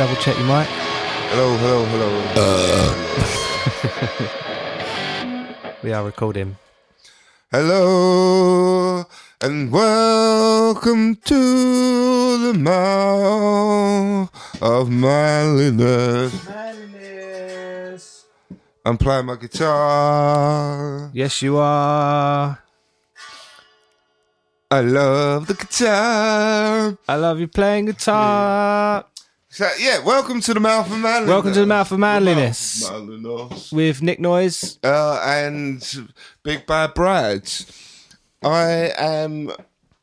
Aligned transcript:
Double 0.00 0.16
check 0.16 0.32
your 0.38 0.46
mic. 0.46 0.66
Hello, 1.28 1.54
hello, 1.58 1.84
hello. 1.92 2.08
Uh. 2.34 2.88
We 5.82 5.92
are 5.92 6.02
recording. 6.02 6.56
Hello, 7.52 9.04
and 9.42 9.70
welcome 9.70 11.16
to 11.16 12.38
the 12.46 12.54
mouth 12.58 14.30
of 14.62 14.88
manliness. 14.88 16.32
I'm 18.86 18.96
playing 18.96 19.26
my 19.26 19.36
guitar. 19.36 21.10
Yes, 21.12 21.42
you 21.42 21.58
are. 21.58 22.58
I 24.70 24.80
love 24.80 25.46
the 25.46 25.52
guitar. 25.52 26.96
I 27.06 27.16
love 27.16 27.38
you 27.38 27.48
playing 27.48 27.84
guitar. 27.84 29.04
So, 29.52 29.68
yeah, 29.80 29.98
welcome 30.04 30.40
to 30.42 30.54
the 30.54 30.60
mouth 30.60 30.86
of 30.86 30.98
manliness. 31.00 31.28
Welcome 31.28 31.52
to 31.54 31.60
the 31.60 31.66
Mouth 31.66 31.90
of 31.90 31.98
Mouth 31.98 32.22
Manliness. 32.22 32.88
of 32.88 33.04
manliness. 33.08 33.72
With 33.72 34.00
Nick 34.00 34.20
Noise. 34.20 34.78
uh, 34.84 35.20
and 35.24 36.08
Big 36.44 36.66
Bad 36.66 36.94
Brad. 36.94 37.50
I 38.44 38.92
am 38.96 39.50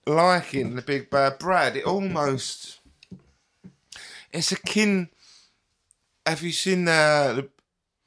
liking 0.06 0.76
the 0.76 0.82
Big 0.82 1.10
Bad 1.10 1.40
Brad. 1.40 1.78
It 1.78 1.86
almost 1.86 2.82
it's 4.34 4.52
akin. 4.52 5.10
Have 6.26 6.42
you 6.44 6.52
seen 6.52 6.86
uh, 6.88 7.34
the 7.34 7.50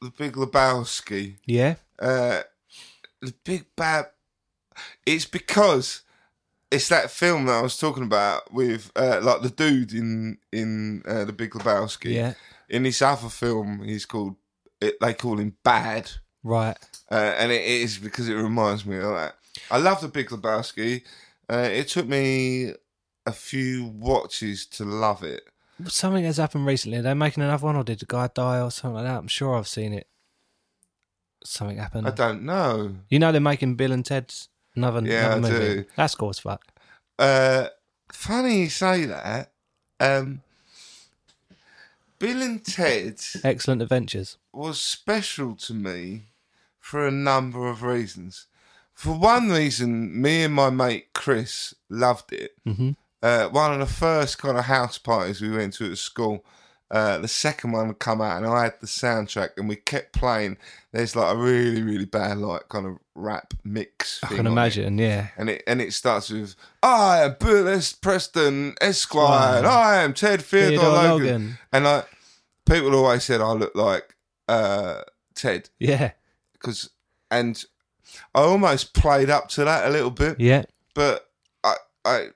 the 0.02 0.10
Big 0.10 0.32
Lebowski? 0.34 1.36
Yeah. 1.46 1.76
Uh, 1.98 2.42
the 3.22 3.32
Big 3.44 3.64
Bad. 3.76 4.08
It's 5.06 5.24
because 5.24 6.02
it's 6.70 6.88
that 6.88 7.10
film 7.10 7.46
that 7.46 7.52
I 7.58 7.62
was 7.62 7.76
talking 7.78 8.02
about 8.04 8.52
with 8.52 8.90
uh, 8.96 9.20
like 9.22 9.42
the 9.42 9.50
dude 9.50 9.92
in 9.92 10.38
in 10.52 11.02
uh, 11.06 11.24
the 11.24 11.32
Big 11.32 11.50
Lebowski. 11.52 12.14
Yeah. 12.14 12.34
In 12.68 12.84
this 12.84 13.02
other 13.02 13.28
film, 13.28 13.82
he's 13.84 14.06
called. 14.06 14.36
It, 14.80 14.94
they 15.00 15.12
call 15.12 15.36
him 15.38 15.56
Bad 15.62 16.10
Right. 16.42 16.76
uh, 17.10 17.34
and 17.38 17.52
it 17.52 17.62
is 17.62 17.98
because 17.98 18.30
it 18.30 18.34
reminds 18.34 18.86
me 18.86 18.96
of 18.96 19.12
that. 19.12 19.34
I 19.70 19.76
love 19.76 20.00
the 20.00 20.08
Big 20.08 20.28
Lebowski. 20.30 21.02
Uh, 21.52 21.68
it 21.70 21.88
took 21.88 22.06
me 22.06 22.72
a 23.26 23.32
few 23.32 23.84
watches 23.86 24.64
to 24.66 24.84
love 24.84 25.22
it. 25.22 25.42
Something 25.86 26.24
has 26.24 26.38
happened 26.38 26.64
recently. 26.64 26.98
Are 26.98 27.02
they 27.02 27.12
making 27.14 27.42
another 27.42 27.66
one 27.66 27.76
or 27.76 27.84
did 27.84 27.98
the 27.98 28.06
guy 28.06 28.28
die 28.32 28.60
or 28.60 28.70
something 28.70 28.94
like 28.94 29.04
that? 29.04 29.18
I'm 29.18 29.28
sure 29.28 29.56
I've 29.56 29.68
seen 29.68 29.92
it. 29.92 30.06
Something 31.44 31.78
happened. 31.78 32.06
I 32.06 32.10
don't 32.10 32.42
know. 32.42 32.96
You 33.08 33.18
know 33.18 33.32
they're 33.32 33.40
making 33.40 33.74
Bill 33.76 33.92
and 33.92 34.04
Ted's 34.04 34.48
another, 34.74 35.00
Yeah, 35.06 35.34
another 35.36 35.48
I 35.56 35.58
movie. 35.60 35.74
do. 35.82 35.84
That's 35.96 36.14
cool 36.14 36.30
as 36.30 36.38
fuck. 36.38 36.64
Uh, 37.18 37.66
funny 38.12 38.62
you 38.62 38.68
say 38.70 39.04
that. 39.06 39.52
Um, 40.00 40.42
Bill 42.18 42.42
and 42.42 42.64
Ted 42.64 43.20
Excellent 43.44 43.82
adventures. 43.82 44.36
was 44.52 44.80
special 44.80 45.54
to 45.56 45.74
me 45.74 46.26
for 46.78 47.06
a 47.06 47.10
number 47.10 47.66
of 47.68 47.82
reasons. 47.82 48.46
For 48.94 49.14
one 49.14 49.48
reason, 49.48 50.20
me 50.20 50.42
and 50.44 50.54
my 50.54 50.68
mate 50.70 51.12
Chris 51.14 51.74
loved 51.88 52.32
it. 52.32 52.52
Mhm. 52.66 52.96
Uh, 53.22 53.48
one 53.48 53.72
of 53.72 53.78
the 53.86 53.94
first 53.94 54.38
kind 54.38 54.58
of 54.58 54.64
house 54.66 54.98
parties 54.98 55.40
we 55.40 55.50
went 55.50 55.74
to 55.74 55.90
at 55.90 55.98
school, 55.98 56.44
uh, 56.90 57.18
the 57.18 57.28
second 57.28 57.72
one 57.72 57.86
would 57.88 57.98
come 58.00 58.20
out 58.20 58.36
and 58.38 58.46
I 58.46 58.64
had 58.64 58.80
the 58.80 58.86
soundtrack 58.86 59.50
and 59.56 59.68
we 59.68 59.76
kept 59.76 60.12
playing. 60.12 60.56
There's 60.92 61.14
like 61.14 61.32
a 61.34 61.36
really, 61.38 61.82
really 61.82 62.04
bad 62.04 62.38
like 62.38 62.68
kind 62.68 62.86
of 62.86 62.98
rap 63.14 63.54
mix. 63.64 64.18
I 64.24 64.28
can 64.28 64.40
on 64.40 64.46
it. 64.46 64.50
imagine, 64.50 64.98
yeah. 64.98 65.28
And 65.36 65.50
it 65.50 65.62
and 65.66 65.80
it 65.80 65.92
starts 65.92 66.30
with 66.30 66.56
I 66.82 67.22
am 67.22 67.36
Bill 67.38 67.68
S. 67.68 67.92
Preston 67.92 68.74
Esquire 68.80 69.58
and 69.58 69.66
I 69.66 70.02
am 70.02 70.14
Ted 70.14 70.42
Theodore, 70.42 70.70
Theodore 70.70 70.92
Logan. 70.92 71.24
Logan. 71.26 71.58
And 71.72 71.84
like 71.84 72.08
people 72.66 72.94
always 72.94 73.22
said 73.24 73.40
I 73.40 73.52
look 73.52 73.74
like 73.76 74.16
uh, 74.48 75.02
Ted 75.34 75.70
Yeah. 75.78 76.10
because 76.52 76.90
and 77.30 77.62
I 78.34 78.40
almost 78.40 78.94
played 78.94 79.30
up 79.30 79.48
to 79.50 79.64
that 79.64 79.86
a 79.86 79.90
little 79.90 80.10
bit, 80.10 80.40
Yeah. 80.40 80.64
but 80.94 81.28
I 81.62 81.76
I 82.04 82.26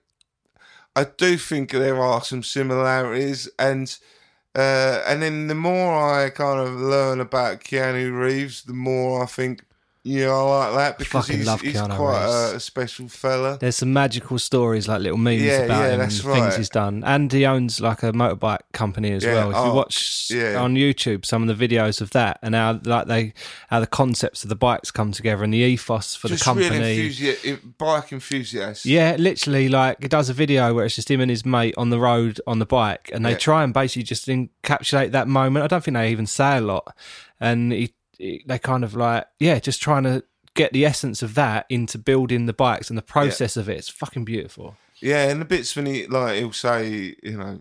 I 0.94 1.02
do 1.04 1.36
think 1.36 1.72
there 1.72 2.00
are 2.00 2.22
some 2.22 2.44
similarities 2.44 3.48
and 3.58 3.96
uh, 4.54 5.02
and 5.06 5.22
then 5.22 5.48
the 5.48 5.54
more 5.54 5.94
I 5.94 6.30
kind 6.30 6.60
of 6.60 6.74
learn 6.74 7.20
about 7.20 7.60
Keanu 7.60 8.16
Reeves, 8.18 8.62
the 8.62 8.72
more 8.74 9.22
I 9.22 9.26
think 9.26 9.64
yeah 10.04 10.28
I 10.30 10.42
like 10.42 10.74
that 10.76 10.98
because 10.98 11.26
fucking 11.26 11.38
he's, 11.38 11.46
love 11.46 11.60
he's 11.62 11.74
Keanu 11.74 11.96
quite 11.96 12.24
Reeves. 12.24 12.52
a, 12.56 12.60
special 12.60 13.08
fella. 13.08 13.56
There's 13.58 13.76
some 13.76 13.92
magical 13.92 14.38
stories, 14.38 14.86
like 14.86 15.00
little 15.00 15.16
memes 15.18 15.42
Yeah, 15.42 15.60
about 15.62 15.80
yeah, 15.84 15.92
him 15.94 15.98
that's 16.00 16.20
and 16.22 16.32
things 16.34 16.46
right. 16.46 16.56
he's 16.56 16.68
done. 16.68 17.02
And 17.04 17.32
he 17.32 17.46
owns 17.46 17.80
like 17.80 18.02
a 18.02 18.12
motorbike 18.12 18.60
company 18.72 19.12
as 19.12 19.24
Yeah, 19.24 19.32
well. 19.34 19.50
If 19.50 19.56
you 19.56 19.62
oh, 19.62 19.74
watch 19.74 20.30
yeah. 20.30 20.56
on 20.60 20.74
YouTube 20.74 21.24
some 21.24 21.48
of 21.48 21.56
the 21.58 21.68
videos 21.68 22.00
of 22.00 22.10
that 22.10 22.38
and 22.42 22.54
how 22.54 22.80
like 22.84 23.06
they 23.06 23.32
how 23.70 23.80
the 23.80 23.86
concepts 23.86 24.42
of 24.42 24.48
the 24.50 24.56
bikes 24.56 24.90
come 24.90 25.10
together 25.12 25.42
and 25.42 25.52
the 25.54 25.58
ethos 25.58 26.14
for 26.14 26.28
Just 26.28 26.40
the 26.42 26.44
company. 26.44 26.68
really 26.78 27.08
enthusi- 27.10 27.78
bike 27.78 28.12
enthusiast. 28.12 28.84
Yeah, 28.84 29.16
literally, 29.18 29.68
like 29.68 30.02
he 30.02 30.08
does 30.08 30.28
a 30.28 30.34
video 30.34 30.74
where 30.74 30.84
it's 30.84 30.96
just 30.96 31.10
him 31.10 31.20
and 31.20 31.30
his 31.30 31.46
mate 31.46 31.74
on 31.78 31.88
the 31.90 31.98
road 31.98 32.40
on 32.46 32.58
the 32.58 32.66
bike, 32.66 33.10
and 33.12 33.24
they 33.24 33.30
Yeah. 33.30 33.38
try 33.38 33.64
and 33.64 33.72
basically 33.72 34.02
just 34.02 34.26
encapsulate 34.28 35.12
that 35.12 35.28
moment. 35.28 35.64
I 35.64 35.66
don't 35.68 35.82
think 35.82 35.94
they 35.96 36.10
even 36.10 36.26
say 36.26 36.58
a 36.58 36.60
lot, 36.60 36.94
and 37.40 37.72
he- 37.72 37.94
they 38.18 38.58
kind 38.58 38.84
of 38.84 38.94
like, 38.94 39.26
yeah, 39.38 39.58
just 39.58 39.82
trying 39.82 40.04
to 40.04 40.24
get 40.54 40.72
the 40.72 40.84
essence 40.84 41.22
of 41.22 41.34
that 41.34 41.66
into 41.68 41.98
building 41.98 42.46
the 42.46 42.52
bikes 42.52 42.88
and 42.88 42.96
the 42.96 43.02
process 43.02 43.56
of 43.56 43.68
it. 43.68 43.76
It's 43.76 43.88
fucking 43.88 44.24
beautiful. 44.24 44.76
Yeah, 45.00 45.28
and 45.28 45.40
the 45.40 45.44
bits 45.44 45.74
when 45.76 45.86
he 45.86 46.06
like 46.06 46.38
he'll 46.38 46.52
say, 46.52 47.16
you 47.22 47.36
know, 47.36 47.60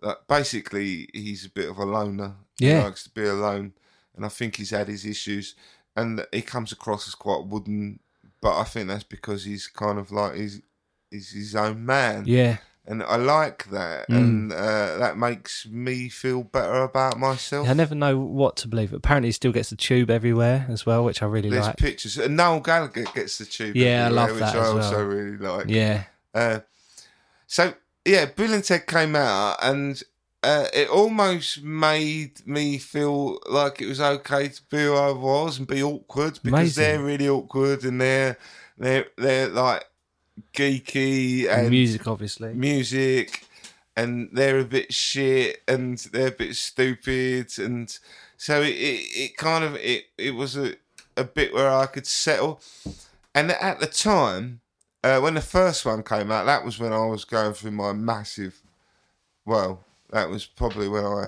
like 0.00 0.18
basically 0.28 1.08
he's 1.12 1.44
a 1.44 1.50
bit 1.50 1.68
of 1.68 1.78
a 1.78 1.84
loner. 1.84 2.34
Yeah. 2.58 2.78
He 2.78 2.84
likes 2.84 3.04
to 3.04 3.10
be 3.10 3.24
alone. 3.24 3.74
And 4.14 4.26
I 4.26 4.28
think 4.28 4.56
he's 4.56 4.70
had 4.70 4.88
his 4.88 5.06
issues 5.06 5.54
and 5.96 6.24
he 6.32 6.42
comes 6.42 6.72
across 6.72 7.08
as 7.08 7.14
quite 7.14 7.46
wooden, 7.46 8.00
but 8.40 8.58
I 8.58 8.64
think 8.64 8.88
that's 8.88 9.04
because 9.04 9.44
he's 9.44 9.66
kind 9.66 9.98
of 9.98 10.10
like 10.10 10.34
he's 10.34 10.60
he's 11.10 11.30
his 11.30 11.54
own 11.54 11.84
man. 11.84 12.24
Yeah, 12.26 12.58
And 12.84 13.00
I 13.04 13.14
like 13.16 13.70
that 13.70 14.08
Mm. 14.08 14.16
and 14.16 14.52
uh, 14.52 14.98
that 14.98 15.16
makes 15.16 15.66
me 15.66 16.08
feel 16.08 16.42
better 16.42 16.82
about 16.82 17.16
myself. 17.18 17.68
I 17.68 17.74
never 17.74 17.94
know 17.94 18.18
what 18.18 18.56
to 18.56 18.68
believe. 18.68 18.92
Apparently, 18.92 19.28
he 19.28 19.32
still 19.32 19.52
gets 19.52 19.70
the 19.70 19.76
tube 19.76 20.10
everywhere 20.10 20.66
as 20.68 20.84
well, 20.84 21.04
which 21.04 21.22
I 21.22 21.26
really 21.26 21.48
There's 21.48 21.66
like. 21.66 21.76
pictures. 21.76 22.18
And 22.18 22.36
Noel 22.36 22.58
Gallagher 22.60 23.04
gets 23.14 23.38
the 23.38 23.44
tube. 23.44 23.76
Yeah, 23.76 24.06
I 24.06 24.08
love 24.08 24.30
which 24.30 24.40
that 24.40 24.56
I 24.56 24.66
also 24.66 24.96
well. 24.98 25.04
really 25.06 25.36
like. 25.36 25.66
Yeah, 25.68 26.04
Uh, 26.34 26.60
so 27.46 27.74
yeah, 28.04 28.24
Bill 28.26 28.52
and 28.52 28.64
Ted 28.64 28.86
came 28.88 29.14
out, 29.14 29.58
and 29.62 30.02
uh, 30.42 30.66
it 30.74 30.88
almost 30.88 31.62
made 31.62 32.44
me 32.46 32.78
feel 32.78 33.38
like 33.48 33.80
it 33.80 33.86
was 33.86 34.00
okay 34.00 34.48
to 34.48 34.60
be 34.70 34.78
who 34.78 34.94
I 34.96 35.12
was 35.12 35.58
and 35.58 35.68
be 35.68 35.82
awkward 35.84 36.40
because 36.42 36.76
Amazing. 36.76 36.82
they're 36.84 37.00
really 37.02 37.28
awkward 37.28 37.84
and 37.84 38.00
they're 38.00 38.36
they're 38.76 39.06
they're 39.16 39.46
like 39.48 39.84
geeky 40.52 41.48
and 41.48 41.70
music, 41.70 42.06
obviously. 42.06 42.54
music 42.54 43.46
and 43.96 44.30
they're 44.32 44.58
a 44.58 44.64
bit 44.64 44.92
shit 44.92 45.62
and 45.68 45.98
they're 46.12 46.28
a 46.28 46.32
bit 46.32 46.56
stupid 46.56 47.50
and 47.58 47.98
so 48.36 48.62
it, 48.62 48.70
it, 48.70 49.06
it 49.16 49.36
kind 49.36 49.64
of 49.64 49.76
it, 49.76 50.04
it 50.16 50.34
was 50.34 50.56
a, 50.56 50.74
a 51.16 51.24
bit 51.24 51.52
where 51.52 51.70
I 51.70 51.86
could 51.86 52.06
settle 52.06 52.60
and 53.34 53.50
at 53.50 53.80
the 53.80 53.86
time 53.86 54.60
uh, 55.04 55.18
when 55.18 55.34
the 55.34 55.40
first 55.40 55.84
one 55.84 56.02
came 56.02 56.30
out 56.30 56.46
that 56.46 56.64
was 56.64 56.78
when 56.78 56.92
I 56.92 57.04
was 57.06 57.24
going 57.24 57.52
through 57.52 57.72
my 57.72 57.92
massive 57.92 58.62
well 59.44 59.84
that 60.10 60.30
was 60.30 60.46
probably 60.46 60.88
when 60.88 61.04
I 61.04 61.26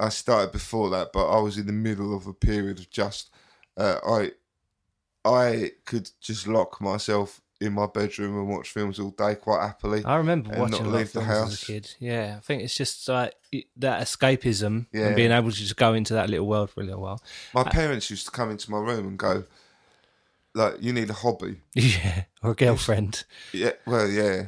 I 0.00 0.08
started 0.08 0.50
before 0.50 0.90
that 0.90 1.12
but 1.12 1.28
I 1.28 1.40
was 1.40 1.58
in 1.58 1.66
the 1.66 1.72
middle 1.72 2.16
of 2.16 2.26
a 2.26 2.34
period 2.34 2.80
of 2.80 2.90
just 2.90 3.30
uh, 3.76 3.98
I 4.04 4.32
I 5.24 5.72
could 5.84 6.10
just 6.20 6.48
lock 6.48 6.80
myself 6.80 7.40
in 7.62 7.72
my 7.72 7.86
bedroom 7.86 8.36
and 8.38 8.48
watch 8.48 8.70
films 8.70 8.98
all 8.98 9.10
day 9.10 9.34
quite 9.36 9.62
happily 9.66 10.04
I 10.04 10.16
remember 10.16 10.50
watching 10.50 10.70
not 10.70 10.80
a 10.80 10.84
lot 10.90 10.98
leave 10.98 11.12
the 11.12 11.20
films 11.20 11.30
as 11.30 11.38
house. 11.38 11.62
a 11.62 11.66
kid. 11.66 11.94
Yeah, 11.98 12.34
I 12.36 12.40
think 12.40 12.62
it's 12.62 12.74
just 12.74 13.08
like 13.08 13.34
that 13.76 14.02
escapism 14.02 14.86
Yeah. 14.92 15.06
and 15.06 15.16
being 15.16 15.30
able 15.32 15.50
to 15.50 15.56
just 15.56 15.76
go 15.76 15.94
into 15.94 16.14
that 16.14 16.28
little 16.28 16.46
world 16.46 16.70
for 16.70 16.80
a 16.80 16.84
little 16.84 17.02
while. 17.02 17.22
My 17.54 17.64
parents 17.64 18.10
used 18.10 18.26
to 18.26 18.30
come 18.32 18.50
into 18.50 18.70
my 18.70 18.78
room 18.78 19.06
and 19.06 19.18
go, 19.18 19.44
like, 20.54 20.74
you 20.82 20.92
need 20.92 21.08
a 21.10 21.14
hobby. 21.14 21.60
Yeah, 21.74 22.24
or 22.42 22.50
a 22.50 22.54
girlfriend. 22.54 23.24
Yeah, 23.52 23.72
well, 23.86 24.08
yeah. 24.08 24.46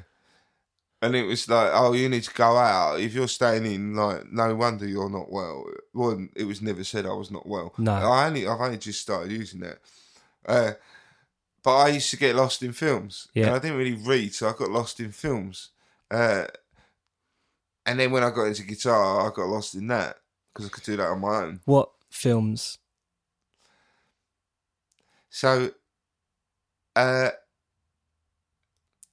And 1.00 1.14
it 1.14 1.25
was 1.25 1.49
like, 1.50 1.70
oh, 1.75 1.93
you 1.93 2.08
need 2.08 2.22
to 2.25 2.32
go 2.34 2.56
out. 2.56 2.99
If 2.99 3.12
you're 3.14 3.28
staying 3.28 3.66
in, 3.66 3.94
like, 3.94 4.31
no 4.32 4.55
wonder 4.55 4.87
you're 4.87 5.11
not 5.11 5.31
well. 5.31 5.66
Well, 5.93 6.26
it 6.34 6.44
was 6.44 6.62
never 6.62 6.82
said 6.82 7.05
I 7.05 7.12
was 7.12 7.31
not 7.31 7.46
well. 7.46 7.75
No. 7.76 7.93
I 7.93 8.26
only, 8.26 8.46
I've 8.46 8.61
only 8.61 8.78
just 8.78 9.00
started 9.02 9.31
using 9.32 9.61
that. 9.61 9.78
Uh, 10.46 10.72
but 11.64 11.76
I 11.76 11.88
used 11.88 12.11
to 12.11 12.19
get 12.19 12.37
lost 12.37 12.62
in 12.62 12.72
films. 12.72 13.26
Yeah. 13.34 13.46
And 13.46 13.55
I 13.56 13.58
didn't 13.58 13.78
really 13.78 13.94
read, 13.94 14.34
so 14.34 14.49
I 14.49 14.52
got 14.52 14.70
lost 14.70 15.00
in 15.00 15.11
films. 15.11 15.70
Uh, 16.11 16.44
and 17.87 17.99
then 17.99 18.12
when 18.12 18.22
I 18.22 18.31
got 18.31 18.44
into 18.44 18.62
guitar, 18.62 19.26
I 19.26 19.34
got 19.34 19.49
lost 19.49 19.75
in 19.75 19.87
that 19.88 20.19
because 20.52 20.66
I 20.66 20.69
could 20.69 20.84
do 20.84 20.96
that 20.99 21.08
on 21.08 21.20
my 21.20 21.37
own. 21.43 21.61
What 21.64 21.90
films? 22.11 22.78
So, 25.31 25.70
uh, 26.94 27.31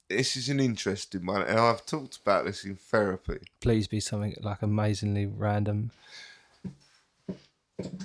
this 0.08 0.36
is 0.36 0.50
an 0.50 0.60
interesting 0.60 1.24
one, 1.24 1.42
and 1.42 1.58
I've 1.58 1.86
talked 1.86 2.18
about 2.18 2.44
this 2.44 2.64
in 2.64 2.76
therapy. 2.76 3.38
Please 3.60 3.88
be 3.88 3.98
something 3.98 4.36
like 4.40 4.60
amazingly 4.60 5.24
random. 5.24 5.90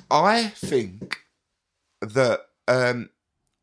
I 0.10 0.48
think 0.48 1.20
that 2.02 2.48
um, 2.68 3.10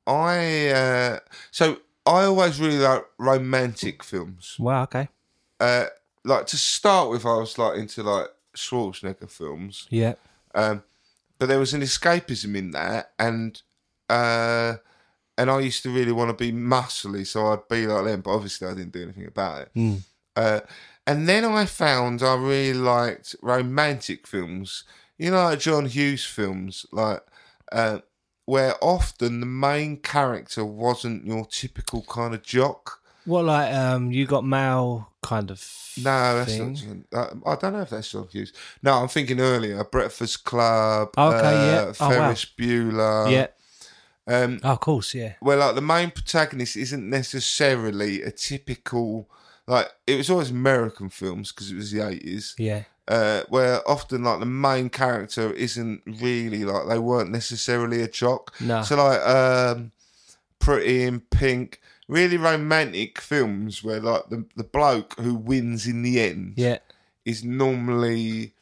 I 0.06 0.68
uh, 0.68 1.18
so 1.50 1.78
I 2.06 2.24
always 2.24 2.60
really 2.60 2.78
like 2.78 3.04
romantic 3.18 4.02
films. 4.04 4.56
Wow. 4.58 4.82
Okay. 4.84 5.08
Uh, 5.58 5.86
like 6.24 6.46
to 6.46 6.56
start 6.56 7.10
with, 7.10 7.24
I 7.24 7.36
was 7.36 7.58
like 7.58 7.78
into 7.78 8.02
like 8.02 8.28
Schwarzenegger 8.56 9.30
films. 9.30 9.86
Yeah. 9.90 10.14
Um, 10.54 10.82
but 11.38 11.46
there 11.46 11.58
was 11.58 11.74
an 11.74 11.82
escapism 11.82 12.56
in 12.56 12.70
that, 12.72 13.12
and 13.18 13.60
uh, 14.08 14.74
and 15.36 15.50
I 15.50 15.60
used 15.60 15.82
to 15.82 15.90
really 15.90 16.12
want 16.12 16.30
to 16.30 16.44
be 16.44 16.52
muscly, 16.52 17.26
so 17.26 17.46
I'd 17.46 17.68
be 17.68 17.86
like 17.86 18.04
them. 18.04 18.20
But 18.20 18.34
obviously, 18.34 18.68
I 18.68 18.74
didn't 18.74 18.92
do 18.92 19.02
anything 19.02 19.26
about 19.26 19.62
it. 19.62 19.70
Mm. 19.74 20.02
Uh, 20.36 20.60
and 21.06 21.28
then 21.28 21.44
I 21.44 21.66
found 21.66 22.22
I 22.22 22.34
really 22.36 22.78
liked 22.78 23.36
romantic 23.42 24.26
films. 24.26 24.84
You 25.18 25.30
know, 25.30 25.44
like 25.44 25.60
John 25.60 25.86
Hughes 25.86 26.24
films, 26.24 26.86
like 26.92 27.22
uh, 27.72 27.98
where 28.44 28.74
often 28.82 29.40
the 29.40 29.46
main 29.46 29.96
character 29.98 30.64
wasn't 30.64 31.26
your 31.26 31.46
typical 31.46 32.02
kind 32.08 32.34
of 32.34 32.42
jock. 32.42 33.00
What 33.24 33.44
like 33.46 33.72
um 33.74 34.12
you 34.12 34.26
got 34.26 34.44
mail 34.44 35.08
kind 35.22 35.50
of 35.50 35.58
No, 35.96 36.36
that's 36.36 36.56
thing? 36.56 37.06
not. 37.10 37.34
Uh, 37.46 37.50
I 37.50 37.56
don't 37.56 37.72
know 37.72 37.80
if 37.82 37.90
that's 37.90 38.08
still 38.08 38.24
Hughes. 38.26 38.52
No, 38.82 38.92
I'm 38.94 39.08
thinking 39.08 39.40
earlier. 39.40 39.82
Breakfast 39.84 40.44
Club. 40.44 41.08
Okay, 41.16 41.36
uh, 41.36 41.50
yeah. 41.66 41.92
Oh, 42.00 42.08
wow. 42.08 42.08
Ferris 42.08 42.44
Bueller. 42.44 43.30
yeah. 43.30 43.46
Um, 44.26 44.60
Oh, 44.62 44.72
of 44.72 44.80
course, 44.80 45.14
yeah. 45.14 45.34
Well, 45.40 45.58
like 45.58 45.74
the 45.74 45.80
main 45.82 46.10
protagonist 46.10 46.76
isn't 46.76 47.08
necessarily 47.08 48.22
a 48.22 48.30
typical 48.30 49.28
like 49.66 49.90
it 50.06 50.16
was 50.16 50.28
always 50.30 50.50
American 50.50 51.08
films 51.08 51.50
because 51.52 51.70
it 51.72 51.76
was 51.76 51.90
the 51.92 52.06
eighties. 52.06 52.54
Yeah. 52.58 52.82
Uh, 53.06 53.42
where 53.50 53.86
often 53.88 54.24
like 54.24 54.40
the 54.40 54.46
main 54.46 54.88
character 54.88 55.52
isn't 55.52 56.00
really 56.06 56.64
like 56.64 56.88
they 56.88 56.98
weren't 56.98 57.30
necessarily 57.30 58.00
a 58.00 58.08
jock. 58.08 58.54
No. 58.60 58.82
So 58.82 58.96
like 58.96 59.20
um, 59.20 59.92
Pretty 60.58 61.02
in 61.02 61.20
Pink, 61.20 61.80
really 62.08 62.38
romantic 62.38 63.20
films 63.20 63.84
where 63.84 64.00
like 64.00 64.30
the 64.30 64.46
the 64.56 64.64
bloke 64.64 65.18
who 65.20 65.34
wins 65.34 65.86
in 65.86 66.02
the 66.02 66.18
end 66.20 66.54
Yeah. 66.56 66.78
is 67.26 67.44
normally 67.44 68.54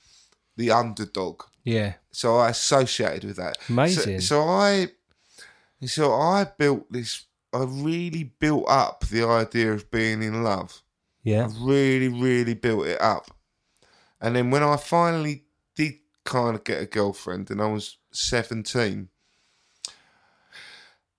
the 0.57 0.73
underdog 0.73 1.43
Yeah. 1.63 1.95
so 2.11 2.39
I 2.39 2.51
associated 2.51 3.23
with 3.25 3.37
that. 3.37 3.59
Amazing. 3.69 4.21
So, 4.21 4.43
so 4.43 4.49
I, 4.49 4.89
so 5.87 6.13
I 6.15 6.47
built 6.59 6.91
this. 6.93 7.27
I 7.53 7.63
really 7.65 8.25
built 8.41 8.65
up 8.69 9.05
the 9.07 9.25
idea 9.25 9.73
of 9.73 9.89
being 9.91 10.23
in 10.23 10.43
love. 10.43 10.83
Yeah. 11.23 11.45
I 11.47 11.65
really, 11.65 12.09
really 12.09 12.55
built 12.55 12.87
it 12.87 13.01
up. 13.01 13.31
And 14.23 14.37
then 14.37 14.51
when 14.51 14.63
I 14.63 14.77
finally 14.77 15.45
did 15.75 15.95
kind 16.25 16.55
of 16.55 16.65
get 16.65 16.81
a 16.81 16.87
girlfriend, 16.87 17.51
and 17.51 17.61
I 17.61 17.67
was 17.67 17.99
seventeen, 18.13 19.09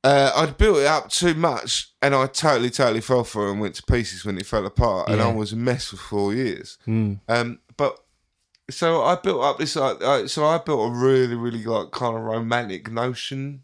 uh, 0.04 0.32
I'd 0.36 0.58
built 0.58 0.80
it 0.80 0.86
up 0.86 1.10
too 1.10 1.34
much, 1.34 1.92
and 2.02 2.14
I 2.16 2.28
totally, 2.28 2.70
totally 2.70 3.02
fell 3.02 3.24
for 3.24 3.48
it 3.48 3.52
and 3.52 3.62
went 3.62 3.76
to 3.76 3.84
pieces 3.84 4.26
when 4.26 4.38
it 4.38 4.46
fell 4.46 4.66
apart. 4.66 5.10
And 5.10 5.22
I 5.22 5.32
was 5.32 5.54
a 5.54 5.56
mess 5.56 5.88
for 5.90 5.98
four 5.98 6.34
years. 6.34 6.78
Mm. 6.88 7.20
Um, 7.30 7.60
but 7.78 8.00
so 8.70 9.04
I 9.04 9.16
built 9.16 9.44
up 9.44 9.60
this. 9.60 9.78
Uh, 9.78 10.28
so 10.28 10.46
I 10.46 10.58
built 10.58 10.90
a 10.90 10.94
really, 10.94 11.36
really 11.36 11.64
like 11.64 11.92
kind 11.92 12.16
of 12.18 12.24
romantic 12.24 12.92
notion 12.92 13.64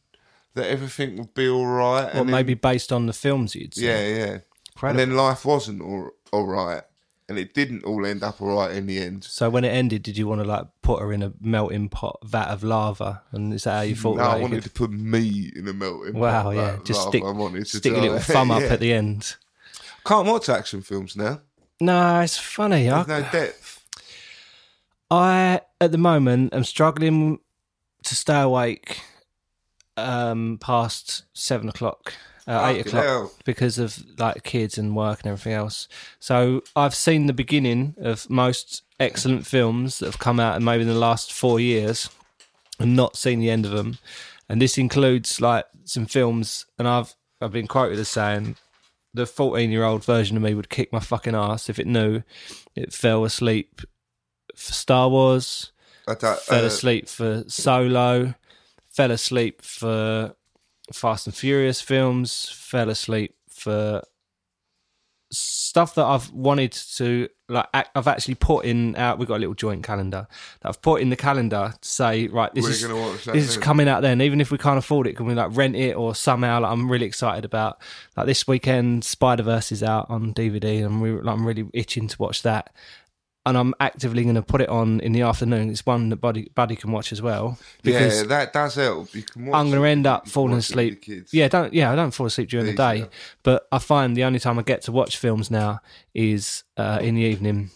that 0.56 0.68
everything 0.68 1.18
would 1.18 1.34
be 1.34 1.48
all 1.48 1.66
right. 1.66 2.06
Well, 2.06 2.22
and 2.22 2.30
then- 2.30 2.32
maybe 2.32 2.54
based 2.56 2.92
on 2.92 3.06
the 3.06 3.14
films 3.14 3.56
you'd 3.56 3.76
seen. 3.76 3.86
yeah, 3.86 4.08
yeah. 4.08 4.38
Incredible. 4.76 4.90
And 4.90 5.00
then 5.00 5.18
life 5.18 5.46
wasn't 5.46 5.82
all, 5.82 6.12
all 6.32 6.48
right, 6.48 6.84
and 7.30 7.38
it 7.40 7.54
didn't 7.54 7.84
all 7.86 8.06
end 8.06 8.24
up 8.24 8.42
all 8.42 8.56
right 8.58 8.72
in 8.76 8.88
the 8.88 8.98
end. 9.00 9.24
So 9.24 9.50
when 9.50 9.64
it 9.64 9.70
ended, 9.70 10.04
did 10.04 10.18
you 10.18 10.28
want 10.28 10.42
to 10.42 10.48
like 10.48 10.66
put 10.82 11.00
her 11.02 11.14
in 11.14 11.22
a 11.24 11.32
melting 11.40 11.88
pot 11.88 12.20
vat 12.26 12.48
of 12.50 12.64
lava? 12.64 13.22
And 13.32 13.54
is 13.54 13.64
that 13.64 13.76
how 13.76 13.82
you 13.82 13.96
thought? 13.96 14.18
No, 14.18 14.24
like, 14.24 14.38
I 14.38 14.42
wanted 14.42 14.64
could- 14.64 14.64
to 14.64 14.70
put 14.72 14.92
me 14.92 15.52
in 15.56 15.68
a 15.68 15.74
melting 15.74 16.16
Wow, 16.16 16.44
pot. 16.44 16.46
Wow, 16.46 16.52
yeah. 16.62 16.78
Just 16.84 17.00
love 17.02 17.10
stick, 17.10 17.24
I 17.24 17.32
wanted 17.32 17.66
to 17.66 17.78
stick 17.78 17.94
a 17.94 17.98
little 17.98 18.20
thumb 18.34 18.52
up 18.52 18.62
Yeah. 18.62 18.68
at 18.74 18.80
the 18.82 18.92
end. 18.92 19.36
Can't 20.06 20.28
watch 20.28 20.50
action 20.50 20.82
films 20.82 21.16
now. 21.16 21.42
No, 21.80 22.20
it's 22.22 22.38
funny. 22.38 22.90
I, 22.90 23.04
There's 23.04 23.24
no 23.24 23.30
depth. 23.32 23.86
I 25.12 25.62
at 25.82 25.92
the 25.92 25.98
moment 25.98 26.54
am 26.54 26.64
struggling 26.64 27.40
to 28.04 28.16
stay 28.16 28.40
awake 28.42 29.02
um, 29.98 30.58
past 30.62 31.24
seven 31.34 31.68
o'clock, 31.70 32.14
uh, 32.50 32.68
eight 32.68 32.88
o'clock 32.88 33.04
hell. 33.04 33.32
because 33.46 33.78
of 33.78 34.04
like 34.20 34.44
kids 34.44 34.78
and 34.78 34.96
work 34.96 35.20
and 35.20 35.28
everything 35.28 35.54
else. 35.54 35.88
So 36.20 36.64
I've 36.76 36.96
seen 36.96 37.28
the 37.28 37.34
beginning 37.34 37.96
of 38.00 38.30
most 38.30 38.84
excellent 39.00 39.46
films 39.46 40.00
that 40.00 40.08
have 40.08 40.20
come 40.20 40.40
out 40.40 40.58
in 40.58 40.64
maybe 40.64 40.82
in 40.82 40.88
the 40.88 40.96
last 40.96 41.32
four 41.32 41.60
years, 41.60 42.10
and 42.80 42.96
not 42.96 43.16
seen 43.16 43.40
the 43.40 43.50
end 43.50 43.66
of 43.66 43.72
them. 43.72 44.00
And 44.50 44.62
this 44.62 44.78
includes 44.78 45.40
like 45.40 45.66
some 45.84 46.08
films, 46.08 46.66
and 46.80 46.88
I've 46.88 47.16
I've 47.40 47.52
been 47.52 47.68
quoted 47.68 48.00
as 48.00 48.10
saying 48.10 48.56
the 49.14 49.26
14 49.26 49.72
year 49.72 49.84
old 49.84 50.04
version 50.04 50.38
of 50.38 50.44
me 50.44 50.54
would 50.54 50.70
kick 50.70 50.92
my 50.92 51.00
fucking 51.00 51.36
ass 51.36 51.70
if 51.70 51.80
it 51.80 51.88
knew 51.88 52.24
it 52.76 52.94
fell 52.94 53.24
asleep 53.24 53.82
for 54.56 54.74
Star 54.74 55.10
Wars, 55.10 55.72
I 56.08 56.16
fell 56.16 56.64
uh, 56.64 56.68
asleep 56.68 57.08
for 57.08 57.44
Solo, 57.48 58.34
fell 58.88 59.12
asleep 59.12 59.62
for 59.62 60.36
Fast 60.94 61.28
and 61.28 61.36
Furious 61.36 61.82
films, 61.82 62.50
fell 62.50 62.90
asleep 62.90 63.36
for 63.50 64.04
stuff 65.32 65.94
that 65.94 66.06
I've 66.06 66.32
wanted 66.32 66.72
to 66.72 67.30
like. 67.48 67.68
I've 67.74 68.08
actually 68.08 68.36
put 68.36 68.66
in 68.66 68.96
out. 68.96 69.20
We've 69.20 69.28
got 69.28 69.38
a 69.38 69.40
little 69.40 69.54
joint 69.54 69.84
calendar 69.84 70.28
that 70.62 70.70
I've 70.70 70.82
put 70.82 71.02
in 71.02 71.12
the 71.12 71.16
calendar 71.16 71.74
to 71.80 71.88
say 71.88 72.28
right. 72.28 72.54
This 72.54 72.64
We're 72.64 72.72
is 72.72 72.82
gonna 72.84 73.00
watch 73.00 73.26
that 73.26 73.34
this 73.34 73.48
is 73.48 73.56
then. 73.56 73.62
coming 73.64 73.88
out 73.88 74.02
then. 74.02 74.22
Even 74.22 74.42
if 74.42 74.50
we 74.50 74.58
can't 74.58 74.80
afford 74.80 75.06
it, 75.06 75.16
can 75.16 75.28
we 75.28 75.36
like 75.36 75.56
rent 75.56 75.76
it 75.76 75.96
or 75.96 76.16
somehow? 76.16 76.62
Like, 76.62 76.72
I'm 76.72 76.92
really 76.92 77.06
excited 77.06 77.46
about 77.46 77.80
like 78.18 78.26
this 78.26 78.48
weekend. 78.48 79.04
Spider 79.04 79.44
Verse 79.44 79.72
is 79.72 79.84
out 79.84 80.10
on 80.10 80.34
DVD, 80.34 80.84
and 80.84 80.86
I'm, 80.86 81.24
like, 81.24 81.34
I'm 81.34 81.46
really 81.46 81.70
itching 81.74 82.08
to 82.08 82.18
watch 82.20 82.42
that. 82.42 82.74
And 83.50 83.58
I'm 83.58 83.74
actively 83.80 84.22
going 84.22 84.36
to 84.36 84.44
put 84.44 84.62
it 84.62 84.70
on 84.70 85.00
in 85.00 85.12
the 85.12 85.24
afternoon. 85.24 85.72
It's 85.72 85.84
one 85.84 86.10
that 86.10 86.18
Buddy 86.18 86.52
Buddy 86.54 86.76
can 86.76 86.92
watch 86.92 87.12
as 87.12 87.20
well. 87.20 87.58
Because 87.82 88.22
yeah, 88.22 88.28
that 88.28 88.54
does 88.54 88.76
help. 88.76 89.12
You 89.16 89.24
can 89.24 89.48
watch 89.48 89.56
I'm 89.56 89.72
going 89.72 89.82
to 89.82 89.88
end 89.88 90.06
up 90.06 90.28
falling 90.28 90.54
watch 90.54 90.70
it 90.70 90.76
with 90.76 91.08
your 91.08 91.18
asleep. 91.18 91.34
Yeah, 91.34 91.48
don't 91.48 91.74
yeah, 91.74 91.92
I 91.92 91.96
don't 91.96 92.12
fall 92.12 92.28
asleep 92.28 92.50
during 92.50 92.68
the 92.68 92.76
day, 92.76 93.08
but 93.42 93.68
I 93.72 93.80
find 93.80 94.16
the 94.16 94.24
only 94.24 94.38
time 94.38 94.60
I 94.60 94.62
get 94.62 94.84
to 94.84 94.92
watch 94.92 95.18
films 95.18 95.50
now 95.50 95.80
is 96.14 96.64
uh, 96.78 97.00
in 97.02 97.16
the 97.16 97.22
evening. 97.22 97.72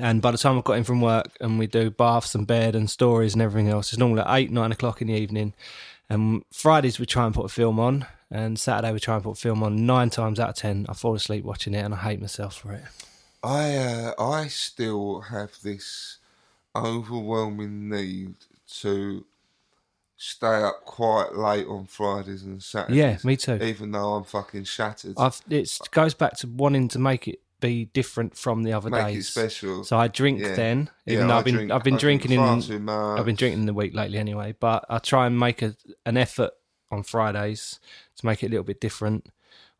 And 0.00 0.20
by 0.20 0.32
the 0.32 0.38
time 0.38 0.58
I've 0.58 0.64
got 0.64 0.76
in 0.76 0.82
from 0.84 1.00
work 1.00 1.36
and 1.40 1.56
we 1.56 1.68
do 1.68 1.88
baths 1.90 2.34
and 2.34 2.44
bed 2.44 2.74
and 2.74 2.90
stories 2.90 3.32
and 3.32 3.40
everything 3.40 3.70
else, 3.70 3.92
it's 3.92 3.98
normally 3.98 4.22
at 4.22 4.36
eight, 4.36 4.50
nine 4.50 4.72
o'clock 4.72 5.00
in 5.00 5.06
the 5.06 5.14
evening. 5.14 5.54
And 6.10 6.42
Fridays 6.52 6.98
we 6.98 7.06
try 7.06 7.26
and 7.26 7.34
put 7.34 7.46
a 7.46 7.48
film 7.48 7.78
on, 7.78 8.06
and 8.28 8.58
Saturday 8.58 8.92
we 8.92 8.98
try 8.98 9.14
and 9.14 9.24
put 9.24 9.38
a 9.38 9.40
film 9.40 9.62
on. 9.62 9.86
Nine 9.86 10.10
times 10.10 10.40
out 10.40 10.50
of 10.50 10.56
ten, 10.56 10.84
I 10.88 10.94
fall 10.94 11.14
asleep 11.14 11.44
watching 11.44 11.74
it, 11.74 11.84
and 11.84 11.94
I 11.94 11.98
hate 11.98 12.20
myself 12.20 12.56
for 12.56 12.72
it. 12.72 12.82
I 13.42 13.76
uh, 13.76 14.12
I 14.18 14.48
still 14.48 15.20
have 15.22 15.60
this 15.62 16.18
overwhelming 16.74 17.88
need 17.88 18.34
to 18.80 19.24
stay 20.16 20.62
up 20.62 20.84
quite 20.84 21.34
late 21.34 21.66
on 21.66 21.86
Fridays 21.86 22.42
and 22.42 22.62
Saturdays. 22.62 22.96
Yeah, 22.96 23.18
me 23.24 23.36
too. 23.36 23.54
Even 23.62 23.92
though 23.92 24.14
I'm 24.14 24.24
fucking 24.24 24.64
shattered. 24.64 25.16
It 25.50 25.78
goes 25.90 26.14
back 26.14 26.36
to 26.38 26.46
wanting 26.48 26.88
to 26.88 26.98
make 26.98 27.28
it 27.28 27.40
be 27.60 27.86
different 27.86 28.36
from 28.36 28.62
the 28.62 28.72
other 28.72 28.90
Make 28.90 29.00
it 29.08 29.12
days. 29.14 29.28
special. 29.28 29.82
So 29.84 29.96
I 29.96 30.08
drink 30.08 30.40
Yeah. 30.40 30.54
then, 30.54 30.90
Yeah, 31.06 31.14
even 31.14 31.26
though 31.28 31.34
I 31.34 31.38
I've 31.38 31.44
been 31.44 31.54
drink- 31.54 31.70
I've 31.72 31.84
been 31.84 31.94
I 31.94 31.98
drinking 31.98 32.32
in. 32.32 32.40
I've 32.40 33.24
been 33.24 33.36
drinking 33.36 33.66
the 33.66 33.72
week 33.74 33.94
lately 33.94 34.18
anyway. 34.18 34.54
But 34.58 34.84
I 34.90 34.98
try 34.98 35.26
and 35.26 35.38
make 35.38 35.62
a, 35.62 35.74
an 36.04 36.16
effort 36.16 36.50
on 36.90 37.02
Fridays 37.02 37.80
to 38.16 38.26
make 38.26 38.42
it 38.42 38.46
a 38.46 38.50
little 38.50 38.64
bit 38.64 38.80
different. 38.80 39.26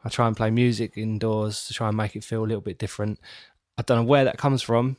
I 0.06 0.08
try 0.08 0.28
and 0.28 0.36
play 0.36 0.50
music 0.50 0.96
indoors 0.96 1.66
to 1.66 1.74
try 1.74 1.88
and 1.88 1.96
make 1.96 2.14
it 2.14 2.22
feel 2.22 2.44
a 2.44 2.46
little 2.46 2.60
bit 2.60 2.78
different. 2.78 3.18
I 3.76 3.82
don't 3.82 3.98
know 3.98 4.04
where 4.04 4.24
that 4.24 4.38
comes 4.38 4.62
from. 4.62 4.98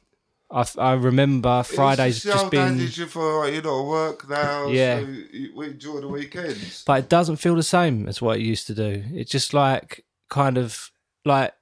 I, 0.51 0.65
I 0.77 0.93
remember 0.93 1.63
Fridays 1.63 2.23
just 2.23 2.43
old 2.43 2.51
being, 2.51 2.77
you 2.77 2.87
feel 2.87 3.39
like 3.39 3.53
you 3.53 3.61
know 3.61 3.85
work 3.85 4.29
now. 4.29 4.67
Yeah. 4.67 4.99
So 4.99 5.07
you, 5.31 5.61
enjoy 5.61 6.01
the 6.01 6.09
weekends. 6.09 6.83
but 6.85 6.99
it 6.99 7.09
doesn't 7.09 7.37
feel 7.37 7.55
the 7.55 7.63
same 7.63 8.09
as 8.09 8.21
what 8.21 8.37
it 8.37 8.43
used 8.43 8.67
to 8.67 8.75
do. 8.75 9.01
It's 9.13 9.31
just 9.31 9.53
like 9.53 10.03
kind 10.29 10.57
of 10.57 10.91
like 11.23 11.53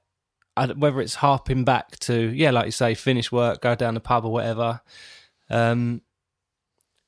whether 0.76 1.00
it's 1.00 1.14
harping 1.16 1.62
back 1.62 1.98
to 2.00 2.30
yeah, 2.30 2.50
like 2.50 2.66
you 2.66 2.72
say, 2.72 2.94
finish 2.94 3.30
work, 3.30 3.60
go 3.60 3.76
down 3.76 3.94
the 3.94 4.00
pub 4.00 4.24
or 4.24 4.32
whatever, 4.32 4.80
um, 5.50 6.02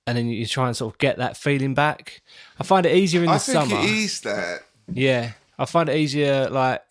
and 0.06 0.16
then 0.16 0.28
you 0.28 0.46
try 0.46 0.68
and 0.68 0.76
sort 0.76 0.94
of 0.94 0.98
get 0.98 1.18
that 1.18 1.36
feeling 1.36 1.74
back. 1.74 2.22
I 2.60 2.62
find 2.62 2.86
it 2.86 2.94
easier 2.94 3.22
in 3.22 3.26
the 3.26 3.32
I 3.32 3.38
think 3.38 3.70
summer. 3.70 3.76
it 3.82 3.90
is 3.90 4.20
that. 4.20 4.60
Yeah, 4.92 5.32
I 5.58 5.64
find 5.64 5.88
it 5.88 5.96
easier. 5.96 6.48
Like 6.50 6.82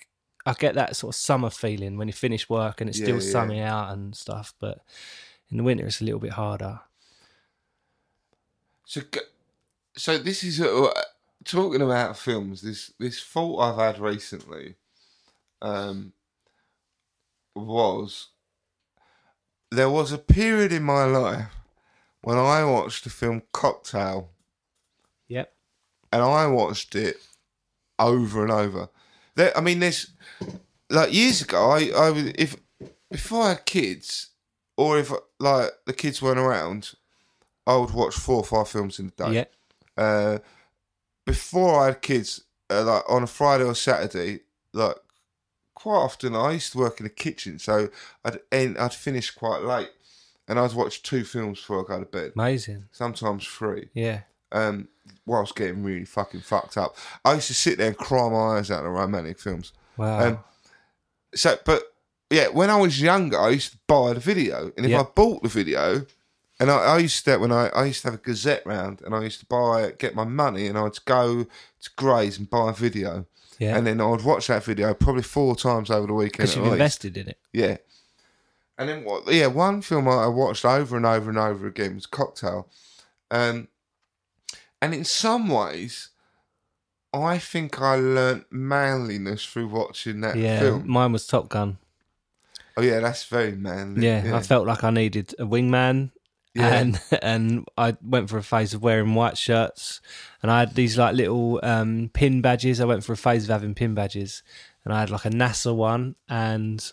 I 0.45 0.53
get 0.53 0.75
that 0.75 0.95
sort 0.95 1.13
of 1.15 1.19
summer 1.19 1.49
feeling 1.49 1.97
when 1.97 2.07
you 2.07 2.13
finish 2.13 2.49
work 2.49 2.81
and 2.81 2.89
it's 2.89 2.99
Yeah, 2.99 3.05
still 3.05 3.15
yeah. 3.15 3.21
sunny 3.31 3.61
out 3.61 3.91
and 3.93 4.15
stuff. 4.15 4.53
But 4.59 4.79
in 5.49 5.57
the 5.57 5.63
winter, 5.63 5.85
it's 5.85 6.01
a 6.01 6.05
little 6.05 6.19
bit 6.19 6.31
harder. 6.33 6.81
So, 8.85 9.01
so 9.97 10.17
this 10.17 10.43
is 10.43 10.61
uh, 10.61 10.91
talking 11.43 11.81
about 11.81 12.17
films. 12.17 12.61
This 12.61 12.91
this 12.99 13.21
thought 13.21 13.59
I've 13.59 13.77
had 13.95 13.99
recently, 14.01 14.75
um, 15.61 16.13
was 17.55 18.27
there 19.71 19.89
was 19.89 20.11
a 20.13 20.17
period 20.17 20.71
in 20.71 20.83
my 20.83 21.03
life 21.03 21.53
when 22.21 22.37
I 22.37 22.63
watched 22.63 23.03
the 23.03 23.09
film 23.09 23.41
Cocktail, 23.51 24.29
Yep. 25.27 25.53
and 26.13 26.21
I 26.21 26.47
watched 26.47 26.95
it 26.95 27.17
over 27.99 28.43
and 28.43 28.51
over. 28.51 28.89
There, 29.35 29.55
I 29.57 29.61
mean, 29.61 29.79
there's 29.79 30.11
like 30.89 31.13
years 31.13 31.41
ago. 31.41 31.71
I, 31.71 31.89
I 31.95 32.09
would 32.11 32.39
if 32.39 32.57
before 33.09 33.43
I 33.43 33.49
had 33.49 33.65
kids, 33.65 34.29
or 34.75 34.97
if 34.97 35.11
like 35.39 35.71
the 35.85 35.93
kids 35.93 36.21
weren't 36.21 36.39
around, 36.39 36.93
I 37.65 37.75
would 37.77 37.91
watch 37.91 38.15
four 38.15 38.37
or 38.37 38.45
five 38.45 38.69
films 38.69 38.99
in 38.99 39.07
a 39.07 39.11
day. 39.11 39.33
Yeah. 39.33 40.03
Uh, 40.03 40.39
before 41.25 41.81
I 41.81 41.85
had 41.87 42.01
kids, 42.01 42.43
uh, 42.69 42.83
like 42.83 43.03
on 43.09 43.23
a 43.23 43.27
Friday 43.27 43.65
or 43.65 43.75
Saturday, 43.75 44.41
like 44.73 44.95
quite 45.75 45.97
often 45.97 46.35
I 46.35 46.53
used 46.53 46.71
to 46.71 46.79
work 46.79 46.99
in 46.99 47.03
the 47.03 47.09
kitchen, 47.09 47.59
so 47.59 47.89
I'd 48.23 48.39
end, 48.51 48.77
I'd 48.77 48.93
finish 48.93 49.31
quite 49.31 49.61
late, 49.61 49.89
and 50.47 50.59
I'd 50.59 50.73
watch 50.73 51.03
two 51.03 51.23
films 51.23 51.59
before 51.59 51.81
I 51.81 51.87
go 51.87 51.99
to 51.99 52.05
bed. 52.05 52.31
Amazing. 52.35 52.85
Sometimes 52.91 53.45
three. 53.45 53.89
Yeah. 53.93 54.21
Um, 54.51 54.87
whilst 55.25 55.55
getting 55.55 55.83
really 55.83 56.05
fucking 56.05 56.39
fucked 56.39 56.77
up. 56.77 56.95
I 57.25 57.33
used 57.33 57.47
to 57.47 57.53
sit 57.53 57.77
there 57.77 57.87
and 57.87 57.97
cry 57.97 58.29
my 58.29 58.57
eyes 58.57 58.71
out 58.71 58.85
at 58.85 58.89
romantic 58.89 59.39
films. 59.39 59.73
Wow. 59.97 60.25
Um, 60.25 60.39
so, 61.35 61.57
but 61.65 61.83
yeah, 62.29 62.47
when 62.47 62.69
I 62.69 62.77
was 62.77 63.01
younger, 63.01 63.39
I 63.39 63.49
used 63.49 63.73
to 63.73 63.77
buy 63.87 64.13
the 64.13 64.19
video, 64.19 64.71
and 64.77 64.85
if 64.85 64.91
Yeah. 64.91 65.01
I 65.01 65.03
bought 65.03 65.43
the 65.43 65.49
video, 65.49 66.05
and 66.59 66.71
I, 66.71 66.75
I 66.75 66.97
used 66.99 67.25
to 67.25 67.37
when 67.37 67.51
I, 67.51 67.67
I 67.69 67.85
used 67.85 68.01
to 68.03 68.07
have 68.11 68.19
a 68.19 68.23
Gazette 68.23 68.65
round, 68.65 69.01
and 69.01 69.13
I 69.13 69.23
used 69.23 69.39
to 69.41 69.45
buy 69.45 69.91
get 69.97 70.15
my 70.15 70.23
money, 70.23 70.67
and 70.67 70.77
I'd 70.77 71.03
go 71.05 71.43
to 71.43 71.89
Grays 71.95 72.37
and 72.37 72.49
buy 72.49 72.69
a 72.69 72.73
video, 72.73 73.25
yeah. 73.59 73.77
and 73.77 73.85
then 73.85 73.99
I'd 74.01 74.23
watch 74.23 74.47
that 74.47 74.63
video 74.63 74.93
probably 74.93 75.23
four 75.23 75.55
times 75.55 75.89
over 75.89 76.07
the 76.07 76.13
weekend. 76.13 76.31
because 76.49 76.55
you've 76.55 76.65
least. 76.65 76.73
invested 76.73 77.17
in 77.17 77.27
it. 77.27 77.37
Yeah. 77.53 77.77
And 78.77 78.87
then 78.87 79.03
what? 79.03 79.31
Yeah, 79.33 79.47
one 79.47 79.81
film 79.81 80.07
I 80.07 80.23
I 80.23 80.27
watched 80.27 80.63
over 80.63 80.95
and 80.95 81.05
over 81.05 81.29
and 81.29 81.39
over 81.39 81.67
again 81.67 81.95
was 81.95 82.05
Cocktail, 82.05 82.69
um, 83.31 83.67
and 84.81 84.93
in 84.93 85.03
some 85.05 85.47
ways, 85.49 86.09
I 87.13 87.37
think 87.37 87.81
I 87.81 87.95
learnt 87.95 88.45
manliness 88.51 89.45
through 89.45 89.67
watching 89.69 90.21
that 90.21 90.35
Yeah. 90.35 90.59
film. 90.59 90.87
Mine 90.89 91.11
was 91.13 91.25
Top 91.27 91.49
Gun. 91.49 91.77
Oh 92.75 92.81
yeah, 92.81 92.99
that's 92.99 93.25
very 93.25 93.53
manly. 93.53 94.05
Yeah, 94.05 94.35
I 94.35 94.41
felt 94.41 94.67
like 94.67 94.83
I 94.83 94.91
needed 94.91 95.33
a 95.39 95.45
wingman. 95.45 96.11
Yeah. 96.53 96.73
And 96.75 97.01
and 97.21 97.67
I 97.77 97.95
went 98.01 98.29
for 98.29 98.37
a 98.37 98.43
phase 98.43 98.73
of 98.73 98.83
wearing 98.83 99.15
white 99.15 99.37
shirts, 99.37 99.99
and 100.41 100.51
I 100.51 100.59
had 100.59 100.75
these 100.75 100.97
like 100.97 101.15
little 101.15 101.59
um, 101.63 102.09
pin 102.13 102.41
badges. 102.41 102.79
I 102.79 102.85
went 102.85 103.03
for 103.03 103.13
a 103.13 103.17
phase 103.17 103.43
of 103.45 103.49
having 103.49 103.73
pin 103.73 103.93
badges, 103.95 104.43
and 104.85 104.93
I 104.93 104.99
had 104.99 105.09
like 105.09 105.25
a 105.25 105.29
NASA 105.29 105.75
one, 105.75 106.15
and 106.29 106.91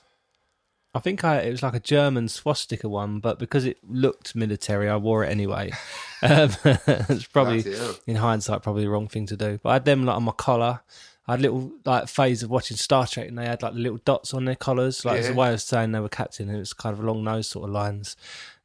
I 0.95 1.01
think 1.01 1.25
I 1.25 1.41
it 1.41 1.51
was 1.51 1.63
like 1.63 1.75
a 1.75 1.81
German 1.81 2.29
swastika 2.29 2.89
one, 2.89 3.19
but 3.19 3.39
because 3.39 3.65
it 3.65 3.79
looked 3.89 4.37
military, 4.37 4.89
I 4.89 4.97
wore 4.97 5.25
it 5.25 5.31
anyway. 5.31 5.73
Um, 6.23 6.49
it's 6.65 7.27
probably 7.27 7.63
in 8.07 8.17
hindsight 8.17 8.63
probably 8.63 8.85
the 8.85 8.89
wrong 8.89 9.09
thing 9.09 9.27
to 9.27 9.37
do. 9.37 9.61
But 9.63 9.69
I 9.69 9.73
had 9.75 9.85
them 9.85 10.07
like 10.07 10.17
on 10.17 10.23
my 10.23 10.33
collar. 10.33 10.81
I 11.29 11.33
had 11.33 11.43
little 11.43 11.71
like 11.85 12.09
phase 12.09 12.43
of 12.43 12.49
watching 12.49 12.79
Star 12.79 13.07
Trek, 13.07 13.29
and 13.29 13.37
they 13.37 13.45
had 13.45 13.61
like 13.63 13.75
the 13.75 13.81
little 13.81 13.99
dots 14.07 14.33
on 14.33 14.47
their 14.47 14.55
collars, 14.55 15.05
like 15.05 15.19
as 15.19 15.29
a 15.29 15.35
way 15.35 15.53
of 15.53 15.61
saying 15.61 15.93
they 15.93 16.01
were 16.01 16.09
captain, 16.09 16.49
and 16.49 16.57
it 16.57 16.61
was 16.61 16.73
kind 16.73 16.95
of 16.97 17.05
along 17.05 17.25
those 17.25 17.47
sort 17.47 17.69
of 17.69 17.75
lines. 17.75 18.17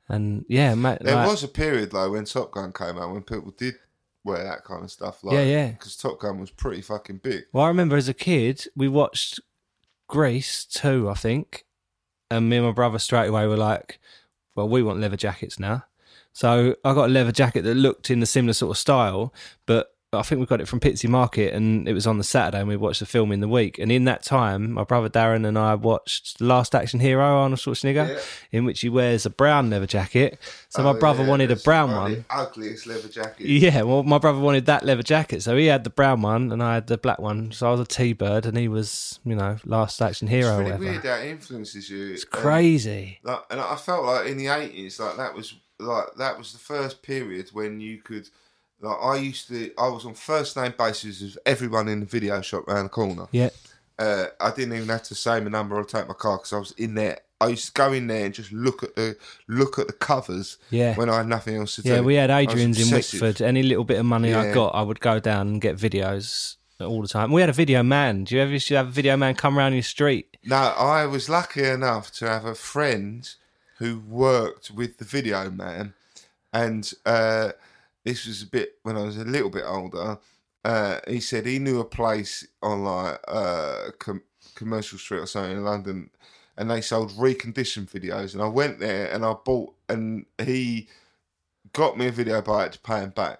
And 0.07 0.45
yeah, 0.47 0.73
mate, 0.73 0.99
There 1.01 1.15
like- 1.15 1.27
was 1.27 1.43
a 1.43 1.49
period 1.49 1.91
though 1.91 2.11
when 2.11 2.23
Top 2.23 2.51
Gun 2.51 2.71
came 2.71 2.97
out 2.97 3.11
when 3.11 3.23
people 3.23 3.51
did 3.57 3.75
wear 4.23 4.43
that 4.43 4.63
kind 4.63 4.83
of 4.83 4.89
stuff. 4.91 5.21
Like, 5.23 5.33
Yeah, 5.33 5.43
yeah. 5.43 5.67
Because 5.71 5.97
Top 5.97 6.19
Gun 6.19 6.39
was 6.39 6.51
pretty 6.51 6.81
fucking 6.81 7.17
big. 7.17 7.43
Well, 7.51 7.65
I 7.65 7.67
remember 7.67 7.97
as 7.97 8.07
a 8.07 8.13
kid, 8.13 8.67
we 8.75 8.87
watched 8.87 9.41
Grease 10.07 10.63
2, 10.65 11.09
I 11.09 11.13
think. 11.13 11.65
And 12.31 12.49
me 12.49 12.57
and 12.57 12.65
my 12.65 12.71
brother 12.71 12.99
straight 12.99 13.27
away 13.27 13.47
were 13.47 13.57
like, 13.57 13.99
well, 14.55 14.69
we 14.69 14.83
want 14.83 14.99
leather 14.99 15.17
jackets 15.17 15.59
now. 15.59 15.85
So 16.31 16.75
I 16.83 16.93
got 16.93 17.09
a 17.09 17.13
leather 17.13 17.31
jacket 17.31 17.63
that 17.63 17.75
looked 17.75 18.11
in 18.11 18.19
the 18.19 18.25
similar 18.25 18.53
sort 18.53 18.71
of 18.71 18.77
style, 18.77 19.33
but 19.65 19.95
I 20.11 20.23
think 20.23 20.39
we 20.39 20.47
got 20.47 20.59
it 20.59 20.67
from 20.67 20.79
Pitsea 20.79 21.07
Market 21.07 21.53
and 21.53 21.87
it 21.87 21.93
was 21.93 22.07
on 22.07 22.17
the 22.17 22.23
Saturday 22.23 22.57
and 22.59 22.67
we 22.67 22.75
watched 22.75 22.99
the 22.99 23.05
film 23.05 23.31
in 23.31 23.41
the 23.41 23.47
week. 23.47 23.77
And 23.77 23.91
in 23.91 24.05
that 24.05 24.23
time, 24.23 24.71
my 24.71 24.83
brother 24.83 25.07
Darren 25.07 25.45
and 25.45 25.55
I 25.55 25.75
watched 25.75 26.41
Last 26.41 26.73
Action 26.73 26.99
Hero, 26.99 27.23
Arnold 27.23 27.59
Schwarzenegger, 27.59 28.07
Yeah. 28.15 28.19
in 28.51 28.65
which 28.65 28.81
he 28.81 28.89
wears 28.89 29.27
a 29.27 29.29
brown 29.29 29.69
leather 29.69 29.85
jacket. 29.85 30.39
So 30.69 30.81
my 30.81 30.89
Oh, 30.89 30.93
brother 30.99 31.21
yeah, 31.23 31.29
wanted 31.29 31.51
a 31.51 31.57
brown 31.57 31.91
one 31.91 31.97
one. 32.01 32.11
of 32.13 32.17
the 32.17 32.25
ugliest 32.33 32.87
leather 32.87 33.07
jacket. 33.07 33.45
Yeah, 33.45 33.83
well, 33.83 34.01
my 34.01 34.17
brother 34.17 34.39
wanted 34.39 34.65
that 34.65 34.83
leather 34.83 35.03
jacket, 35.03 35.43
so 35.43 35.55
he 35.55 35.67
had 35.67 35.83
the 35.83 35.91
brown 35.91 36.23
one 36.23 36.51
and 36.51 36.63
I 36.63 36.73
had 36.73 36.87
the 36.87 36.97
black 36.97 37.19
one. 37.19 37.51
So 37.51 37.67
I 37.67 37.71
was 37.71 37.79
a 37.81 37.85
T-bird 37.85 38.47
and 38.47 38.57
he 38.57 38.67
was, 38.67 39.19
you 39.23 39.35
know, 39.35 39.57
last 39.63 40.01
action 40.01 40.27
hero. 40.27 40.59
It's 40.61 40.69
really 40.71 40.89
weird 40.91 41.05
how 41.05 41.15
it 41.17 41.27
influences 41.29 41.87
you. 41.87 42.13
It's 42.13 42.23
Um, 42.23 42.41
crazy. 42.41 43.19
like, 43.23 43.43
and 43.51 43.61
I 43.61 43.75
felt 43.75 44.05
like 44.05 44.25
in 44.25 44.37
the 44.37 44.47
eighties, 44.47 44.99
like 44.99 45.17
that 45.17 45.35
was 45.35 45.53
like 45.79 46.15
that 46.17 46.39
was 46.39 46.51
the 46.51 46.57
first 46.59 47.03
period 47.03 47.49
when 47.53 47.79
you 47.79 47.99
could. 47.99 48.27
Like 48.81 48.97
I 49.01 49.15
used 49.17 49.47
to, 49.49 49.71
I 49.77 49.87
was 49.89 50.05
on 50.05 50.13
first 50.13 50.55
name 50.55 50.73
basis 50.77 51.21
with 51.21 51.37
everyone 51.45 51.87
in 51.87 51.99
the 51.99 52.05
video 52.05 52.41
shop 52.41 52.67
around 52.67 52.85
the 52.85 52.89
corner. 52.89 53.27
Yeah, 53.31 53.49
Uh, 53.97 54.27
I 54.39 54.51
didn't 54.51 54.73
even 54.75 54.87
have 54.89 55.03
to 55.03 55.15
say 55.15 55.39
my 55.41 55.49
number 55.49 55.75
or 55.77 55.83
take 55.83 56.07
my 56.07 56.13
car 56.13 56.37
because 56.37 56.53
I 56.53 56.59
was 56.59 56.71
in 56.73 56.95
there. 56.95 57.19
I 57.41 57.47
used 57.47 57.67
to 57.67 57.71
go 57.73 57.93
in 57.93 58.07
there 58.07 58.25
and 58.25 58.33
just 58.33 58.51
look 58.51 58.83
at 58.83 58.95
the 58.95 59.17
look 59.47 59.79
at 59.79 59.87
the 59.87 59.93
covers. 59.93 60.57
Yeah. 60.71 60.95
When 60.95 61.09
I 61.09 61.17
had 61.17 61.27
nothing 61.27 61.55
else 61.57 61.75
to 61.75 61.81
do. 61.81 61.89
yeah. 61.89 62.01
We 62.01 62.15
had 62.15 62.29
Adrian's 62.29 62.79
in. 62.79 62.93
Wickford. 62.93 63.41
Any 63.41 63.63
little 63.63 63.85
bit 63.85 63.97
of 63.99 64.05
money 64.05 64.33
I 64.33 64.53
got, 64.53 64.75
I 64.75 64.81
would 64.81 64.99
go 64.99 65.19
down 65.19 65.47
and 65.47 65.61
get 65.61 65.77
videos 65.77 66.55
all 66.81 67.01
the 67.01 67.07
time. 67.07 67.31
We 67.31 67.41
had 67.41 67.49
a 67.49 67.53
video 67.53 67.83
man. 67.83 68.23
Do 68.25 68.35
you 68.35 68.41
ever 68.41 68.51
used 68.51 68.67
to 68.69 68.75
have 68.75 68.87
a 68.87 68.91
video 68.91 69.15
man 69.17 69.35
come 69.35 69.57
around 69.57 69.73
your 69.73 69.83
street? 69.83 70.37
No, 70.45 70.55
I 70.55 71.05
was 71.05 71.27
lucky 71.29 71.63
enough 71.65 72.11
to 72.13 72.27
have 72.29 72.45
a 72.45 72.55
friend 72.55 73.29
who 73.77 73.99
worked 73.99 74.71
with 74.71 74.97
the 74.97 75.05
video 75.05 75.49
man, 75.49 75.93
and 76.53 76.91
uh, 77.05 77.51
this 78.09 78.25
was 78.25 78.41
a 78.41 78.47
bit 78.47 78.73
when 78.83 78.97
I 78.97 79.03
was 79.03 79.17
a 79.17 79.23
little 79.23 79.49
bit 79.49 79.63
older. 79.65 80.17
Uh, 80.65 80.99
he 81.07 81.19
said 81.19 81.45
he 81.45 81.59
knew 81.59 81.79
a 81.79 81.85
place 81.85 82.45
on 82.61 82.83
like 82.83 83.19
uh, 83.27 83.91
com- 83.99 84.23
commercial 84.55 84.97
street 84.97 85.19
or 85.19 85.27
something 85.27 85.57
in 85.57 85.63
London, 85.63 86.09
and 86.57 86.69
they 86.69 86.81
sold 86.81 87.11
reconditioned 87.11 87.89
videos. 87.89 88.33
And 88.33 88.41
I 88.41 88.47
went 88.47 88.79
there 88.79 89.11
and 89.13 89.23
I 89.23 89.33
bought, 89.45 89.73
and 89.87 90.25
he 90.43 90.87
got 91.73 91.97
me 91.97 92.07
a 92.07 92.11
video, 92.11 92.41
but 92.41 92.53
I 92.53 92.61
had 92.63 92.73
to 92.73 92.79
pay 92.79 92.99
him 93.01 93.11
back. 93.11 93.39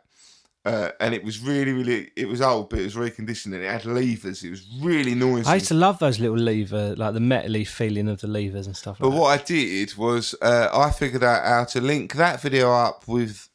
Uh, 0.65 0.91
and 0.99 1.13
it 1.15 1.23
was 1.23 1.39
really, 1.39 1.71
really, 1.71 2.11
it 2.15 2.27
was 2.27 2.41
old, 2.41 2.69
but 2.69 2.79
it 2.79 2.83
was 2.83 2.95
reconditioned 2.95 3.53
and 3.53 3.63
it 3.63 3.71
had 3.71 3.85
levers. 3.85 4.43
It 4.43 4.51
was 4.51 4.67
really 4.81 5.15
noisy. 5.15 5.49
I 5.49 5.55
used 5.55 5.69
to 5.69 5.73
love 5.73 5.99
those 5.99 6.19
little 6.19 6.37
lever, 6.37 6.95
like 6.95 7.13
the 7.13 7.19
metally 7.19 7.65
feeling 7.65 8.07
of 8.07 8.21
the 8.21 8.27
levers 8.27 8.67
and 8.67 8.75
stuff. 8.77 8.99
But 8.99 9.09
Like 9.09 9.19
what 9.19 9.39
I 9.39 9.43
did 9.43 9.95
was 9.95 10.35
uh, 10.41 10.69
I 10.71 10.91
figured 10.91 11.23
out 11.23 11.43
how 11.43 11.63
to 11.63 11.81
link 11.81 12.13
that 12.13 12.41
video 12.41 12.71
up 12.71 13.07
with 13.07 13.48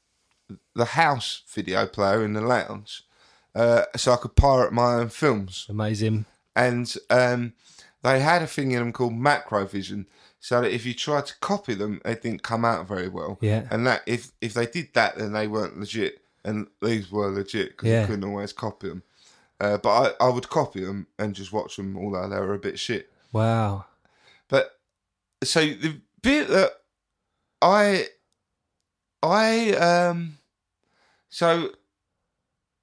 the 0.74 0.84
house 0.84 1.42
video 1.48 1.86
player 1.86 2.24
in 2.24 2.32
the 2.34 2.40
lounge, 2.40 3.02
uh, 3.54 3.84
so 3.96 4.12
I 4.12 4.16
could 4.16 4.36
pirate 4.36 4.72
my 4.72 4.94
own 4.94 5.08
films. 5.08 5.66
amazing. 5.68 6.24
And 6.56 6.94
um, 7.10 7.52
they 8.02 8.20
had 8.20 8.42
a 8.42 8.46
thing 8.46 8.70
in 8.72 8.78
them 8.78 8.92
called 8.92 9.12
Macrovision, 9.14 10.06
so 10.40 10.60
that 10.60 10.70
if 10.72 10.84
you 10.86 10.94
tried 10.94 11.26
to 11.26 11.34
copy 11.40 11.74
them, 11.74 12.00
they 12.04 12.14
didn't 12.14 12.42
come 12.42 12.64
out 12.64 12.86
very 12.86 13.08
well. 13.08 13.38
Yeah. 13.40 13.66
And 13.70 13.86
that 13.86 14.02
if 14.06 14.32
if 14.40 14.54
they 14.54 14.66
did 14.66 14.88
that, 14.94 15.16
then 15.16 15.32
they 15.32 15.46
weren't 15.48 15.78
legit, 15.80 16.20
and 16.44 16.66
these 16.82 17.10
were 17.10 17.30
legit 17.30 17.70
because 17.70 17.88
Yeah. 17.88 18.00
you 18.02 18.06
couldn't 18.06 18.24
always 18.28 18.52
copy 18.52 18.88
them. 18.88 19.02
Uh, 19.60 19.78
but 19.78 20.14
I, 20.20 20.26
I 20.26 20.28
would 20.28 20.48
copy 20.48 20.84
them 20.84 21.06
and 21.18 21.34
just 21.34 21.52
watch 21.52 21.76
them, 21.76 21.96
although 21.96 22.28
they 22.28 22.40
were 22.40 22.54
a 22.54 22.58
bit 22.58 22.78
shit. 22.78 23.10
Wow. 23.32 23.86
But 24.48 24.78
so 25.42 25.60
the 25.60 26.00
bit 26.22 26.48
that 26.48 26.72
I 27.62 28.06
I 29.24 29.70
um 29.72 30.38
so 31.28 31.70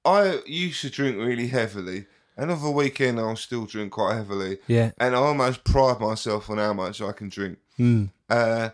I 0.04 0.40
used 0.46 0.80
to 0.82 0.90
drink 0.90 1.16
really 1.16 1.48
heavily. 1.48 2.06
Another 2.36 2.70
weekend 2.70 3.20
I'll 3.20 3.36
still 3.36 3.66
drink 3.66 3.92
quite 3.92 4.16
heavily. 4.16 4.58
Yeah. 4.66 4.92
And 4.98 5.14
I 5.14 5.18
almost 5.18 5.64
pride 5.64 6.00
myself 6.00 6.50
on 6.50 6.58
how 6.58 6.72
much 6.72 7.00
I 7.00 7.12
can 7.12 7.28
drink. 7.28 7.58
Mm. 7.78 8.10
Uh 8.28 8.70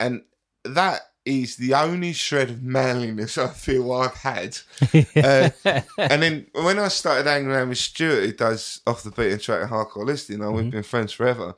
and 0.00 0.22
that 0.64 1.00
is 1.24 1.56
the 1.56 1.74
only 1.74 2.12
shred 2.12 2.50
of 2.50 2.62
manliness 2.62 3.38
I 3.38 3.48
feel 3.48 3.92
I've 3.92 4.14
had. 4.14 4.58
Uh, 5.16 5.50
and 5.96 6.22
then 6.22 6.46
when 6.52 6.78
I 6.78 6.88
started 6.88 7.26
hanging 7.26 7.50
around 7.50 7.70
with 7.70 7.78
Stuart, 7.78 8.24
who 8.24 8.32
does 8.32 8.80
off 8.86 9.02
the 9.02 9.10
beaten 9.10 9.38
track 9.38 9.62
and 9.62 9.70
hardcore 9.70 10.04
listening, 10.04 10.42
and 10.42 10.54
we've 10.54 10.70
been 10.70 10.82
friends 10.82 11.12
forever. 11.12 11.54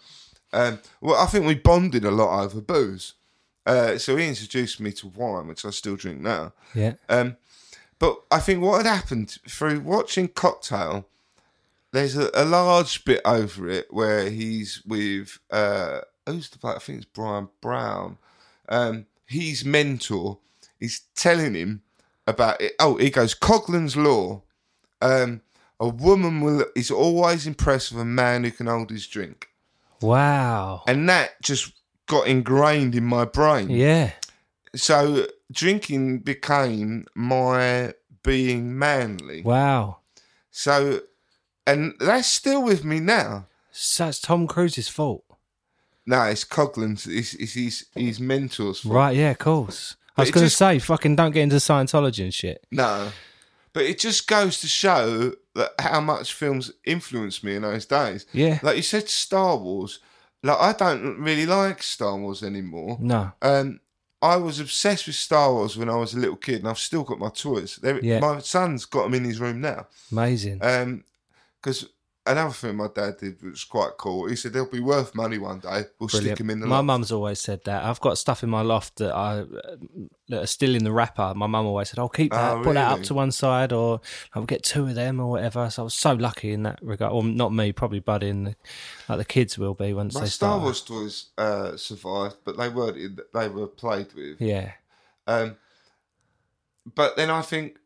Um, 0.52 0.78
well, 1.00 1.20
I 1.20 1.26
think 1.26 1.46
we 1.46 1.54
bonded 1.54 2.04
a 2.04 2.10
lot 2.10 2.44
over 2.44 2.60
booze. 2.60 3.14
Uh, 3.66 3.98
so 3.98 4.16
he 4.16 4.28
introduced 4.28 4.78
me 4.80 4.92
to 4.92 5.08
wine, 5.08 5.48
which 5.48 5.64
I 5.64 5.70
still 5.70 5.96
drink 5.96 6.20
now. 6.20 6.52
Yeah. 6.74 6.94
Um, 7.08 7.36
but 7.98 8.20
I 8.30 8.38
think 8.38 8.62
what 8.62 8.84
had 8.84 8.94
happened 8.94 9.38
through 9.48 9.80
watching 9.80 10.28
Cocktail, 10.28 11.06
there's 11.92 12.16
a, 12.16 12.30
a 12.34 12.44
large 12.44 13.04
bit 13.04 13.20
over 13.24 13.68
it 13.68 13.86
where 13.92 14.30
he's 14.30 14.82
with 14.86 15.38
uh, 15.50 16.00
who's 16.26 16.48
the 16.50 16.58
bloke? 16.58 16.76
I 16.76 16.78
think 16.78 16.98
it's 16.98 17.06
Bryan 17.06 17.48
Brown. 17.60 18.18
Um, 18.68 19.06
his 19.26 19.64
mentor 19.64 20.38
is 20.78 21.00
telling 21.14 21.54
him 21.54 21.82
about 22.26 22.60
it. 22.60 22.74
Oh, 22.78 22.96
he 22.96 23.10
goes 23.10 23.34
Coughlin's 23.34 23.96
law. 23.96 24.42
Um, 25.00 25.40
a 25.80 25.88
woman 25.88 26.40
will 26.40 26.66
is 26.76 26.90
always 26.90 27.46
impressed 27.46 27.92
with 27.92 28.02
a 28.02 28.04
man 28.04 28.44
who 28.44 28.50
can 28.50 28.66
hold 28.66 28.90
his 28.90 29.06
drink, 29.06 29.48
Wow. 30.00 30.82
and 30.86 31.08
that 31.08 31.40
just 31.42 31.72
got 32.06 32.26
ingrained 32.26 32.94
in 32.94 33.04
my 33.04 33.24
brain. 33.24 33.70
Yeah. 33.70 34.12
So 34.74 35.26
drinking 35.50 36.20
became 36.20 37.06
my 37.14 37.94
being 38.22 38.78
manly. 38.78 39.42
Wow. 39.42 39.98
So, 40.50 41.00
and 41.66 41.94
that's 42.00 42.28
still 42.28 42.62
with 42.62 42.84
me 42.84 43.00
now. 43.00 43.46
So 43.70 44.08
it's 44.08 44.20
Tom 44.20 44.46
Cruise's 44.46 44.88
fault. 44.88 45.24
No, 46.06 46.22
it's 46.22 46.44
Coughlin's. 46.44 47.06
It's, 47.06 47.34
it's 47.34 47.54
his 47.54 47.86
his 47.94 48.20
mentors. 48.20 48.80
fault. 48.80 48.94
Right, 48.94 49.16
yeah, 49.16 49.30
of 49.30 49.38
course. 49.38 49.96
I 50.16 50.22
was 50.22 50.30
going 50.30 50.46
to 50.46 50.50
say, 50.50 50.78
fucking 50.78 51.16
don't 51.16 51.32
get 51.32 51.42
into 51.42 51.56
Scientology 51.56 52.24
and 52.24 52.32
shit. 52.32 52.66
No, 52.70 53.10
but 53.74 53.84
it 53.84 53.98
just 53.98 54.26
goes 54.26 54.60
to 54.60 54.66
show 54.66 55.34
that 55.54 55.72
how 55.78 56.00
much 56.00 56.32
films 56.32 56.72
influenced 56.86 57.44
me 57.44 57.56
in 57.56 57.62
those 57.62 57.84
days. 57.84 58.24
Yeah. 58.32 58.58
Like 58.62 58.76
you 58.76 58.82
said, 58.82 59.08
Star 59.08 59.56
Wars. 59.56 59.98
Like 60.46 60.60
I 60.60 60.72
don't 60.72 61.18
really 61.18 61.46
like 61.46 61.82
Star 61.82 62.16
Wars 62.16 62.42
anymore. 62.42 62.98
No. 63.00 63.32
Um, 63.42 63.80
I 64.22 64.36
was 64.36 64.60
obsessed 64.60 65.06
with 65.06 65.16
Star 65.16 65.52
Wars 65.52 65.76
when 65.76 65.90
I 65.90 65.96
was 65.96 66.14
a 66.14 66.18
little 66.18 66.36
kid, 66.36 66.60
and 66.60 66.68
I've 66.68 66.78
still 66.78 67.04
got 67.04 67.18
my 67.18 67.28
toys. 67.28 67.76
They're, 67.76 68.02
Yeah. 68.02 68.20
My 68.20 68.38
son's 68.40 68.84
got 68.84 69.04
them 69.04 69.14
in 69.14 69.24
his 69.24 69.40
room 69.40 69.60
now. 69.60 69.86
Amazing. 70.10 70.58
Um, 70.62 71.04
because 71.60 71.86
another 72.26 72.52
thing 72.52 72.76
my 72.76 72.88
dad 72.94 73.18
did 73.18 73.42
was 73.42 73.64
quite 73.64 73.92
cool. 73.98 74.28
He 74.28 74.36
said 74.36 74.52
they'll 74.52 74.68
be 74.70 74.80
worth 74.80 75.14
money 75.14 75.38
one 75.38 75.60
day. 75.60 75.84
We'll 75.98 76.08
stick 76.08 76.36
them 76.38 76.50
in 76.50 76.60
the 76.60 76.66
my 76.66 76.76
loft. 76.76 76.86
mum's 76.86 77.12
always 77.12 77.40
said 77.40 77.62
that. 77.64 77.84
I've 77.84 78.00
got 78.00 78.18
stuff 78.18 78.42
in 78.42 78.50
my 78.50 78.62
loft 78.62 78.96
that 78.96 79.14
I 79.14 79.44
that 80.28 80.42
are 80.42 80.46
still 80.46 80.74
in 80.74 80.84
the 80.84 80.92
wrapper. 80.92 81.32
My 81.36 81.46
mum 81.46 81.66
always 81.66 81.88
said, 81.90 81.98
"I'll 81.98 82.08
keep 82.08 82.32
that, 82.32 82.56
Oh, 82.58 82.62
put 82.62 82.74
that 82.74 82.90
up 82.92 83.02
to 83.04 83.14
one 83.14 83.30
side, 83.32 83.72
or 83.72 84.00
I'll 84.34 84.44
get 84.44 84.62
two 84.64 84.86
of 84.88 84.94
them, 84.94 85.20
or 85.20 85.30
whatever." 85.30 85.70
So 85.70 85.82
I 85.82 85.84
was 85.84 85.94
so 85.94 86.14
lucky 86.14 86.52
in 86.52 86.64
that 86.64 86.78
regard. 86.82 87.12
Well, 87.12 87.22
not 87.22 87.52
me, 87.52 87.72
probably 87.72 88.00
Buddy, 88.00 88.28
and 88.28 88.48
the, 88.48 88.56
like 89.08 89.18
the 89.18 89.24
kids 89.24 89.56
will 89.58 89.74
be 89.74 89.92
once 89.94 90.14
My 90.14 90.20
they 90.22 90.26
Star 90.26 90.50
start. 90.50 90.62
Wars 90.62 90.80
toys 90.82 91.26
uh, 91.38 91.76
survived, 91.76 92.36
but 92.44 92.56
they 92.56 92.68
weren't. 92.68 92.96
In, 92.96 93.18
they 93.32 93.48
were 93.48 93.66
played 93.68 94.12
with. 94.14 94.40
Yeah, 94.40 94.72
Um, 95.26 95.56
but 96.94 97.16
then 97.16 97.30
I 97.30 97.42
think, 97.42 97.78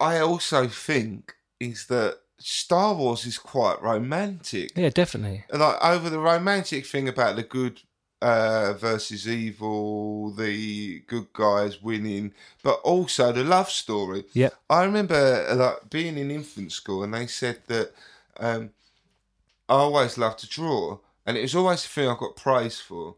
I 0.00 0.18
also 0.18 0.68
think 0.68 1.34
is 1.60 1.86
that 1.86 2.18
Star 2.44 2.94
Wars 2.94 3.24
is 3.26 3.38
quite 3.38 3.80
romantic. 3.82 4.72
yeah, 4.76 4.90
definitely. 4.90 5.44
Like 5.52 5.76
over 5.82 6.10
the 6.10 6.18
romantic 6.18 6.86
thing 6.86 7.08
about 7.08 7.36
the 7.36 7.42
good 7.42 7.80
uh, 8.20 8.72
versus 8.74 9.28
evil, 9.28 10.30
the 10.30 11.00
good 11.00 11.32
guys 11.32 11.82
winning, 11.82 12.32
but 12.62 12.80
also 12.84 13.32
the 13.32 13.44
love 13.44 13.70
story. 13.70 14.24
Yeah, 14.32 14.50
I 14.70 14.84
remember 14.84 15.46
uh, 15.48 15.54
like 15.54 15.90
being 15.90 16.16
in 16.16 16.30
infant 16.30 16.72
school, 16.72 17.02
and 17.02 17.14
they 17.14 17.26
said 17.26 17.58
that 17.66 17.92
um, 18.38 18.70
I 19.68 19.74
always 19.74 20.18
loved 20.18 20.38
to 20.40 20.48
draw, 20.48 20.98
and 21.26 21.36
it 21.36 21.42
was 21.42 21.54
always 21.54 21.82
the 21.82 21.88
thing 21.88 22.08
I 22.08 22.16
got 22.18 22.36
praised 22.36 22.82
for. 22.82 23.16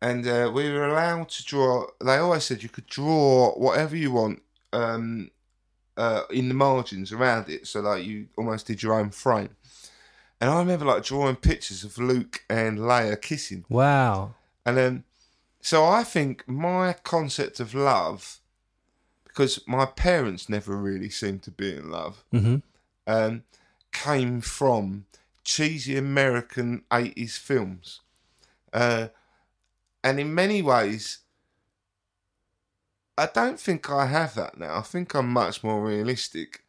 And 0.00 0.26
uh, 0.28 0.52
we 0.54 0.70
were 0.70 0.88
allowed 0.88 1.28
to 1.30 1.44
draw. 1.44 1.86
They 2.00 2.18
always 2.18 2.44
said 2.44 2.62
you 2.62 2.68
could 2.68 2.86
draw 2.86 3.50
whatever 3.58 3.96
you 3.96 4.12
want 4.12 4.42
um, 4.72 5.32
uh, 5.98 6.22
in 6.30 6.48
the 6.48 6.54
margins 6.54 7.12
around 7.12 7.50
it, 7.50 7.66
so 7.66 7.80
like 7.80 8.04
you 8.04 8.28
almost 8.36 8.66
did 8.66 8.82
your 8.82 8.98
own 8.98 9.10
frame. 9.10 9.50
And 10.40 10.48
I 10.48 10.58
remember 10.60 10.84
like 10.84 11.04
drawing 11.04 11.36
pictures 11.36 11.82
of 11.82 11.98
Luke 11.98 12.44
and 12.48 12.78
Leia 12.78 13.20
kissing. 13.20 13.64
Wow. 13.68 14.34
And 14.64 14.76
then, 14.76 15.04
so 15.60 15.84
I 15.84 16.04
think 16.04 16.46
my 16.46 16.92
concept 17.02 17.58
of 17.58 17.74
love, 17.74 18.38
because 19.24 19.60
my 19.66 19.84
parents 19.84 20.48
never 20.48 20.76
really 20.76 21.10
seemed 21.10 21.42
to 21.42 21.50
be 21.50 21.76
in 21.76 21.90
love, 21.90 22.24
hmm 22.30 22.56
um, 23.08 23.42
came 23.90 24.40
from 24.42 25.06
cheesy 25.42 25.96
American 25.96 26.82
80s 26.90 27.38
films. 27.38 28.00
Uh, 28.72 29.08
and 30.04 30.20
in 30.20 30.34
many 30.34 30.60
ways, 30.60 31.20
I 33.18 33.28
don't 33.32 33.58
think 33.60 33.90
I 33.90 34.06
have 34.06 34.34
that 34.36 34.58
now. 34.58 34.78
I 34.78 34.82
think 34.82 35.14
I'm 35.14 35.28
much 35.28 35.62
more 35.64 35.84
realistic. 35.84 36.62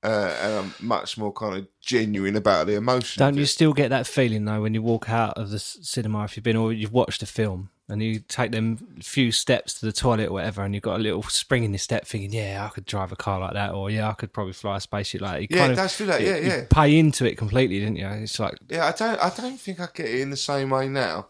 Uh, 0.00 0.32
and 0.40 0.52
I'm 0.54 0.74
much 0.86 1.18
more 1.18 1.32
kind 1.32 1.56
of 1.56 1.66
genuine 1.80 2.36
about 2.36 2.68
the 2.68 2.74
emotion. 2.76 3.18
Don't 3.18 3.34
you 3.36 3.44
still 3.46 3.72
get 3.72 3.88
that 3.90 4.06
feeling 4.06 4.44
though 4.44 4.62
when 4.62 4.72
you 4.72 4.80
walk 4.80 5.10
out 5.10 5.36
of 5.36 5.50
the 5.50 5.58
cinema 5.58 6.22
if 6.22 6.36
you've 6.36 6.44
been 6.44 6.54
or 6.54 6.72
you've 6.72 6.92
watched 6.92 7.20
a 7.20 7.26
film 7.26 7.70
and 7.88 8.00
you 8.00 8.20
take 8.20 8.52
them 8.52 8.76
few 9.02 9.32
steps 9.32 9.74
to 9.80 9.86
the 9.86 9.92
toilet 9.92 10.28
or 10.28 10.34
whatever 10.34 10.62
and 10.62 10.72
you've 10.72 10.84
got 10.84 11.00
a 11.00 11.02
little 11.02 11.24
spring 11.24 11.64
in 11.64 11.72
your 11.72 11.80
step 11.80 12.06
thinking, 12.06 12.32
yeah, 12.32 12.64
I 12.64 12.68
could 12.72 12.86
drive 12.86 13.10
a 13.10 13.16
car 13.16 13.40
like 13.40 13.54
that 13.54 13.72
or 13.72 13.90
yeah, 13.90 14.08
I 14.08 14.12
could 14.12 14.32
probably 14.32 14.52
fly 14.52 14.76
a 14.76 14.80
spaceship 14.80 15.20
like 15.20 15.32
that. 15.32 15.40
You 15.42 15.48
Yeah, 15.50 15.66
kind 15.66 15.78
of- 15.80 15.96
do 15.96 16.06
that. 16.06 16.20
Yeah, 16.22 16.36
you 16.36 16.46
yeah. 16.46 16.64
pay 16.70 16.96
into 16.96 17.24
it 17.26 17.36
completely, 17.36 17.80
didn't 17.80 17.96
you? 17.96 18.06
It's 18.06 18.38
like 18.38 18.54
Yeah, 18.68 18.86
I 18.86 18.92
don't. 18.92 19.18
I 19.20 19.30
don't 19.30 19.58
think 19.58 19.80
I 19.80 19.88
get 19.92 20.06
it 20.06 20.20
in 20.20 20.30
the 20.30 20.36
same 20.36 20.70
way 20.70 20.86
now. 20.88 21.26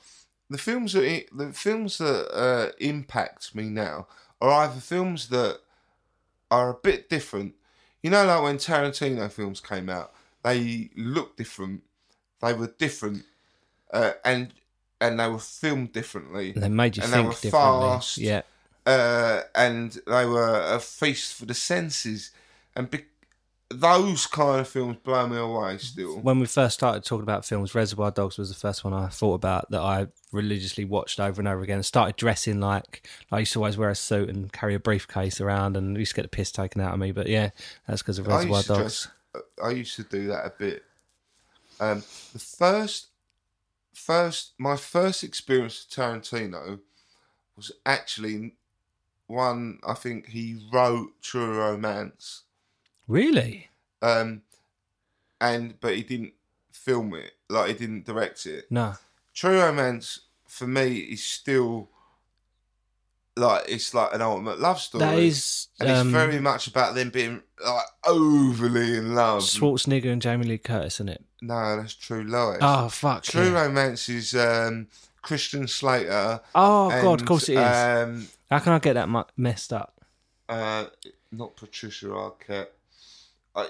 The 0.50 0.58
films 0.58 0.92
that 0.92 1.24
the 1.32 1.54
films 1.54 1.96
that 1.98 2.28
uh, 2.34 2.72
impact 2.80 3.54
me 3.54 3.70
now 3.70 4.08
are 4.40 4.50
either 4.50 4.80
films 4.80 5.28
that 5.28 5.60
are 6.50 6.70
a 6.70 6.74
bit 6.74 7.08
different. 7.08 7.54
You 8.02 8.10
know, 8.10 8.24
like 8.24 8.42
when 8.42 8.58
Tarantino 8.58 9.30
films 9.30 9.60
came 9.60 9.88
out, 9.88 10.12
they 10.44 10.90
looked 10.96 11.36
different. 11.36 11.82
They 12.40 12.52
were 12.54 12.68
different, 12.78 13.24
uh, 13.92 14.12
and 14.24 14.52
and 15.00 15.18
they 15.18 15.28
were 15.28 15.38
filmed 15.38 15.92
differently. 15.92 16.52
they 16.52 16.68
made 16.68 16.96
you 16.96 17.02
and 17.02 17.12
they 17.12 17.16
think 17.16 17.28
were 17.28 17.34
differently. 17.34 17.88
fast. 17.88 18.18
Yeah. 18.18 18.42
uh, 18.86 19.42
and 19.54 20.00
they 20.06 20.24
were 20.24 20.60
a 20.74 20.80
feast 20.80 21.34
for 21.34 21.46
the 21.46 21.54
senses, 21.54 22.30
and 22.74 22.90
be- 22.90 23.04
those 23.70 24.26
kind 24.26 24.60
of 24.60 24.68
films 24.68 24.96
blow 25.04 25.26
me 25.26 25.36
away 25.36 25.76
still. 25.78 26.18
When 26.20 26.40
we 26.40 26.46
first 26.46 26.74
started 26.74 27.04
talking 27.04 27.22
about 27.22 27.44
films, 27.44 27.74
Reservoir 27.74 28.10
Dogs 28.10 28.38
was 28.38 28.48
the 28.48 28.54
first 28.54 28.82
one 28.82 28.94
I 28.94 29.08
thought 29.08 29.34
about 29.34 29.70
that 29.70 29.80
I 29.80 30.06
religiously 30.32 30.84
watched 30.84 31.20
over 31.20 31.40
and 31.40 31.48
over 31.48 31.62
again. 31.62 31.82
Started 31.82 32.16
dressing 32.16 32.60
like 32.60 33.06
I 33.30 33.40
used 33.40 33.52
to 33.52 33.58
always 33.58 33.76
wear 33.76 33.90
a 33.90 33.94
suit 33.94 34.30
and 34.30 34.50
carry 34.52 34.74
a 34.74 34.80
briefcase 34.80 35.40
around, 35.40 35.76
and 35.76 35.96
used 35.98 36.12
to 36.12 36.16
get 36.16 36.22
the 36.22 36.28
piss 36.28 36.50
taken 36.50 36.80
out 36.80 36.94
of 36.94 36.98
me. 36.98 37.12
But 37.12 37.28
yeah, 37.28 37.50
that's 37.86 38.02
because 38.02 38.18
of 38.18 38.26
Reservoir 38.26 38.62
to 38.62 38.68
Dogs. 38.68 38.80
dress. 38.80 39.08
uh, 39.34 39.66
I 39.66 39.70
used 39.70 39.96
to 39.96 40.02
do 40.04 40.28
that 40.28 40.46
a 40.46 40.52
bit. 40.58 40.84
Um, 41.80 42.02
the 42.32 42.38
first, 42.38 43.08
first, 43.92 44.52
my 44.58 44.76
first 44.76 45.22
experience 45.22 45.86
with 45.86 45.96
Tarantino 45.96 46.80
was 47.54 47.70
actually 47.84 48.54
one. 49.26 49.78
I 49.86 49.94
think 49.94 50.28
he 50.28 50.58
wrote 50.72 51.20
True 51.20 51.58
Romance, 51.58 52.44
Really? 53.08 53.70
um, 54.02 54.42
and 55.40 55.80
but 55.80 55.96
he 55.96 56.02
didn't 56.02 56.34
film 56.72 57.14
it. 57.14 57.32
Like 57.48 57.68
he 57.68 57.74
didn't 57.74 58.04
direct 58.04 58.46
it. 58.46 58.66
No. 58.70 58.94
True 59.34 59.60
Romance 59.60 60.20
for 60.46 60.66
me 60.66 60.96
is 60.98 61.22
still 61.22 61.88
like 63.36 63.64
it's 63.68 63.94
like 63.94 64.12
an 64.14 64.22
ultimate 64.22 64.58
love 64.60 64.80
story. 64.80 65.04
That 65.04 65.18
is 65.18 65.68
and 65.80 65.88
um, 65.88 66.08
it's 66.08 66.12
very 66.12 66.40
much 66.40 66.66
about 66.66 66.94
them 66.94 67.10
being 67.10 67.42
like 67.64 67.84
overly 68.06 68.96
in 68.98 69.14
love. 69.14 69.42
Schwarzenegger 69.42 70.12
and 70.12 70.20
Jamie 70.22 70.46
Lee 70.46 70.58
Curtis, 70.58 70.96
isn't 70.96 71.08
it? 71.08 71.24
no, 71.40 71.76
that's 71.76 71.94
True 71.94 72.24
Lies. 72.24 72.58
Oh 72.60 72.88
fuck. 72.88 73.22
True 73.22 73.52
yeah. 73.52 73.62
Romance 73.62 74.08
is 74.08 74.34
um, 74.34 74.88
Christian 75.22 75.68
Slater. 75.68 76.40
Oh 76.54 76.88
god, 76.90 77.20
of 77.20 77.26
course 77.26 77.48
it 77.48 77.54
is. 77.58 77.58
Um, 77.58 78.28
How 78.50 78.58
can 78.58 78.72
I 78.72 78.78
get 78.80 78.94
that 78.94 79.08
messed 79.36 79.72
up? 79.72 79.94
uh, 80.48 80.86
not 81.30 81.54
Patricia 81.56 82.06
Arquette. 82.06 82.68
I, 83.62 83.66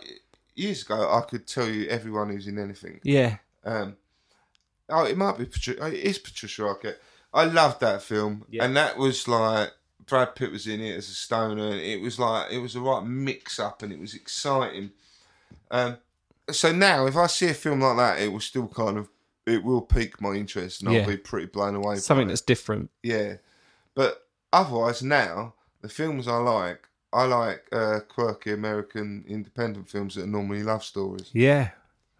years 0.55 0.83
ago, 0.83 1.11
I 1.13 1.21
could 1.29 1.47
tell 1.47 1.69
you 1.69 1.89
everyone 1.89 2.31
who's 2.31 2.47
in 2.47 2.59
anything. 2.59 3.01
Yeah. 3.03 3.37
Um, 3.65 3.97
oh, 4.89 5.05
it 5.05 5.17
might 5.17 5.39
be 5.39 5.45
Patricia. 5.47 5.87
It 5.87 5.95
is 5.95 6.19
Patricia 6.19 6.63
Arquette. 6.63 6.97
I 7.33 7.45
loved 7.45 7.81
that 7.81 8.03
film, 8.03 8.45
Yeah. 8.51 8.65
and 8.65 8.77
that 8.77 8.97
was 8.97 9.29
like 9.29 9.71
Brad 10.07 10.35
Pitt 10.35 10.51
was 10.51 10.67
in 10.67 10.81
it 10.81 10.97
as 10.97 11.09
a 11.09 11.13
stoner, 11.15 11.69
and 11.69 11.81
it 11.81 12.01
was 12.01 12.19
like 12.19 12.51
it 12.51 12.59
was 12.59 12.75
a 12.77 12.81
right 12.81 13.05
mix 13.05 13.59
up, 13.59 13.83
and 13.83 13.93
it 13.93 13.99
was 14.01 14.15
exciting. 14.15 14.91
Um, 15.71 15.99
so 16.51 16.73
now, 16.73 17.07
if 17.07 17.17
I 17.17 17.27
see 17.27 17.49
a 17.49 17.55
film 17.55 17.81
like 17.81 17.97
that, 17.99 18.23
it 18.23 18.33
will 18.33 18.41
still 18.41 18.69
kind 18.69 18.97
of 18.97 19.09
it 19.47 19.63
will 19.63 19.83
pique 19.83 20.21
my 20.21 20.33
interest, 20.33 20.83
and 20.83 20.93
Yeah. 20.93 21.01
I'll 21.03 21.07
be 21.07 21.17
pretty 21.19 21.47
blown 21.47 21.75
away. 21.75 21.97
Something 21.97 22.27
it. 22.27 22.31
that's 22.31 22.41
different. 22.41 22.91
Yeah, 23.03 23.35
but 23.95 24.27
otherwise 24.53 25.03
now 25.03 25.55
the 25.83 25.89
films 25.91 26.27
I 26.27 26.37
like, 26.39 26.88
I 27.13 27.25
like 27.25 27.65
uh, 27.73 28.01
quirky 28.09 28.53
American 28.53 29.25
independent 29.27 29.89
films 29.89 30.15
that 30.15 30.25
are 30.25 30.27
normally 30.27 30.63
love 30.63 30.85
stories, 30.85 31.31
Yeah. 31.33 31.71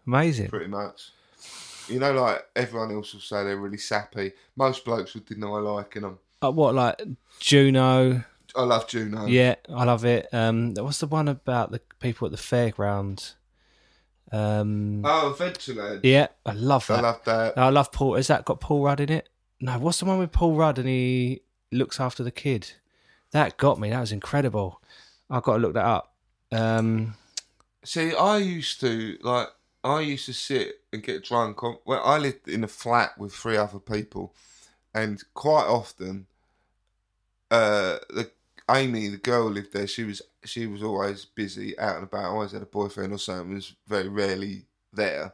Amazing. 0.07 0.47
pretty 0.49 0.67
much. 0.67 1.11
You 1.87 1.99
know, 1.99 2.13
like 2.13 2.45
everyone 2.55 2.91
else 2.91 3.13
will 3.13 3.21
say 3.21 3.43
they're 3.43 3.57
really 3.57 3.77
sappy. 3.77 4.31
Most 4.55 4.85
blokes 4.85 5.13
would 5.13 5.25
deny 5.25 5.47
liking 5.47 6.01
them. 6.03 6.19
Uh, 6.41 6.51
what 6.51 6.73
like 6.75 6.99
Juno? 7.39 8.23
I 8.55 8.61
love 8.63 8.87
Juno. 8.87 9.25
Yeah, 9.27 9.55
I 9.71 9.83
love 9.83 10.05
it. 10.05 10.27
Um, 10.33 10.73
what's 10.75 10.99
the 10.99 11.07
one 11.07 11.27
about 11.27 11.71
the 11.71 11.81
people 11.99 12.25
at 12.25 12.31
the 12.31 12.37
fairground? 12.37 13.33
Um, 14.31 15.01
Oh, 15.05 15.35
Adventureland. 15.37 16.01
yeah, 16.03 16.27
I 16.45 16.53
love 16.53 16.87
that. 16.87 16.99
I 16.99 17.01
love 17.01 17.21
that. 17.25 17.57
I 17.57 17.69
love 17.69 17.91
Paul. 17.91 18.15
Has 18.15 18.27
that 18.27 18.45
got 18.45 18.59
Paul 18.59 18.83
Rudd 18.83 18.99
in 18.99 19.11
it? 19.11 19.29
No, 19.59 19.77
what's 19.79 19.99
the 19.99 20.05
one 20.05 20.19
with 20.19 20.31
Paul 20.31 20.55
Rudd 20.55 20.77
and 20.79 20.87
he 20.87 21.41
looks 21.71 21.99
after 21.99 22.23
the 22.23 22.31
kid? 22.31 22.71
That 23.31 23.57
got 23.57 23.79
me. 23.79 23.89
That 23.89 24.01
was 24.01 24.11
incredible. 24.11 24.81
I've 25.29 25.43
got 25.43 25.53
to 25.53 25.59
look 25.59 25.73
that 25.73 25.85
up. 25.85 26.13
Um, 26.51 27.15
See, 27.83 28.13
I 28.13 28.37
used 28.37 28.79
to 28.81 29.17
like. 29.21 29.47
I 29.83 30.01
used 30.01 30.25
to 30.25 30.33
sit 30.33 30.81
and 30.91 31.01
get 31.01 31.23
drunk. 31.23 31.63
On, 31.63 31.77
well, 31.85 32.03
I 32.03 32.17
lived 32.17 32.49
in 32.49 32.63
a 32.63 32.67
flat 32.67 33.17
with 33.17 33.33
three 33.33 33.55
other 33.55 33.79
people, 33.79 34.33
and 34.93 35.23
quite 35.33 35.65
often, 35.65 36.27
uh, 37.49 37.99
the 38.09 38.31
Amy, 38.69 39.07
the 39.07 39.17
girl, 39.17 39.49
lived 39.49 39.73
there. 39.73 39.87
She 39.87 40.03
was 40.03 40.21
she 40.43 40.67
was 40.67 40.83
always 40.83 41.25
busy, 41.25 41.77
out 41.79 41.95
and 41.95 42.03
about. 42.03 42.25
Always 42.31 42.51
had 42.51 42.61
a 42.61 42.65
boyfriend 42.65 43.13
or 43.13 43.17
something. 43.17 43.53
Was 43.55 43.75
very 43.87 44.09
rarely 44.09 44.65
there. 44.91 45.33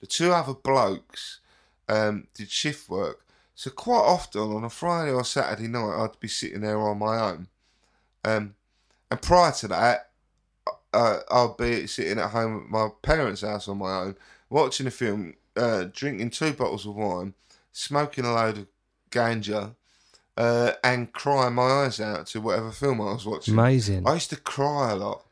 The 0.00 0.06
two 0.06 0.32
other 0.32 0.54
blokes 0.54 1.40
um, 1.88 2.26
did 2.34 2.50
shift 2.50 2.88
work, 2.88 3.21
so 3.54 3.70
quite 3.70 3.96
often 3.98 4.40
on 4.40 4.64
a 4.64 4.70
Friday 4.70 5.12
or 5.12 5.24
Saturday 5.24 5.68
night, 5.68 6.02
I'd 6.02 6.20
be 6.20 6.28
sitting 6.28 6.62
there 6.62 6.80
on 6.80 6.98
my 6.98 7.18
own. 7.18 7.48
Um, 8.24 8.54
and 9.10 9.20
prior 9.20 9.52
to 9.52 9.68
that, 9.68 10.10
uh, 10.92 11.18
I'd 11.30 11.56
be 11.58 11.86
sitting 11.86 12.18
at 12.18 12.30
home 12.30 12.64
at 12.64 12.70
my 12.70 12.88
parents' 13.02 13.42
house 13.42 13.68
on 13.68 13.78
my 13.78 14.00
own, 14.00 14.16
watching 14.50 14.86
a 14.86 14.90
film, 14.90 15.34
uh, 15.56 15.84
drinking 15.92 16.30
two 16.30 16.52
bottles 16.52 16.86
of 16.86 16.94
wine, 16.94 17.34
smoking 17.72 18.24
a 18.24 18.32
load 18.32 18.58
of 18.58 18.66
ganja, 19.10 19.74
uh, 20.36 20.72
and 20.82 21.12
crying 21.12 21.54
my 21.54 21.62
eyes 21.62 22.00
out 22.00 22.26
to 22.28 22.40
whatever 22.40 22.70
film 22.70 23.00
I 23.00 23.12
was 23.12 23.26
watching. 23.26 23.54
amazing. 23.54 24.06
I 24.06 24.14
used 24.14 24.30
to 24.30 24.36
cry 24.36 24.92
a 24.92 24.96
lot. 24.96 25.24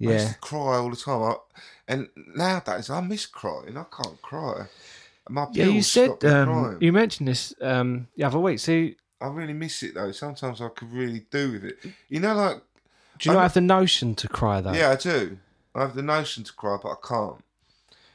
I 0.00 0.04
used 0.04 0.26
yeah. 0.26 0.32
to 0.32 0.38
cry 0.38 0.76
all 0.76 0.90
the 0.90 0.96
time. 0.96 1.22
I, 1.22 1.34
and 1.86 2.08
nowadays, 2.34 2.90
I 2.90 3.00
miss 3.00 3.26
crying. 3.26 3.76
I 3.76 3.84
can't 3.84 4.20
cry. 4.22 4.66
My 5.28 5.46
Yeah, 5.52 5.66
you 5.66 5.82
said 5.82 6.24
um, 6.24 6.78
you 6.80 6.92
mentioned 6.92 7.28
this 7.28 7.54
um, 7.60 8.08
the 8.16 8.24
other 8.24 8.38
week. 8.38 8.58
So, 8.58 8.88
I 9.20 9.26
really 9.28 9.52
miss 9.52 9.82
it 9.82 9.94
though. 9.94 10.12
Sometimes 10.12 10.60
I 10.60 10.68
could 10.68 10.92
really 10.92 11.26
do 11.30 11.52
with 11.52 11.64
it. 11.64 11.78
You 12.08 12.20
know, 12.20 12.34
like 12.34 12.62
do 13.18 13.28
you 13.28 13.32
not 13.34 13.40
I'm- 13.40 13.44
have 13.44 13.54
the 13.54 13.60
notion 13.60 14.14
to 14.16 14.28
cry 14.28 14.60
though? 14.60 14.72
yeah, 14.72 14.90
I 14.90 14.96
do. 14.96 15.38
I 15.74 15.80
have 15.82 15.94
the 15.94 16.02
notion 16.02 16.44
to 16.44 16.52
cry, 16.52 16.78
but 16.82 16.90
I 16.90 16.94
can't. 17.06 17.36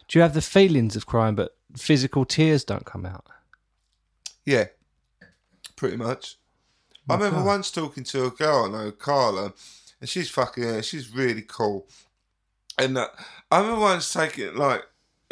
Do 0.07 0.19
you 0.19 0.21
have 0.21 0.33
the 0.33 0.41
feelings 0.41 0.95
of 0.95 1.05
crying, 1.05 1.35
but 1.35 1.55
physical 1.77 2.25
tears 2.25 2.63
don't 2.63 2.85
come 2.85 3.05
out? 3.05 3.25
Yeah, 4.45 4.65
pretty 5.75 5.97
much. 5.97 6.37
I 7.09 7.15
remember 7.15 7.37
God. 7.39 7.45
once 7.45 7.71
talking 7.71 8.03
to 8.05 8.25
a 8.25 8.29
girl 8.31 8.65
I 8.65 8.69
know, 8.85 8.91
Carla, 8.91 9.53
and 9.99 10.09
she's 10.09 10.29
fucking, 10.29 10.81
she's 10.81 11.13
really 11.13 11.41
cool. 11.41 11.87
And 12.77 12.97
uh, 12.97 13.07
I 13.51 13.59
remember 13.59 13.81
once 13.81 14.11
taking, 14.11 14.55
like, 14.55 14.83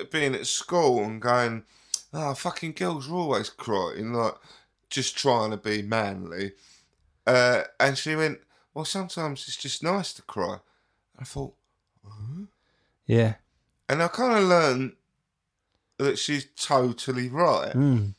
being 0.10 0.34
at 0.34 0.48
school 0.48 1.04
and 1.04 1.22
going, 1.22 1.64
oh, 2.14 2.34
fucking 2.34 2.72
girls 2.74 3.10
are 3.10 3.14
always 3.16 3.50
crying, 3.50 4.14
like, 4.14 4.36
just 4.90 5.18
trying 5.18 5.52
to 5.52 5.58
be 5.58 5.82
manly. 5.82 6.54
Uh, 7.28 7.62
and 7.80 7.98
she 7.98 8.16
went, 8.16 8.40
well, 8.74 8.86
sometimes 8.86 9.46
it's 9.48 9.58
just 9.58 9.84
nice 9.84 10.12
to 10.14 10.22
cry. 10.24 10.58
I 11.20 11.24
thought, 11.24 11.54
Yeah. 13.06 13.36
and 13.90 14.02
I 14.02 14.08
kind 14.08 14.38
of 14.38 14.44
learned 14.46 14.94
that 15.98 16.18
she's 16.18 16.48
totally 16.56 17.30
right. 17.30 17.74
Mm. 17.74 18.16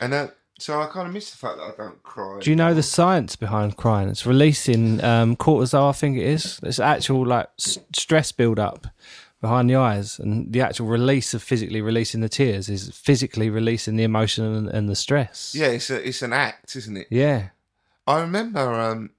And 0.00 0.14
uh, 0.14 0.28
so 0.58 0.80
I 0.80 0.86
kind 0.86 1.08
of 1.08 1.14
miss 1.14 1.30
the 1.30 1.36
fact 1.36 1.56
that 1.56 1.64
I 1.64 1.72
don't 1.76 2.02
cry. 2.02 2.38
Do 2.40 2.50
you 2.50 2.56
know 2.56 2.74
the 2.74 2.82
science 2.82 3.34
behind 3.34 3.76
crying? 3.76 4.08
It's 4.08 4.24
releasing 4.26 5.02
um, 5.02 5.34
cortisol, 5.36 5.88
I 5.88 5.92
think 5.92 6.16
it 6.16 6.24
is. 6.26 6.60
It's 6.62 6.78
actual 6.78 7.26
like 7.26 7.48
s- 7.58 7.78
stress 7.96 8.30
build 8.32 8.58
up 8.58 8.86
behind 9.40 9.70
the 9.70 9.76
eyes, 9.76 10.18
and 10.18 10.52
the 10.52 10.60
actual 10.60 10.86
release 10.86 11.34
of 11.34 11.42
physically 11.42 11.80
releasing 11.80 12.20
the 12.20 12.28
tears 12.28 12.68
is 12.68 12.90
physically 12.90 13.50
releasing 13.50 13.96
the 13.96 14.04
emotion 14.04 14.44
and, 14.44 14.68
and 14.68 14.88
the 14.88 14.96
stress. 14.96 15.54
Yeah, 15.54 15.68
it's 15.68 15.90
a, 15.90 16.06
it's 16.06 16.22
an 16.22 16.32
act, 16.32 16.74
isn't 16.76 16.96
it? 16.96 17.06
Yeah. 17.10 17.50
I 18.06 18.20
remember 18.20 18.60
um, 18.60 19.10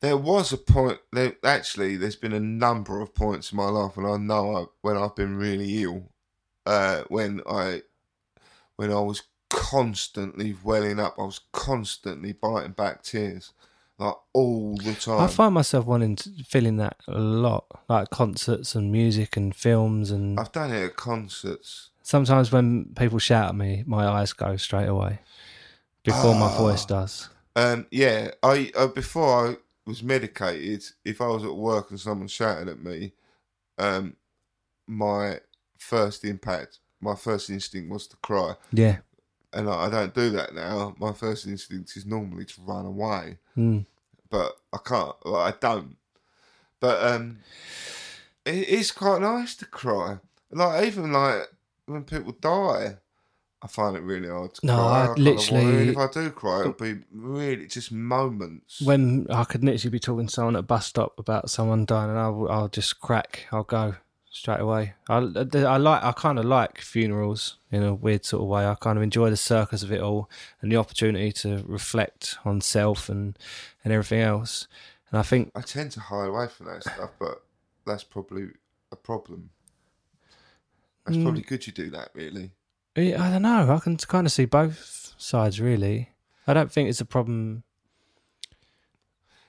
there 0.00 0.16
was 0.16 0.52
a 0.52 0.58
point. 0.58 0.98
There 1.12 1.36
actually, 1.44 1.96
there's 1.96 2.16
been 2.16 2.32
a 2.32 2.40
number 2.40 3.00
of 3.00 3.14
points 3.14 3.52
in 3.52 3.56
my 3.56 3.68
life, 3.68 3.96
and 3.96 4.06
I 4.06 4.16
know 4.16 4.56
I, 4.56 4.64
when 4.82 4.96
I've 4.96 5.14
been 5.14 5.36
really 5.36 5.82
ill, 5.82 6.10
uh, 6.66 7.02
when 7.08 7.40
I 7.48 7.82
when 8.76 8.90
I 8.90 9.00
was 9.00 9.22
constantly 9.48 10.56
welling 10.64 10.98
up, 10.98 11.14
I 11.18 11.22
was 11.22 11.40
constantly 11.52 12.32
biting 12.32 12.72
back 12.72 13.02
tears, 13.02 13.52
like 14.04 14.14
all 14.32 14.76
the 14.76 14.94
time. 14.94 15.20
I 15.20 15.26
find 15.26 15.54
myself 15.54 15.84
wanting 15.86 16.16
to 16.16 16.30
feeling 16.44 16.76
that 16.78 16.96
a 17.08 17.18
lot, 17.18 17.64
like 17.88 18.10
concerts 18.10 18.74
and 18.74 18.90
music 18.92 19.36
and 19.36 19.54
films, 19.54 20.10
and 20.10 20.38
I've 20.38 20.52
done 20.52 20.72
it 20.72 20.84
at 20.84 20.96
concerts. 20.96 21.90
sometimes 22.02 22.50
when 22.52 22.92
people 22.96 23.18
shout 23.18 23.48
at 23.50 23.54
me, 23.54 23.84
my 23.86 24.06
eyes 24.06 24.32
go 24.32 24.56
straight 24.56 24.88
away 24.88 25.20
before 26.04 26.34
my 26.34 26.56
voice 26.56 26.84
does. 26.84 27.28
Um, 27.54 27.86
yeah, 27.90 28.30
I 28.42 28.70
uh, 28.74 28.86
before 28.88 29.48
I 29.48 29.56
was 29.86 30.02
medicated, 30.02 30.84
if 31.04 31.20
I 31.20 31.26
was 31.26 31.44
at 31.44 31.54
work 31.54 31.90
and 31.90 32.00
someone 32.00 32.28
shouted 32.28 32.68
at 32.68 32.82
me, 32.82 33.12
um, 33.78 34.16
my 34.86 35.40
first 35.78 36.24
impact, 36.24 36.78
my 37.00 37.14
first 37.14 37.50
instinct 37.50 37.90
was 37.90 38.06
to 38.08 38.16
cry, 38.16 38.54
Yeah. 38.72 38.98
and 39.52 39.68
I, 39.68 39.86
I 39.86 39.90
don't 39.90 40.14
do 40.14 40.30
that 40.30 40.54
now. 40.54 40.94
My 40.98 41.12
first 41.12 41.46
instinct 41.46 41.96
is 41.96 42.06
normally 42.06 42.44
to 42.46 42.60
run 42.62 42.86
away, 42.86 43.38
Mm. 43.56 43.84
But 44.32 44.56
I 44.72 44.78
can't. 44.84 45.14
Like, 45.24 45.54
I 45.54 45.58
don't. 45.60 45.96
But 46.80 47.00
um, 47.12 47.38
it 48.44 48.66
is 48.68 48.90
quite 48.90 49.20
nice 49.20 49.54
to 49.56 49.66
cry. 49.66 50.18
Like 50.50 50.86
even 50.86 51.12
like 51.12 51.42
when 51.86 52.02
people 52.02 52.32
die. 52.32 52.96
I 53.64 53.68
find 53.68 53.96
it 53.96 54.02
really 54.02 54.28
hard 54.28 54.54
to 54.54 54.66
No, 54.66 54.74
cry. 54.74 55.02
I 55.02 55.06
kinda 55.14 55.30
literally- 55.30 55.88
if 55.90 55.96
I 55.96 56.08
do 56.10 56.30
cry, 56.30 56.60
it'll 56.62 56.72
be 56.72 56.96
really 57.12 57.68
just 57.68 57.92
moments. 57.92 58.80
when 58.82 59.28
I 59.30 59.44
could 59.44 59.62
literally 59.62 59.92
be 59.92 60.00
talking 60.00 60.26
to 60.26 60.32
someone 60.32 60.56
at 60.56 60.60
a 60.60 60.62
bus 60.62 60.86
stop 60.86 61.16
about 61.16 61.48
someone 61.48 61.84
dying, 61.84 62.10
and 62.10 62.18
I'll, 62.18 62.48
I'll 62.50 62.68
just 62.68 62.98
crack. 63.00 63.46
I'll 63.52 63.62
go 63.62 63.94
straight 64.32 64.60
away. 64.60 64.94
I, 65.08 65.16
I 65.16 65.76
like. 65.76 66.02
I 66.02 66.12
kind 66.12 66.38
of 66.38 66.44
like 66.44 66.80
funerals 66.80 67.58
in 67.70 67.82
a 67.82 67.94
weird 67.94 68.24
sort 68.24 68.42
of 68.42 68.48
way. 68.48 68.66
I 68.66 68.74
kind 68.74 68.96
of 68.96 69.02
enjoy 69.04 69.30
the 69.30 69.36
circus 69.36 69.82
of 69.82 69.92
it 69.92 70.00
all 70.00 70.28
and 70.60 70.72
the 70.72 70.76
opportunity 70.76 71.30
to 71.32 71.62
reflect 71.66 72.36
on 72.44 72.60
self 72.60 73.08
and 73.08 73.38
and 73.84 73.92
everything 73.92 74.20
else. 74.20 74.66
And 75.10 75.18
I 75.18 75.22
think 75.22 75.52
I 75.54 75.60
tend 75.60 75.92
to 75.92 76.00
hide 76.00 76.28
away 76.28 76.48
from 76.48 76.66
that 76.66 76.82
stuff, 76.82 77.10
but 77.20 77.42
that's 77.86 78.02
probably 78.04 78.48
a 78.90 78.96
problem. 78.96 79.50
That's 81.04 81.16
Mm. 81.18 81.22
probably 81.24 81.42
good 81.42 81.66
you 81.66 81.72
do 81.72 81.90
that, 81.90 82.10
really. 82.14 82.52
I 82.96 83.10
don't 83.30 83.42
know. 83.42 83.74
I 83.74 83.78
can 83.80 83.96
kind 83.96 84.26
of 84.26 84.32
see 84.32 84.44
both 84.44 85.14
sides 85.18 85.60
really. 85.60 86.10
I 86.46 86.54
don't 86.54 86.70
think 86.72 86.88
it's 86.88 87.00
a 87.00 87.04
problem 87.04 87.64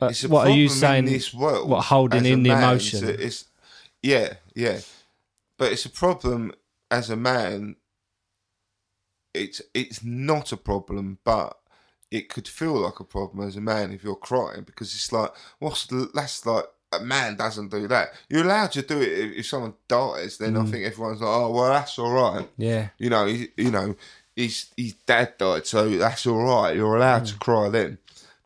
a 0.01 0.13
what 0.27 0.47
are 0.47 0.51
you 0.51 0.69
saying? 0.69 1.07
In 1.07 1.13
this 1.13 1.33
world, 1.33 1.69
what 1.69 1.81
holding 1.85 2.25
in 2.25 2.43
the 2.43 2.49
man, 2.49 2.63
emotion? 2.63 3.07
It's, 3.07 3.45
yeah, 4.01 4.33
yeah, 4.55 4.79
but 5.57 5.71
it's 5.71 5.85
a 5.85 5.89
problem 5.89 6.51
as 6.91 7.09
a 7.09 7.15
man. 7.15 7.75
It's 9.33 9.61
it's 9.73 10.03
not 10.03 10.51
a 10.51 10.57
problem, 10.57 11.17
but 11.23 11.57
it 12.11 12.29
could 12.29 12.47
feel 12.47 12.73
like 12.75 12.99
a 12.99 13.03
problem 13.03 13.47
as 13.47 13.55
a 13.55 13.61
man 13.61 13.91
if 13.91 14.03
you're 14.03 14.15
crying 14.15 14.61
because 14.63 14.93
it's 14.93 15.11
like 15.11 15.31
what's 15.57 15.87
the, 15.87 16.09
that's 16.13 16.45
like 16.45 16.65
a 16.91 16.99
man 16.99 17.35
doesn't 17.35 17.71
do 17.71 17.87
that. 17.87 18.09
You're 18.29 18.43
allowed 18.43 18.71
to 18.73 18.83
do 18.83 19.01
it 19.01 19.07
if, 19.11 19.31
if 19.39 19.45
someone 19.47 19.73
dies. 19.87 20.37
Then 20.37 20.53
Mm. 20.53 20.67
I 20.67 20.71
think 20.71 20.85
everyone's 20.85 21.21
like, 21.21 21.29
oh 21.35 21.49
well, 21.51 21.69
that's 21.73 21.97
all 21.97 22.11
right. 22.11 22.47
yeah, 22.57 22.89
You 22.99 23.09
know, 23.09 23.25
he, 23.25 23.47
you 23.57 23.71
know, 23.71 23.95
his 24.35 24.67
his 24.77 24.93
dad 24.93 25.37
died, 25.39 25.65
so 25.65 25.89
that's 25.97 26.27
all 26.27 26.43
right. 26.43 26.75
You're 26.75 26.95
allowed 26.95 27.23
Mm. 27.23 27.31
to 27.33 27.37
cry 27.39 27.69
then. 27.69 27.97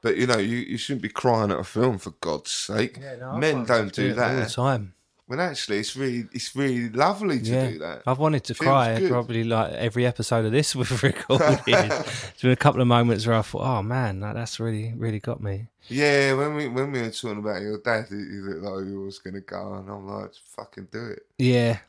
But 0.02 0.16
you 0.16 0.28
know, 0.28 0.38
you, 0.38 0.58
you 0.58 0.78
shouldn't 0.78 1.02
be 1.02 1.10
crying 1.10 1.52
at 1.52 1.60
a 1.60 1.64
film 1.66 1.98
for 1.98 2.12
God's 2.22 2.52
sake. 2.52 2.98
Men 3.42 3.66
don't 3.66 3.92
do 3.94 4.14
that 4.14 4.30
all 4.30 4.36
the 4.36 4.50
time. 4.50 4.94
When 5.28 5.42
actually, 5.42 5.80
it's 5.80 5.94
really 5.96 6.26
it's 6.32 6.56
really 6.56 6.90
lovely 6.90 7.40
to 7.42 7.52
yeah, 7.52 7.70
do 7.70 7.80
that. 7.80 8.04
I've 8.08 8.18
wanted 8.18 8.46
to 8.46 8.54
Feels 8.54 8.66
cry 8.66 8.98
good. 8.98 9.12
probably 9.12 9.44
like 9.44 9.74
every 9.74 10.06
episode 10.06 10.46
of 10.46 10.54
this 10.54 10.74
we've 10.76 11.04
recorded. 11.04 11.60
There's 11.66 12.42
been 12.42 12.52
a 12.52 12.56
couple 12.56 12.82
of 12.82 12.88
moments 12.88 13.28
where 13.28 13.36
I 13.36 13.42
thought, 13.42 13.64
"Oh 13.64 13.84
man, 13.84 14.22
that, 14.22 14.36
that's 14.36 14.58
really, 14.58 14.94
really 14.96 15.20
got 15.20 15.42
me." 15.42 15.68
Yeah, 15.90 16.34
when 16.34 16.56
we 16.56 16.68
when 16.70 16.94
we 16.94 17.02
were 17.02 17.12
talking 17.12 17.40
about 17.40 17.62
your 17.62 17.80
dad, 17.80 18.08
you 18.10 18.42
looked 18.42 18.62
like 18.64 18.86
you 18.86 19.02
was 19.02 19.20
gonna 19.20 19.42
go, 19.42 19.74
and 19.74 19.90
I'm 19.90 20.08
like, 20.08 20.32
fucking 20.56 20.88
do 20.92 21.08
it. 21.08 21.26
Yeah, 21.38 21.80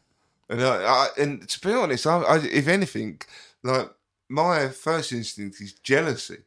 And 0.48 0.60
I, 0.60 0.74
I 0.76 1.08
and 1.16 1.48
to 1.48 1.60
be 1.60 1.72
honest, 1.72 2.08
I, 2.08 2.18
I 2.18 2.38
if 2.38 2.66
anything, 2.66 3.20
like 3.62 3.88
my 4.28 4.68
first 4.68 5.12
instinct 5.12 5.60
is 5.60 5.74
jealousy. 5.74 6.38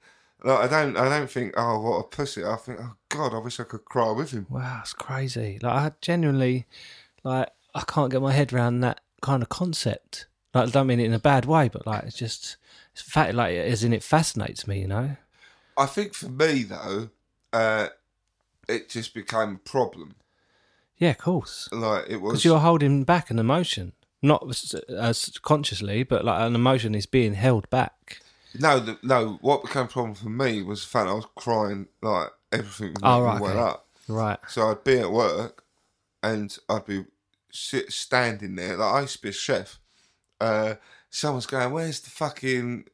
Like 0.44 0.72
I 0.72 0.84
don't 0.84 0.98
I 0.98 1.08
don't 1.08 1.30
think 1.30 1.54
oh 1.56 1.80
what 1.80 1.98
a 1.98 2.04
pussy. 2.04 2.44
I 2.44 2.56
think 2.56 2.80
oh 2.82 2.96
god, 3.10 3.34
I 3.34 3.40
wish 3.40 3.60
I 3.60 3.64
could 3.64 3.86
cry 3.86 4.12
with 4.12 4.32
him. 4.32 4.48
wow, 4.50 4.80
it's 4.82 4.94
crazy. 4.94 5.60
Like 5.62 5.74
I 5.74 5.92
genuinely, 6.02 6.66
like 7.24 7.50
I 7.76 7.82
can't 7.82 8.12
get 8.12 8.22
my 8.22 8.32
head 8.32 8.52
around 8.52 8.80
that 8.82 9.02
kind 9.22 9.44
of 9.44 9.50
concept. 9.50 10.26
Like 10.54 10.68
I 10.68 10.72
don't 10.72 10.88
mean 10.88 11.00
it 11.00 11.06
in 11.06 11.14
a 11.14 11.20
bad 11.20 11.46
way, 11.46 11.70
but 11.70 11.86
like 11.86 12.04
it's 12.04 12.18
just, 12.18 12.58
it's 12.92 13.02
fact, 13.02 13.36
like 13.36 13.56
as 13.56 13.84
in 13.84 13.94
it 13.94 14.04
fascinates 14.04 14.68
me, 14.68 14.82
you 14.82 14.88
know. 14.88 15.16
I 15.78 15.86
think 15.86 16.14
for 16.14 16.30
me 16.30 16.64
though, 16.64 17.10
uh, 17.54 17.88
it 18.68 18.90
just 18.90 19.14
became 19.14 19.56
a 19.56 19.70
problem. 19.70 20.16
Yeah, 20.98 21.12
of 21.12 21.20
course. 21.20 21.70
Like 21.72 22.06
it 22.10 22.18
was 22.18 22.34
Because 22.34 22.46
you're 22.46 22.60
holding 22.60 23.04
back 23.04 23.30
an 23.30 23.40
emotion, 23.40 23.94
not 24.22 24.46
as, 24.50 24.76
as 24.90 25.38
consciously, 25.42 26.04
but 26.04 26.26
like 26.26 26.42
an 26.42 26.56
emotion 26.56 26.96
is 26.96 27.06
being 27.06 27.36
held 27.36 27.70
back. 27.70 28.20
No 28.60 28.80
the, 28.80 28.98
no. 29.04 29.38
What 29.42 29.64
became 29.64 29.84
a 29.84 29.88
problem 29.88 30.16
for 30.16 30.30
me 30.30 30.62
was 30.64 30.82
the 30.82 30.88
fact 30.88 31.10
I 31.10 31.14
was 31.14 31.28
crying 31.36 31.88
like 32.02 32.30
everything 32.52 32.94
was 32.94 33.02
Oh, 33.04 33.22
right, 33.22 33.42
well 33.42 33.52
okay. 33.58 33.60
up. 33.60 33.88
Right. 34.08 34.40
So 34.48 34.70
I'd 34.70 34.84
be 34.84 35.00
at 35.00 35.12
work 35.12 35.64
and 36.24 36.56
I'd 36.70 36.86
be 36.86 37.06
sit, 37.52 37.92
standing 37.92 38.56
there. 38.56 38.78
Like 38.78 38.94
I 38.96 39.02
used 39.02 39.18
to 39.18 39.22
be 39.22 39.30
a 39.30 39.34
chef. 39.34 39.80
Uh, 40.40 40.76
someone's 41.10 41.46
going, 41.46 41.72
"Where's 41.72 42.00
the 42.02 42.10
fucking, 42.10 42.86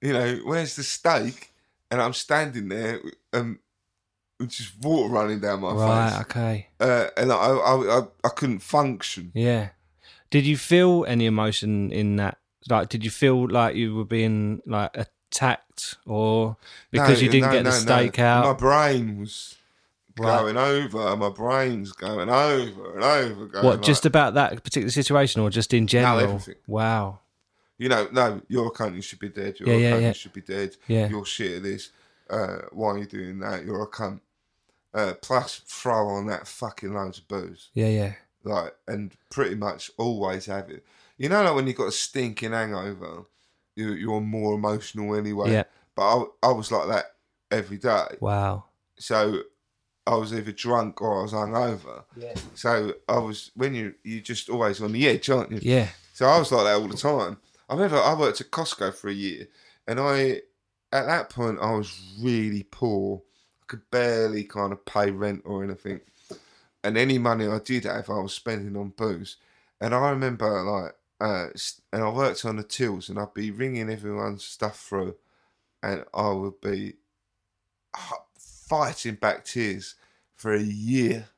you 0.00 0.12
know, 0.12 0.40
where's 0.44 0.76
the 0.76 0.82
steak?" 0.82 1.52
And 1.90 2.02
I'm 2.02 2.12
standing 2.12 2.68
there, 2.68 3.00
um, 3.32 3.60
with 4.38 4.50
just 4.50 4.72
water 4.82 5.08
running 5.12 5.40
down 5.40 5.60
my 5.60 5.72
Right. 5.72 6.10
face, 6.10 6.20
Okay. 6.22 6.66
uh, 6.80 7.06
and 7.16 7.32
I, 7.32 7.36
I, 7.36 7.98
I, 8.00 8.02
I 8.24 8.28
couldn't 8.28 8.58
function. 8.58 9.32
Yeah. 9.34 9.70
Did 10.30 10.44
you 10.44 10.58
feel 10.58 11.06
any 11.08 11.24
emotion 11.24 11.90
in 11.90 12.16
that? 12.16 12.36
Like, 12.68 12.88
did 12.88 13.04
you 13.04 13.10
feel 13.10 13.48
like 13.48 13.76
you 13.76 13.94
were 13.94 14.04
being 14.04 14.62
like 14.66 14.90
attacked, 14.96 15.96
or 16.06 16.56
because 16.90 17.18
No, 17.20 17.24
you 17.26 17.30
didn't 17.30 17.46
no, 17.50 17.52
get 17.52 17.64
the 17.64 17.70
no, 17.70 17.76
no. 17.76 17.82
steak 18.08 18.18
My 18.18 18.52
brain 18.52 19.18
was 19.20 19.54
Right. 20.18 20.40
going 20.40 20.56
over. 20.56 21.16
My 21.16 21.28
brain's 21.30 21.92
going 21.92 22.28
over 22.28 22.94
and 22.96 23.04
over. 23.04 23.46
Going 23.46 23.64
What? 23.64 23.76
like- 23.76 23.82
Just 23.86 24.04
about 24.04 24.34
that 24.34 24.62
particular 24.64 24.90
situation, 24.90 25.40
or 25.40 25.48
just 25.50 25.72
in 25.72 25.86
general? 25.86 26.42
Wow. 26.66 27.20
You 27.78 27.88
know, 27.88 28.08
no, 28.10 28.42
you're 28.48 28.72
cunt, 28.72 28.96
you 28.96 29.02
should 29.02 29.20
be 29.20 29.28
dead. 29.28 29.60
You're 29.60 29.68
Yeah, 29.68 29.76
yeah, 29.76 29.92
cunt, 29.92 30.00
yeah. 30.02 30.08
you 30.08 30.14
should 30.14 30.32
be 30.32 30.40
dead. 30.40 30.76
Yeah. 30.88 31.08
You're 31.08 31.24
shit 31.24 31.58
at 31.58 31.62
this. 31.62 31.90
Uh, 32.28 32.62
why 32.72 32.88
are 32.90 32.98
you 32.98 33.06
doing 33.06 33.38
that? 33.38 33.64
You're 33.64 33.82
a 33.82 33.86
cunt. 33.86 34.18
Uh, 34.92 35.14
plus, 35.22 35.60
throw 35.64 36.08
on 36.08 36.26
that 36.26 36.48
fucking 36.48 36.92
loads 36.92 37.18
of 37.18 37.28
booze. 37.28 37.68
Yeah. 37.74 37.86
Yeah. 37.88 38.12
Like, 38.42 38.74
and 38.88 39.12
pretty 39.30 39.54
much 39.54 39.92
always 39.98 40.46
have 40.46 40.68
it. 40.70 40.84
You 41.18 41.28
know, 41.28 41.42
like 41.42 41.54
when 41.54 41.66
you've 41.66 41.76
got 41.76 41.88
a 41.88 41.92
stinking 41.92 42.52
hangover, 42.52 43.26
you, 43.76 43.92
you're 43.92 44.20
more 44.20 44.54
emotional 44.54 45.14
anyway. 45.16 45.52
Yeah. 45.52 45.64
But 45.94 46.02
I, 46.02 46.24
I 46.44 46.52
was 46.52 46.72
like 46.72 46.88
that 46.88 47.04
every 47.50 47.76
day. 47.76 48.16
Wow. 48.20 48.64
So 48.98 49.42
I 50.06 50.14
was 50.14 50.32
either 50.32 50.52
drunk 50.52 51.02
or 51.02 51.18
I 51.18 51.22
was 51.22 51.32
hungover. 51.32 52.04
Yeah. 52.16 52.34
So 52.54 52.94
I 53.08 53.18
was, 53.18 53.50
when 53.54 53.74
you, 53.74 53.94
you're 54.04 54.22
just 54.22 54.48
always 54.48 54.80
on 54.80 54.92
the 54.92 55.06
edge, 55.06 55.28
aren't 55.28 55.52
you? 55.52 55.58
Yeah. 55.60 55.88
So 56.14 56.26
I 56.26 56.38
was 56.38 56.50
like 56.50 56.64
that 56.64 56.80
all 56.80 56.88
the 56.88 56.96
time. 56.96 57.38
I 57.68 57.74
remember 57.74 57.98
I 57.98 58.14
worked 58.14 58.40
at 58.40 58.50
Costco 58.50 58.94
for 58.94 59.08
a 59.08 59.12
year, 59.12 59.46
and 59.86 60.00
I, 60.00 60.40
at 60.90 61.06
that 61.06 61.28
point, 61.28 61.58
I 61.60 61.72
was 61.72 62.00
really 62.20 62.62
poor. 62.62 63.22
I 63.62 63.64
could 63.66 63.90
barely 63.90 64.44
kind 64.44 64.72
of 64.72 64.84
pay 64.86 65.10
rent 65.10 65.42
or 65.44 65.62
anything, 65.62 66.00
and 66.82 66.96
any 66.96 67.18
money 67.18 67.46
I 67.46 67.58
did 67.58 67.84
have, 67.84 68.08
I 68.08 68.20
was 68.20 68.32
spending 68.32 68.74
on 68.76 68.94
booze. 68.96 69.36
And 69.80 69.94
I 69.94 70.10
remember 70.10 70.62
like, 70.62 70.94
uh, 71.20 71.48
and 71.92 72.02
I 72.02 72.10
worked 72.10 72.44
on 72.44 72.56
the 72.56 72.62
tills, 72.62 73.08
and 73.08 73.18
I'd 73.18 73.34
be 73.34 73.50
ringing 73.50 73.90
everyone's 73.90 74.44
stuff 74.44 74.78
through, 74.80 75.16
and 75.82 76.04
I 76.14 76.30
would 76.30 76.60
be 76.60 76.94
fighting 78.38 79.14
back 79.14 79.44
tears 79.44 79.94
for 80.36 80.54
a 80.54 80.60
year 80.62 81.28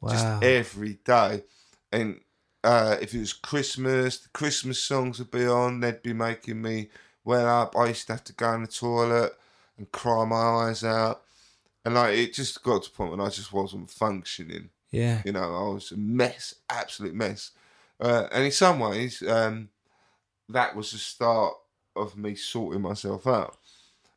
Wow. 0.00 0.10
just 0.10 0.42
every 0.42 0.94
day. 1.04 1.44
And 1.92 2.20
uh, 2.62 2.96
if 3.00 3.14
it 3.14 3.18
was 3.20 3.32
Christmas, 3.32 4.18
the 4.18 4.28
Christmas 4.30 4.82
songs 4.82 5.18
would 5.18 5.30
be 5.30 5.46
on. 5.46 5.80
They'd 5.80 6.02
be 6.02 6.12
making 6.12 6.62
me 6.62 6.90
well 7.24 7.46
up. 7.46 7.76
I 7.76 7.88
used 7.88 8.06
to 8.06 8.14
have 8.14 8.24
to 8.24 8.32
go 8.32 8.52
in 8.54 8.62
the 8.62 8.68
toilet 8.68 9.32
and 9.76 9.90
cry 9.92 10.24
my 10.24 10.36
eyes 10.68 10.84
out. 10.84 11.22
And 11.84 11.94
like 11.94 12.16
it 12.16 12.34
just 12.34 12.62
got 12.62 12.82
to 12.82 12.90
the 12.90 12.96
point 12.96 13.12
when 13.12 13.20
I 13.20 13.28
just 13.28 13.52
wasn't 13.52 13.90
functioning. 13.90 14.70
yeah. 14.90 15.22
You 15.24 15.32
know, 15.32 15.40
I 15.40 15.74
was 15.74 15.92
a 15.92 15.96
mess, 15.96 16.54
absolute 16.68 17.14
mess. 17.14 17.52
Uh, 18.00 18.28
and 18.32 18.44
in 18.44 18.52
some 18.52 18.78
ways, 18.78 19.22
um, 19.22 19.68
that 20.48 20.74
was 20.74 20.92
the 20.92 20.98
start 20.98 21.54
of 21.96 22.16
me 22.16 22.34
sorting 22.34 22.82
myself 22.82 23.26
out. 23.26 23.56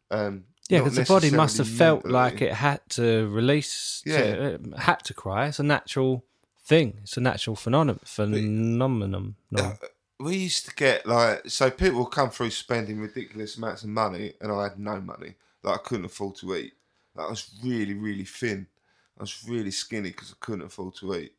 Um, 0.09 0.45
Yeah, 0.69 0.79
because 0.79 0.95
the 0.95 1.05
body 1.05 1.31
must 1.31 1.57
have 1.57 1.67
felt 1.67 2.05
like 2.05 2.41
it 2.41 2.53
had 2.53 2.81
to 2.91 3.27
release, 3.27 4.01
to, 4.05 4.55
uh, 4.55 4.77
had 4.79 5.03
to 5.05 5.13
cry. 5.13 5.47
It's 5.47 5.59
a 5.59 5.63
natural 5.63 6.23
thing. 6.63 6.99
It's 7.03 7.17
a 7.17 7.21
natural 7.21 7.55
phenomenon. 7.55 7.99
Phenomenon. 8.05 9.35
No. 9.49 9.77
we 10.21 10.37
used 10.37 10.65
to 10.67 10.75
get 10.75 11.05
like 11.05 11.41
so 11.47 11.69
people 11.71 11.99
would 11.99 12.11
come 12.11 12.29
through 12.29 12.51
spending 12.51 12.99
ridiculous 12.99 13.57
amounts 13.57 13.83
of 13.83 13.89
money 13.89 14.33
and 14.39 14.51
I 14.51 14.63
had 14.63 14.77
no 14.77 15.01
money 15.01 15.33
like 15.63 15.79
I 15.79 15.83
couldn't 15.83 16.05
afford 16.05 16.35
to 16.37 16.55
eat 16.55 16.73
like, 17.15 17.27
I 17.27 17.29
was 17.29 17.49
really 17.63 17.95
really 17.95 18.23
thin 18.23 18.67
I 19.17 19.23
was 19.23 19.43
really 19.47 19.71
skinny 19.71 20.09
because 20.09 20.31
I 20.31 20.37
couldn't 20.39 20.65
afford 20.65 20.95
to 20.97 21.15
eat 21.15 21.33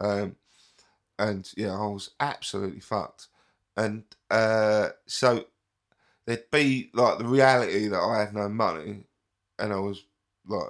um, 0.00 0.36
and 1.18 1.50
yeah 1.56 1.72
I 1.74 1.86
was 1.86 2.10
absolutely 2.20 2.80
fucked 2.80 3.28
and 3.76 4.04
uh, 4.30 4.88
so 5.06 5.44
there'd 6.26 6.50
be 6.50 6.90
like 6.94 7.18
the 7.18 7.24
reality 7.24 7.88
that 7.88 7.98
I 8.00 8.20
had 8.20 8.34
no 8.34 8.48
money 8.48 9.04
and 9.58 9.72
I 9.72 9.76
was 9.78 10.04
like 10.46 10.68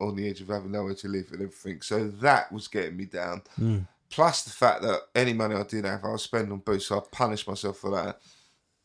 on 0.00 0.16
the 0.16 0.28
edge 0.28 0.40
of 0.40 0.48
having 0.48 0.72
nowhere 0.72 0.94
to 0.94 1.08
live 1.08 1.26
and 1.32 1.42
everything 1.42 1.80
so 1.82 2.08
that 2.08 2.50
was 2.52 2.68
getting 2.68 2.96
me 2.96 3.04
down 3.06 3.42
Mm. 3.60 3.86
plus 4.10 4.42
the 4.42 4.50
fact 4.50 4.82
that 4.82 5.00
any 5.14 5.32
money 5.32 5.54
I 5.54 5.62
did 5.62 5.84
have, 5.84 6.04
I 6.04 6.10
would 6.10 6.20
spend 6.20 6.50
on 6.52 6.58
booze, 6.58 6.86
so 6.86 6.96
I'd 6.98 7.10
punish 7.12 7.46
myself 7.46 7.78
for 7.78 7.90
that. 7.92 8.18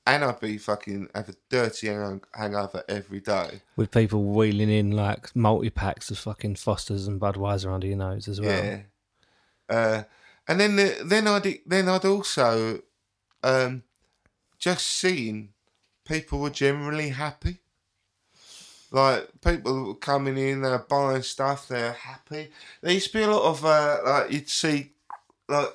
And 0.08 0.24
I'd 0.24 0.40
be 0.40 0.60
fucking 0.60 1.08
have 1.16 1.30
a 1.30 1.34
dirty 1.50 1.88
hang- 1.88 2.22
hangover 2.32 2.84
every 2.88 3.22
day. 3.22 3.62
With 3.76 3.90
people 3.90 4.24
wheeling 4.24 4.70
in 4.70 4.92
like 4.92 5.36
multi 5.36 5.72
packs 5.72 6.12
of 6.12 6.20
fucking 6.20 6.58
Fosters 6.58 7.08
and 7.08 7.20
Budweiser 7.20 7.74
under 7.74 7.88
your 7.88 7.98
nose 7.98 8.28
as 8.28 8.40
well. 8.40 8.64
Yeah. 8.64 8.80
Uh, 9.68 10.04
and 10.48 10.60
then 10.60 10.76
the, 10.76 11.02
then 11.06 11.28
I'd 11.28 11.60
then 11.66 11.90
I'd 11.90 12.06
also 12.06 12.82
um, 13.44 13.84
just 14.58 14.88
seen 14.88 15.50
people 16.06 16.40
were 16.40 16.50
generally 16.50 17.10
happy. 17.10 17.60
Like 18.92 19.30
people 19.44 19.88
were 19.88 19.96
coming 19.96 20.38
in, 20.38 20.62
they're 20.62 20.80
buying 20.80 21.24
stuff, 21.24 21.68
they're 21.68 21.94
happy. 21.94 22.52
There 22.82 22.94
used 22.94 23.12
to 23.12 23.18
be 23.18 23.24
a 23.24 23.30
lot 23.30 23.50
of 23.50 23.66
uh, 23.66 24.00
like 24.06 24.32
you'd 24.32 24.50
see 24.50 24.92
like 25.50 25.70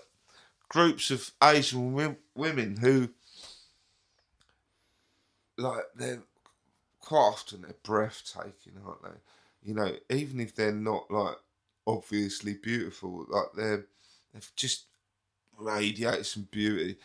groups 0.68 1.10
of 1.10 1.30
Asian 1.42 1.92
wo- 1.92 2.16
women 2.34 2.76
who 2.76 3.10
like 5.58 5.84
they're 5.96 6.22
quite 7.00 7.18
often 7.18 7.62
they're 7.62 7.74
breathtaking, 7.82 8.74
aren't 8.86 9.02
they? 9.02 9.18
You 9.62 9.74
know, 9.74 9.96
even 10.08 10.40
if 10.40 10.54
they're 10.54 10.72
not 10.72 11.10
like 11.10 11.36
obviously 11.86 12.54
beautiful, 12.54 13.26
like 13.28 13.52
they're 13.56 13.86
they've 14.32 14.52
just 14.56 14.84
radiated 15.58 16.26
some 16.26 16.48
beauty, 16.50 16.96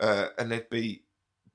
uh, 0.00 0.28
and 0.38 0.50
they'd 0.50 0.70
be 0.70 1.02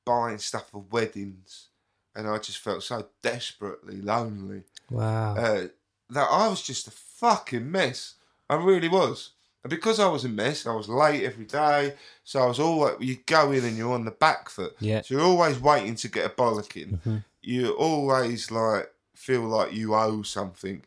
buying 0.06 0.38
stuff 0.38 0.70
for 0.70 0.84
weddings, 0.92 1.68
and 2.16 2.28
I 2.28 2.38
just 2.38 2.58
felt 2.58 2.84
so 2.84 3.08
desperately 3.22 4.02
lonely. 4.02 4.64
Wow. 4.90 5.36
Uh, 5.36 5.68
that 6.10 6.28
I 6.30 6.48
was 6.48 6.62
just 6.62 6.88
a 6.88 6.92
fucking 6.92 7.72
mess. 7.72 8.16
I 8.50 8.56
really 8.56 8.90
was. 8.90 9.32
And 9.64 9.70
because 9.70 10.00
I 10.00 10.08
was 10.08 10.26
a 10.26 10.30
mess, 10.30 10.66
I 10.66 10.74
was 10.74 10.90
late 10.90 11.24
every 11.24 11.46
day. 11.46 11.94
So 12.24 12.40
I 12.40 12.46
was 12.46 12.60
always, 12.60 12.96
you 13.00 13.18
go 13.26 13.52
in 13.52 13.66
and 13.66 13.78
you're 13.78 13.94
on 13.94 14.06
the 14.06 14.12
back 14.12 14.50
foot. 14.50 14.76
Yeah. 14.80 15.02
So 15.02 15.16
you're 15.16 15.24
always 15.24 15.60
waiting 15.60 15.96
to 15.96 16.08
get 16.08 16.26
a 16.26 16.30
bollocking. 16.30 17.24
You 17.42 17.72
always 17.74 18.52
like 18.52 18.92
feel 19.14 19.42
like 19.42 19.74
you 19.74 19.94
owe 19.94 20.24
something. 20.24 20.82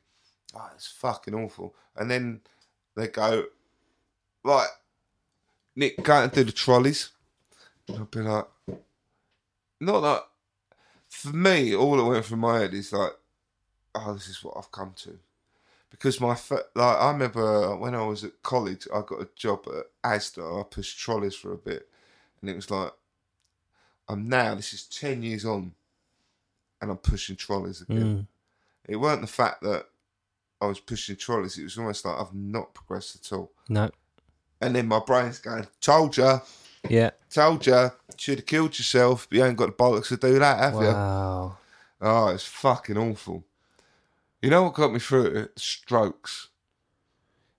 Oh, 0.55 0.71
it's 0.75 0.89
fucking 0.89 1.35
awful. 1.35 1.75
And 1.97 2.11
then 2.11 2.41
they 2.97 3.09
go, 3.09 3.45
right, 4.45 4.69
Nick, 5.77 6.03
go 6.03 6.23
and 6.23 6.33
do 6.33 6.45
the 6.45 6.53
trolleys. 6.53 7.11
And 7.89 7.99
I'll 7.99 8.05
be 8.05 8.21
like, 8.21 8.47
not 9.81 10.01
that. 10.01 10.23
For 11.09 11.35
me, 11.35 11.75
all 11.75 11.97
that 11.97 12.05
went 12.05 12.25
through 12.25 12.39
my 12.39 12.61
head 12.61 12.75
is 12.75 12.93
like, 12.93 13.13
oh, 13.95 14.15
this 14.15 14.29
is 14.29 14.43
what 14.43 14.57
I've 14.57 14.73
come 14.73 14.95
to. 14.99 15.19
Because 15.91 16.21
my 16.21 16.37
like, 16.49 16.65
I 16.77 17.11
remember 17.13 17.77
when 17.77 17.95
I 17.95 18.03
was 18.03 18.25
at 18.25 18.43
college, 18.43 18.89
I 18.93 19.03
got 19.07 19.21
a 19.21 19.29
job 19.37 19.67
at 19.69 19.85
Asda. 20.03 20.61
I 20.61 20.63
pushed 20.65 20.99
trolleys 20.99 21.35
for 21.35 21.53
a 21.53 21.59
bit, 21.59 21.87
and 22.41 22.49
it 22.49 22.57
was 22.57 22.71
like, 22.71 22.93
I'm 24.09 24.27
now. 24.27 24.55
This 24.55 24.73
is 24.73 24.85
ten 24.85 25.23
years 25.23 25.45
on, 25.45 25.73
and 26.81 26.91
I'm 26.91 26.97
pushing 26.97 27.37
trolleys 27.37 27.83
again. 27.83 28.17
Mm. 28.17 28.27
It 28.89 28.97
weren't 28.97 29.21
the 29.21 29.27
fact 29.27 29.63
that 29.63 29.87
I 30.63 30.67
was 30.67 30.81
pushing 30.81 31.17
trolleys. 31.17 31.59
It 31.59 31.65
was 31.65 31.77
almost 31.77 32.07
like 32.07 32.19
I've 32.19 32.35
not 32.35 32.73
progressed 32.73 33.17
at 33.17 33.37
all. 33.37 33.53
No. 33.69 33.91
And 34.63 34.77
then 34.77 34.87
my 34.87 35.01
brain's 35.01 35.41
going, 35.41 35.67
"Told 35.81 36.17
ya, 36.17 36.41
Yeah. 36.89 37.11
told 37.29 37.67
ya, 37.67 37.91
should 38.17 38.39
have 38.39 38.47
killed 38.47 38.79
yourself. 38.79 39.27
But 39.29 39.37
you 39.39 39.45
ain't 39.45 39.57
got 39.57 39.67
the 39.67 39.73
bollocks 39.73 40.09
to 40.09 40.17
do 40.17 40.39
that, 40.39 40.59
have 40.59 40.75
you?" 40.75 40.89
Wow. 40.93 41.59
Oh, 42.01 42.29
it's 42.29 42.45
fucking 42.45 42.97
awful. 42.97 43.45
You 44.41 44.51
know 44.51 44.63
what 44.65 44.75
got 44.75 44.93
me 44.93 44.99
through 45.01 45.27
it? 45.27 45.59
Strokes. 45.59 46.49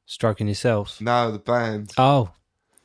Stroking 0.06 0.48
yourself. 0.48 1.00
No, 1.00 1.32
the 1.32 1.40
band. 1.40 1.94
Oh. 1.98 2.32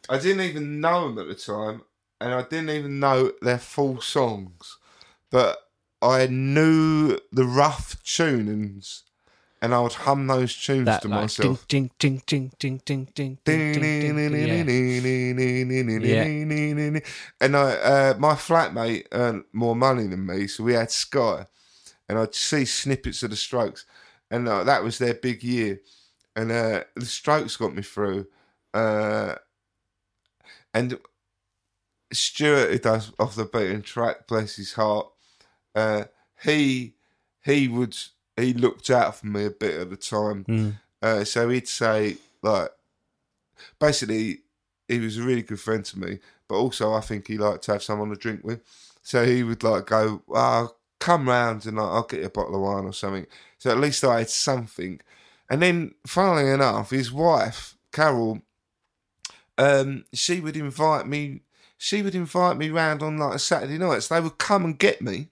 I 0.09 0.19
didn't 0.19 0.43
even 0.43 0.81
know 0.81 1.09
them 1.09 1.19
at 1.19 1.29
the 1.29 1.35
time, 1.35 1.83
and 2.21 2.33
I 2.35 2.43
didn't 2.43 2.71
even 2.71 2.99
know 2.99 3.33
their 3.43 3.59
full 3.59 4.01
songs, 4.01 4.79
but 5.31 5.59
I 6.01 6.27
knew 6.29 7.19
the 7.33 7.45
rough 7.45 8.03
tunings, 8.05 9.03
and 9.61 9.75
I 9.75 9.81
would 9.81 9.93
hum 9.93 10.27
those 10.27 10.55
tunes 10.55 10.87
that, 10.87 11.03
to 11.03 11.09
like, 11.09 11.23
myself. 11.23 11.67
Ding, 11.69 11.91
ding, 11.99 12.23
ding, 12.27 12.53
ding, 12.59 12.81
ding, 12.85 13.11
ding, 13.15 13.39
ding, 13.45 13.73
ding, 13.73 14.15
And 17.41 17.57
I, 17.57 17.73
uh, 17.73 18.15
my 18.19 18.35
flatmate 18.35 19.07
earned 19.13 19.45
more 19.53 19.75
money 19.75 20.07
than 20.07 20.27
me, 20.27 20.47
so 20.47 20.65
we 20.65 20.75
had 20.75 20.91
Sky, 20.91 21.47
and 22.09 22.19
I'd 22.19 22.35
see 22.35 22.65
snippets 22.65 23.23
of 23.23 23.31
the 23.31 23.37
Strokes, 23.37 23.85
and 24.31 24.49
uh, 24.49 24.65
that 24.65 24.85
was 24.85 24.99
their 24.99 25.15
big 25.15 25.43
year, 25.43 25.81
and 26.37 26.53
uh, 26.53 26.85
the 26.95 27.07
Strokes 27.07 27.57
got 27.57 27.75
me 27.75 27.83
through, 27.83 28.27
uh, 28.75 29.35
and 30.73 30.99
Stuart, 32.13 32.71
who 32.71 32.79
does 32.79 33.13
off 33.19 33.35
the 33.35 33.45
beaten 33.45 33.83
track, 33.83 34.27
bless 34.29 34.57
his 34.57 34.75
heart, 34.75 35.09
uh, 35.75 36.05
he 36.43 36.95
he 37.45 37.69
would 37.69 37.97
he 38.39 38.53
looked 38.55 38.91
out 38.91 39.17
for 39.17 39.27
me 39.27 39.47
a 39.47 39.51
bit 39.51 39.81
at 39.81 39.91
the 39.91 39.97
time. 39.97 40.45
Mm. 40.45 40.75
Uh, 41.03 41.25
so 41.25 41.49
he'd 41.49 41.69
say 41.69 42.17
like, 42.43 42.71
basically, 43.79 44.41
he 44.87 44.99
was 44.99 45.19
a 45.19 45.23
really 45.23 45.43
good 45.43 45.61
friend 45.61 45.85
to 45.85 45.99
me, 45.99 46.19
but 46.49 46.57
also 46.57 46.95
I 46.95 47.01
think 47.01 47.27
he 47.27 47.39
liked 47.39 47.65
to 47.65 47.73
have 47.73 47.83
someone 47.83 48.11
to 48.11 48.17
drink 48.17 48.43
with. 48.45 48.61
So 49.03 49.25
he 49.25 49.43
would 49.43 49.63
like 49.63 49.87
go, 49.87 50.23
"Oh, 50.29 50.75
come 50.99 51.29
round 51.29 51.67
and 51.67 51.77
like, 51.77 51.87
I'll 51.87 52.03
get 52.03 52.21
you 52.21 52.27
a 52.27 52.31
bottle 52.31 52.55
of 52.55 52.61
wine 52.61 52.85
or 52.85 52.93
something." 52.93 53.27
So 53.59 53.71
at 53.71 53.79
least 53.79 54.05
I 54.05 54.19
had 54.19 54.31
something. 54.31 55.01
And 55.51 55.63
then, 55.63 55.95
funnily 56.07 56.51
enough, 56.51 56.91
his 56.91 57.11
wife 57.11 57.79
Carol, 57.93 58.43
um, 59.57 60.05
she 60.13 60.41
would 60.41 60.57
invite 60.57 61.07
me. 61.07 61.41
She 61.77 62.03
would 62.03 62.15
invite 62.15 62.57
me 62.57 62.71
round 62.71 63.03
on 63.03 63.19
like 63.19 63.37
a 63.37 63.39
Saturday 63.39 63.79
nights. 63.79 64.09
They 64.09 64.21
would 64.21 64.39
come 64.39 64.65
and 64.65 64.79
get 64.79 65.01
me. 65.01 65.29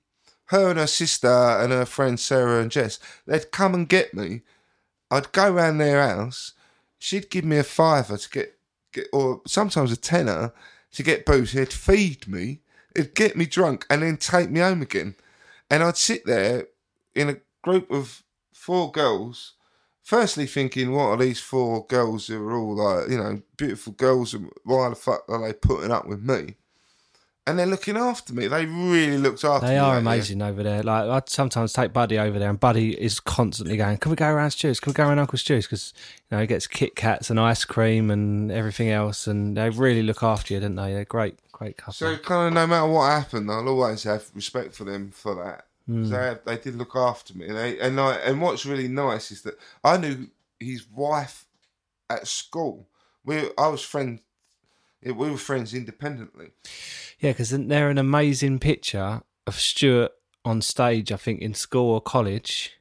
Her 0.46 0.70
and 0.70 0.78
her 0.78 0.86
sister 0.86 1.28
and 1.28 1.72
her 1.72 1.86
friends 1.86 2.22
Sarah 2.22 2.60
and 2.60 2.70
Jess. 2.70 2.98
They'd 3.26 3.50
come 3.50 3.74
and 3.74 3.88
get 3.88 4.14
me. 4.14 4.42
I'd 5.10 5.32
go 5.32 5.50
round 5.50 5.80
their 5.80 6.06
house. 6.06 6.52
She'd 6.98 7.30
give 7.30 7.44
me 7.44 7.58
a 7.58 7.64
fiver 7.64 8.16
to 8.16 8.30
get, 8.30 8.58
get 8.92 9.08
or 9.12 9.42
sometimes 9.46 9.92
a 9.92 9.96
tenner 9.96 10.52
to 10.92 11.02
get 11.02 11.26
booze. 11.26 11.52
He'd 11.52 11.72
feed 11.72 12.28
me. 12.28 12.60
It'd 12.94 13.14
get 13.14 13.36
me 13.36 13.46
drunk 13.46 13.86
and 13.90 14.02
then 14.02 14.16
take 14.16 14.50
me 14.50 14.60
home 14.60 14.82
again. 14.82 15.16
And 15.70 15.82
I'd 15.82 15.96
sit 15.96 16.24
there 16.26 16.68
in 17.14 17.28
a 17.28 17.36
group 17.62 17.90
of 17.90 18.22
four 18.52 18.90
girls. 18.92 19.54
Firstly, 20.02 20.46
thinking, 20.46 20.92
what 20.92 21.06
are 21.08 21.16
these 21.16 21.40
four 21.40 21.84
girls 21.86 22.28
who 22.28 22.40
are 22.46 22.56
all 22.56 22.76
like, 22.76 23.10
you 23.10 23.18
know, 23.18 23.42
beautiful 23.56 23.92
girls? 23.92 24.34
And 24.34 24.50
why 24.62 24.88
the 24.88 24.94
fuck 24.94 25.24
are 25.28 25.44
they 25.44 25.52
putting 25.52 25.90
up 25.90 26.06
with 26.06 26.22
me? 26.22 26.54
And 27.48 27.56
they're 27.58 27.66
looking 27.66 27.96
after 27.96 28.34
me. 28.34 28.48
They 28.48 28.66
really 28.66 29.18
looked 29.18 29.44
after 29.44 29.66
me. 29.66 29.74
They 29.74 29.78
are 29.78 29.94
that 29.94 30.00
year. 30.02 30.12
amazing 30.12 30.42
over 30.42 30.64
there. 30.64 30.82
Like 30.82 31.04
I 31.08 31.22
sometimes 31.26 31.72
take 31.72 31.92
Buddy 31.92 32.18
over 32.18 32.40
there, 32.40 32.50
and 32.50 32.58
Buddy 32.58 33.00
is 33.00 33.20
constantly 33.20 33.76
going, 33.76 33.98
"Can 33.98 34.10
we 34.10 34.16
go 34.16 34.28
around 34.28 34.50
Stu's? 34.50 34.80
Can 34.80 34.90
we 34.90 34.94
go 34.94 35.04
around 35.06 35.20
Uncle 35.20 35.38
Stu's?" 35.38 35.64
Because 35.66 35.94
you 36.28 36.36
know 36.36 36.40
he 36.40 36.48
gets 36.48 36.66
Kit 36.66 36.96
Kats 36.96 37.30
and 37.30 37.38
ice 37.38 37.64
cream 37.64 38.10
and 38.10 38.50
everything 38.50 38.90
else, 38.90 39.28
and 39.28 39.56
they 39.56 39.70
really 39.70 40.02
look 40.02 40.24
after 40.24 40.54
you, 40.54 40.60
don't 40.60 40.74
they? 40.74 40.92
They're 40.92 41.04
great, 41.04 41.38
great 41.52 41.76
couple. 41.76 41.92
So 41.92 42.16
kind 42.16 42.48
of 42.48 42.54
no 42.54 42.66
matter 42.66 42.88
what 42.88 43.10
happened, 43.10 43.48
I'll 43.48 43.68
always 43.68 44.02
have 44.02 44.24
respect 44.34 44.74
for 44.74 44.82
them 44.82 45.12
for 45.12 45.36
that. 45.36 45.66
Hmm. 45.86 46.02
'Cause 46.02 46.10
They, 46.10 46.56
they 46.56 46.62
did 46.62 46.74
look 46.74 46.96
after 46.96 47.32
me, 47.38 47.46
and 47.46 47.56
they, 47.56 47.78
and 47.78 48.00
I, 48.00 48.14
and 48.16 48.42
what's 48.42 48.66
really 48.66 48.88
nice 48.88 49.30
is 49.30 49.42
that 49.42 49.54
I 49.84 49.98
knew 49.98 50.30
his 50.58 50.84
wife 50.90 51.46
at 52.10 52.26
school. 52.26 52.88
We 53.24 53.50
I 53.56 53.68
was 53.68 53.82
friends. 53.82 54.20
We 55.04 55.12
were 55.12 55.36
friends 55.36 55.72
independently. 55.74 56.50
Yeah, 57.18 57.30
because 57.32 57.50
they're 57.50 57.90
an 57.90 57.98
amazing 57.98 58.58
picture 58.58 59.22
of 59.46 59.54
Stuart 59.58 60.12
on 60.44 60.60
stage. 60.62 61.10
I 61.12 61.16
think 61.16 61.40
in 61.40 61.54
school 61.54 61.92
or 61.94 62.00
college. 62.00 62.72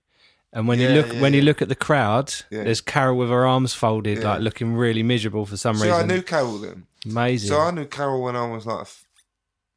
And 0.54 0.68
when 0.70 0.80
you 0.80 0.88
look 0.90 1.14
yeah, 1.14 1.22
when 1.22 1.34
you 1.34 1.42
look 1.42 1.62
at 1.62 1.68
the 1.70 1.76
crowd, 1.76 2.34
Yeah. 2.50 2.64
there's 2.64 2.80
Carol 2.82 3.18
with 3.18 3.30
her 3.30 3.46
arms 3.46 3.74
folded, 3.74 4.20
Yeah. 4.20 4.32
like 4.32 4.42
looking 4.42 4.74
really 4.76 5.04
miserable 5.04 5.46
for 5.46 5.58
some 5.58 5.76
See, 5.76 5.88
reason. 5.88 6.00
I 6.10 6.14
knew 6.14 6.22
Carol 6.22 6.58
then. 6.60 6.86
Amazing. 7.06 7.50
So 7.50 7.60
I 7.60 7.72
knew 7.72 7.86
Carol 7.86 8.22
when 8.24 8.36
I 8.38 8.48
was 8.48 8.66
like 8.66 8.88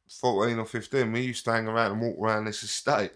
fourteen 0.09 0.57
or 0.59 0.65
fifteen. 0.65 1.11
We 1.11 1.21
used 1.21 1.45
to 1.45 1.51
hang 1.51 1.67
around 1.67 1.91
and 1.93 2.01
walk 2.01 2.17
around 2.19 2.45
this 2.45 2.63
estate, 2.63 3.11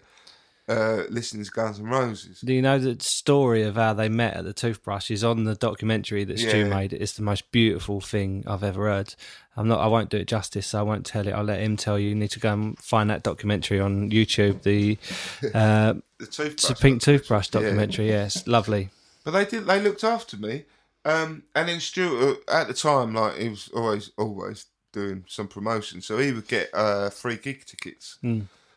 uh, 0.68 1.02
listening 1.10 1.44
to 1.44 1.50
Guns 1.50 1.78
N' 1.78 1.86
Roses. 1.86 2.40
Do 2.40 2.52
you 2.54 2.62
know 2.62 2.78
the 2.78 2.96
story 3.02 3.62
of 3.62 3.74
how 3.76 3.92
they 3.92 4.08
met 4.08 4.34
at 4.34 4.44
the 4.44 4.52
toothbrush 4.52 5.10
is 5.10 5.22
on 5.22 5.44
the 5.44 5.54
documentary 5.54 6.24
that 6.24 6.38
Stu 6.38 6.58
Yeah. 6.58 6.68
made? 6.68 6.92
It's 6.92 7.12
the 7.12 7.22
most 7.22 7.50
beautiful 7.52 8.00
thing 8.00 8.44
I've 8.46 8.62
ever 8.64 8.86
heard. 8.88 9.14
I'm 9.56 9.68
not. 9.68 9.80
I 9.80 9.86
won't 9.86 10.10
do 10.10 10.16
it 10.16 10.26
justice. 10.26 10.66
So 10.68 10.78
I 10.78 10.82
won't 10.82 11.04
tell 11.06 11.28
it. 11.28 11.32
I'll 11.32 11.44
let 11.44 11.60
him 11.60 11.76
tell 11.76 11.98
you. 11.98 12.08
You 12.08 12.14
need 12.14 12.30
to 12.32 12.40
go 12.40 12.52
and 12.52 12.78
find 12.78 13.08
that 13.10 13.22
documentary 13.22 13.78
on 13.80 14.10
YouTube. 14.10 14.62
The 14.62 14.98
uh, 15.54 15.94
The 16.18 16.26
toothbrush. 16.26 16.70
it's 16.70 16.80
pink 16.80 17.02
toothbrush 17.02 17.48
Yeah. 17.52 17.60
documentary. 17.60 18.08
Yes, 18.08 18.46
lovely. 18.46 18.90
But 19.24 19.32
they 19.32 19.44
did. 19.44 19.66
They 19.66 19.80
looked 19.80 20.04
after 20.04 20.36
me. 20.36 20.64
Um, 21.04 21.42
and 21.54 21.68
then 21.68 21.80
Stuart 21.80 22.38
uh, 22.48 22.52
at 22.60 22.68
the 22.68 22.74
time, 22.74 23.14
like 23.14 23.36
he 23.36 23.50
was 23.50 23.68
always 23.74 24.10
always 24.16 24.64
doing 24.92 25.24
some 25.28 25.48
promotion, 25.48 26.00
so 26.00 26.16
he 26.18 26.32
would 26.32 26.48
get 26.48 26.70
uh, 26.72 27.10
free 27.10 27.36
gig 27.36 27.64
tickets. 27.66 28.18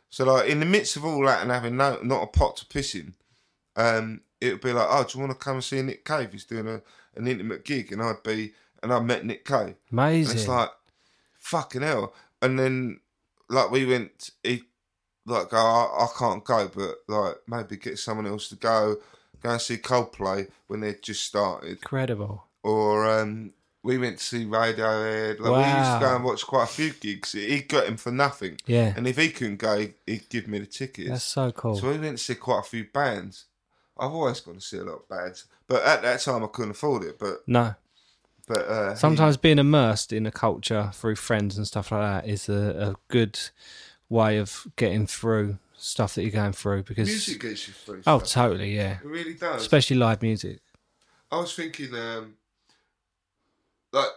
So 0.10 0.26
like 0.26 0.50
in 0.50 0.60
the 0.60 0.66
midst 0.66 0.96
of 0.96 1.06
all 1.06 1.26
that 1.26 1.42
and 1.42 1.52
having 1.52 1.78
no 1.78 2.00
not 2.02 2.24
a 2.24 2.28
pot 2.28 2.58
to 2.58 2.66
piss 2.66 2.96
in, 2.96 3.14
um, 3.76 4.22
it 4.40 4.54
would 4.54 4.62
be 4.62 4.74
like, 4.74 4.88
oh, 4.90 5.04
do 5.04 5.18
you 5.18 5.26
want 5.26 5.38
to 5.38 5.44
come 5.44 5.56
and 5.56 5.64
see 5.64 5.82
Nick 5.82 6.06
Cave? 6.06 6.32
He's 6.32 6.46
doing 6.46 6.68
a, 6.68 6.82
an 7.16 7.28
intimate 7.28 7.66
gig, 7.66 7.92
and 7.92 8.02
I'd 8.02 8.24
be 8.24 8.54
and 8.84 8.94
I 8.94 9.00
met 9.00 9.26
Nick 9.26 9.46
Cave. 9.46 9.76
And 9.90 10.00
Amazing. 10.00 10.38
it's 10.38 10.48
like, 10.48 10.70
fucking 11.40 11.82
hell. 11.82 12.14
And 12.42 12.60
then, 12.60 13.00
like, 13.50 13.72
we 13.72 13.86
went, 13.86 14.30
he, 14.44 14.64
like, 15.26 15.50
go, 15.50 15.58
I, 15.58 16.06
I 16.06 16.08
can't 16.18 16.44
go, 16.44 16.70
but, 16.74 16.98
like, 17.08 17.36
maybe 17.48 17.78
get 17.78 17.98
someone 17.98 18.28
else 18.28 18.50
to 18.50 18.56
go, 18.56 18.98
go 19.42 19.50
and 19.50 19.62
see 19.62 19.78
Coldplay 19.78 20.50
when 20.68 20.82
they 20.82 20.96
just 21.02 21.24
started. 21.24 21.72
Incredible. 21.72 22.46
Or, 22.64 23.10
um, 23.10 23.54
we 23.84 23.98
went 23.98 24.18
to 24.20 24.24
see 24.24 24.46
Radiohead. 24.46 25.40
Like, 25.40 25.52
we 25.52 25.60
used 25.60 25.90
Wow. 25.90 26.00
to 26.00 26.06
go 26.06 26.16
and 26.16 26.26
watch 26.26 26.46
quite 26.46 26.64
a 26.64 26.68
few 26.68 26.92
gigs. 26.94 27.32
He 27.32 27.62
got 27.62 27.88
him 27.88 27.98
for 27.98 28.12
nothing. 28.12 28.58
Yeah. 28.66 28.94
And 28.98 29.08
if 29.08 29.18
he 29.18 29.30
couldn't 29.30 29.58
go, 29.58 29.78
he- 29.80 29.94
he'd 30.06 30.30
give 30.30 30.48
me 30.48 30.60
the 30.60 30.66
tickets. 30.66 31.10
That's 31.10 31.24
so 31.24 31.52
cool. 31.52 31.78
So 31.78 31.90
we 31.90 31.98
went 31.98 32.18
to 32.18 32.24
see 32.24 32.36
quite 32.36 32.60
a 32.60 32.64
few 32.70 32.86
bands. 32.94 33.46
I've 33.98 34.12
always 34.12 34.40
gone 34.42 34.56
to 34.56 34.62
see 34.62 34.78
a 34.78 34.84
lot 34.84 34.96
of 35.04 35.10
bands. 35.10 35.46
But 35.68 35.84
at 35.84 36.02
that 36.02 36.20
time, 36.22 36.44
I 36.44 36.48
couldn't 36.48 36.72
afford 36.72 37.04
it. 37.04 37.18
But, 37.20 37.48
no. 37.48 37.76
but, 38.48 38.68
uh, 38.68 38.90
he- 38.94 39.00
Sometimes 39.00 39.38
being 39.38 39.60
immersed 39.60 40.12
in 40.12 40.26
a 40.26 40.32
culture 40.32 40.92
through 40.94 41.16
friends 41.16 41.58
and 41.58 41.66
stuff 41.68 41.92
like 41.92 42.02
that 42.02 42.30
is 42.30 42.50
a, 42.50 42.92
a 42.92 42.96
good 43.10 43.40
way 44.10 44.38
of 44.38 44.68
getting 44.76 45.08
through 45.08 45.60
stuff 45.78 46.16
that 46.16 46.24
you're 46.24 46.32
going 46.32 46.54
through 46.54 46.82
because 46.84 47.08
music 47.08 47.40
gets 47.42 47.68
you 47.68 47.74
through. 47.74 48.02
oh 48.08 48.18
stuff. 48.20 48.30
totally 48.32 48.76
yeah 48.76 48.94
It 48.94 49.06
really 49.06 49.34
does. 49.36 49.62
especially 49.62 49.98
live 49.98 50.22
music 50.24 50.60
I 51.32 51.38
was 51.40 51.54
thinking, 51.54 51.94
um, 51.94 52.34
like, 53.98 54.12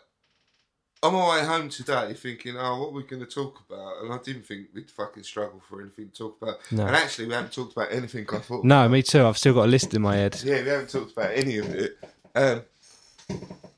I'm 1.02 1.14
on 1.14 1.28
my 1.28 1.40
way 1.40 1.46
home 1.46 1.68
today, 1.70 2.12
thinking, 2.14 2.56
"Oh, 2.58 2.78
what 2.78 2.88
are 2.88 2.92
we 2.92 3.02
going 3.04 3.24
to 3.24 3.30
talk 3.30 3.62
about?" 3.68 4.02
And 4.02 4.12
I 4.12 4.18
didn't 4.18 4.46
think 4.46 4.68
we'd 4.74 4.90
fucking 4.90 5.22
struggle 5.22 5.62
for 5.68 5.80
anything 5.80 6.10
to 6.10 6.16
talk 6.16 6.42
about. 6.42 6.58
No. 6.70 6.86
And 6.86 6.94
actually, 6.94 7.26
we 7.28 7.34
haven't 7.34 7.52
talked 7.52 7.72
about 7.72 7.90
anything 7.90 8.26
I 8.32 8.38
thought. 8.38 8.64
No, 8.64 8.88
me 8.88 9.02
too. 9.02 9.24
I've 9.24 9.38
still 9.38 9.54
got 9.54 9.64
a 9.64 9.68
list 9.68 9.94
in 9.94 10.02
my 10.02 10.16
head. 10.16 10.40
Yeah, 10.44 10.62
we 10.62 10.68
haven't 10.68 10.90
talked 10.90 11.12
about 11.12 11.30
any 11.32 11.58
of 11.58 11.74
it. 11.74 11.98
Um, 12.34 12.62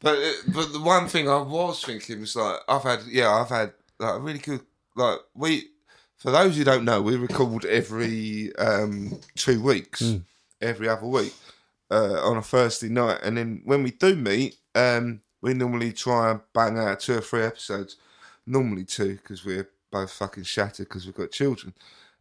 but 0.02 0.18
uh, 0.18 0.32
but 0.48 0.72
the 0.72 0.80
one 0.80 1.08
thing 1.08 1.28
I 1.28 1.40
was 1.40 1.84
thinking 1.84 2.20
was 2.20 2.36
like 2.36 2.58
I've 2.68 2.82
had 2.82 3.00
yeah 3.08 3.30
I've 3.30 3.48
had 3.48 3.72
like 3.98 4.16
a 4.16 4.20
really 4.20 4.38
good 4.38 4.60
like 4.96 5.20
we 5.34 5.68
for 6.16 6.30
those 6.30 6.56
who 6.56 6.64
don't 6.64 6.84
know 6.84 7.00
we 7.00 7.16
record 7.16 7.64
every 7.64 8.54
um, 8.56 9.18
two 9.36 9.62
weeks 9.62 10.16
every 10.60 10.88
other 10.88 11.06
week 11.06 11.34
uh, 11.90 12.20
on 12.28 12.36
a 12.36 12.42
Thursday 12.42 12.88
night 12.88 13.20
and 13.22 13.36
then 13.36 13.62
when 13.64 13.82
we 13.82 13.92
do 13.92 14.16
meet 14.16 14.56
um, 14.74 15.20
we 15.42 15.52
normally 15.52 15.92
try 15.92 16.30
and 16.30 16.40
bang 16.54 16.78
out 16.78 17.00
two 17.00 17.18
or 17.18 17.20
three 17.20 17.42
episodes 17.42 17.96
normally 18.46 18.84
two 18.84 19.16
because 19.16 19.44
we're 19.44 19.68
both 19.90 20.12
fucking 20.12 20.44
shattered 20.44 20.88
because 20.88 21.04
we've 21.04 21.14
got 21.14 21.30
children. 21.30 21.74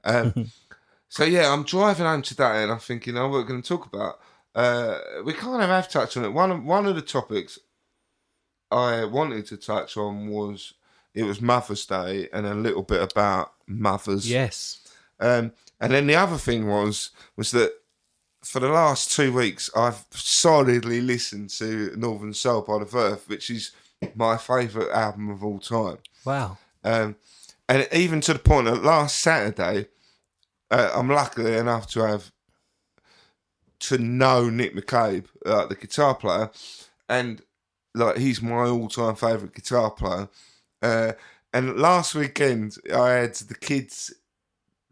Um, 0.04 0.52
so 1.10 1.24
yeah, 1.24 1.52
I'm 1.52 1.64
driving 1.64 2.06
home 2.06 2.22
today 2.22 2.64
and 2.64 2.72
I'm 2.72 2.80
thinking, 2.80 3.18
oh, 3.18 3.30
what 3.30 3.32
we're 3.32 3.44
going 3.44 3.62
to 3.62 3.68
talk 3.68 3.86
about. 3.86 4.20
Uh, 4.54 5.00
we 5.24 5.34
kind 5.34 5.64
of 5.64 5.70
have 5.70 5.90
touched 5.90 6.18
on 6.18 6.26
it. 6.26 6.34
One 6.34 6.52
of 6.52 6.64
one 6.64 6.86
of 6.86 6.96
the 6.96 7.02
topics 7.02 7.58
I 8.70 9.06
wanted 9.06 9.46
to 9.48 9.58
touch 9.58 9.96
on 9.96 10.28
was 10.28 10.74
it 11.14 11.24
was 11.24 11.42
Mother's 11.42 11.86
Day 11.86 12.28
and 12.34 12.46
a 12.46 12.54
little 12.54 12.84
bit 12.84 13.02
about 13.02 13.54
mothers. 13.68 14.30
Yes. 14.30 14.80
Um, 15.20 15.54
and 15.80 15.94
then 15.94 16.08
the 16.08 16.16
other 16.16 16.38
thing 16.38 16.68
was 16.68 17.12
was 17.38 17.52
that 17.52 17.72
for 18.44 18.60
the 18.60 18.70
last 18.70 19.12
two 19.12 19.34
weeks 19.34 19.70
I've 19.76 20.06
solidly 20.12 21.02
listened 21.02 21.50
to 21.52 21.94
Northern 21.96 22.34
Soul 22.34 22.62
by 22.62 22.80
the 22.80 22.86
Verve, 22.86 23.24
which 23.28 23.50
is 23.50 23.72
my 24.16 24.38
favourite 24.38 24.92
album 24.92 25.30
of 25.30 25.44
all 25.44 25.60
time. 25.60 25.98
Wow. 26.26 26.58
Um, 26.84 27.16
and 27.70 27.88
even 27.94 28.22
to 28.22 28.34
the 28.34 28.40
point 28.40 28.66
that 28.66 28.84
last 28.84 29.20
Saturday, 29.20 29.88
uh, 30.70 30.92
I'm 30.94 31.10
lucky 31.10 31.56
enough 31.56 31.88
to 31.92 32.02
have 32.02 32.32
to 33.82 33.98
know 33.98 34.50
Nick 34.50 34.76
McCabe, 34.76 35.26
uh, 35.46 35.66
the 35.68 35.76
guitar 35.76 36.16
player, 36.16 36.50
and 37.10 37.42
like 37.94 38.18
he's 38.18 38.42
my 38.42 38.68
all-time 38.68 39.16
favorite 39.16 39.54
guitar 39.54 39.92
player. 39.92 40.30
Uh, 40.82 41.14
and 41.54 41.78
last 41.78 42.16
weekend, 42.16 42.78
I 42.94 43.10
had 43.10 43.36
the 43.36 43.56
kids 43.56 44.14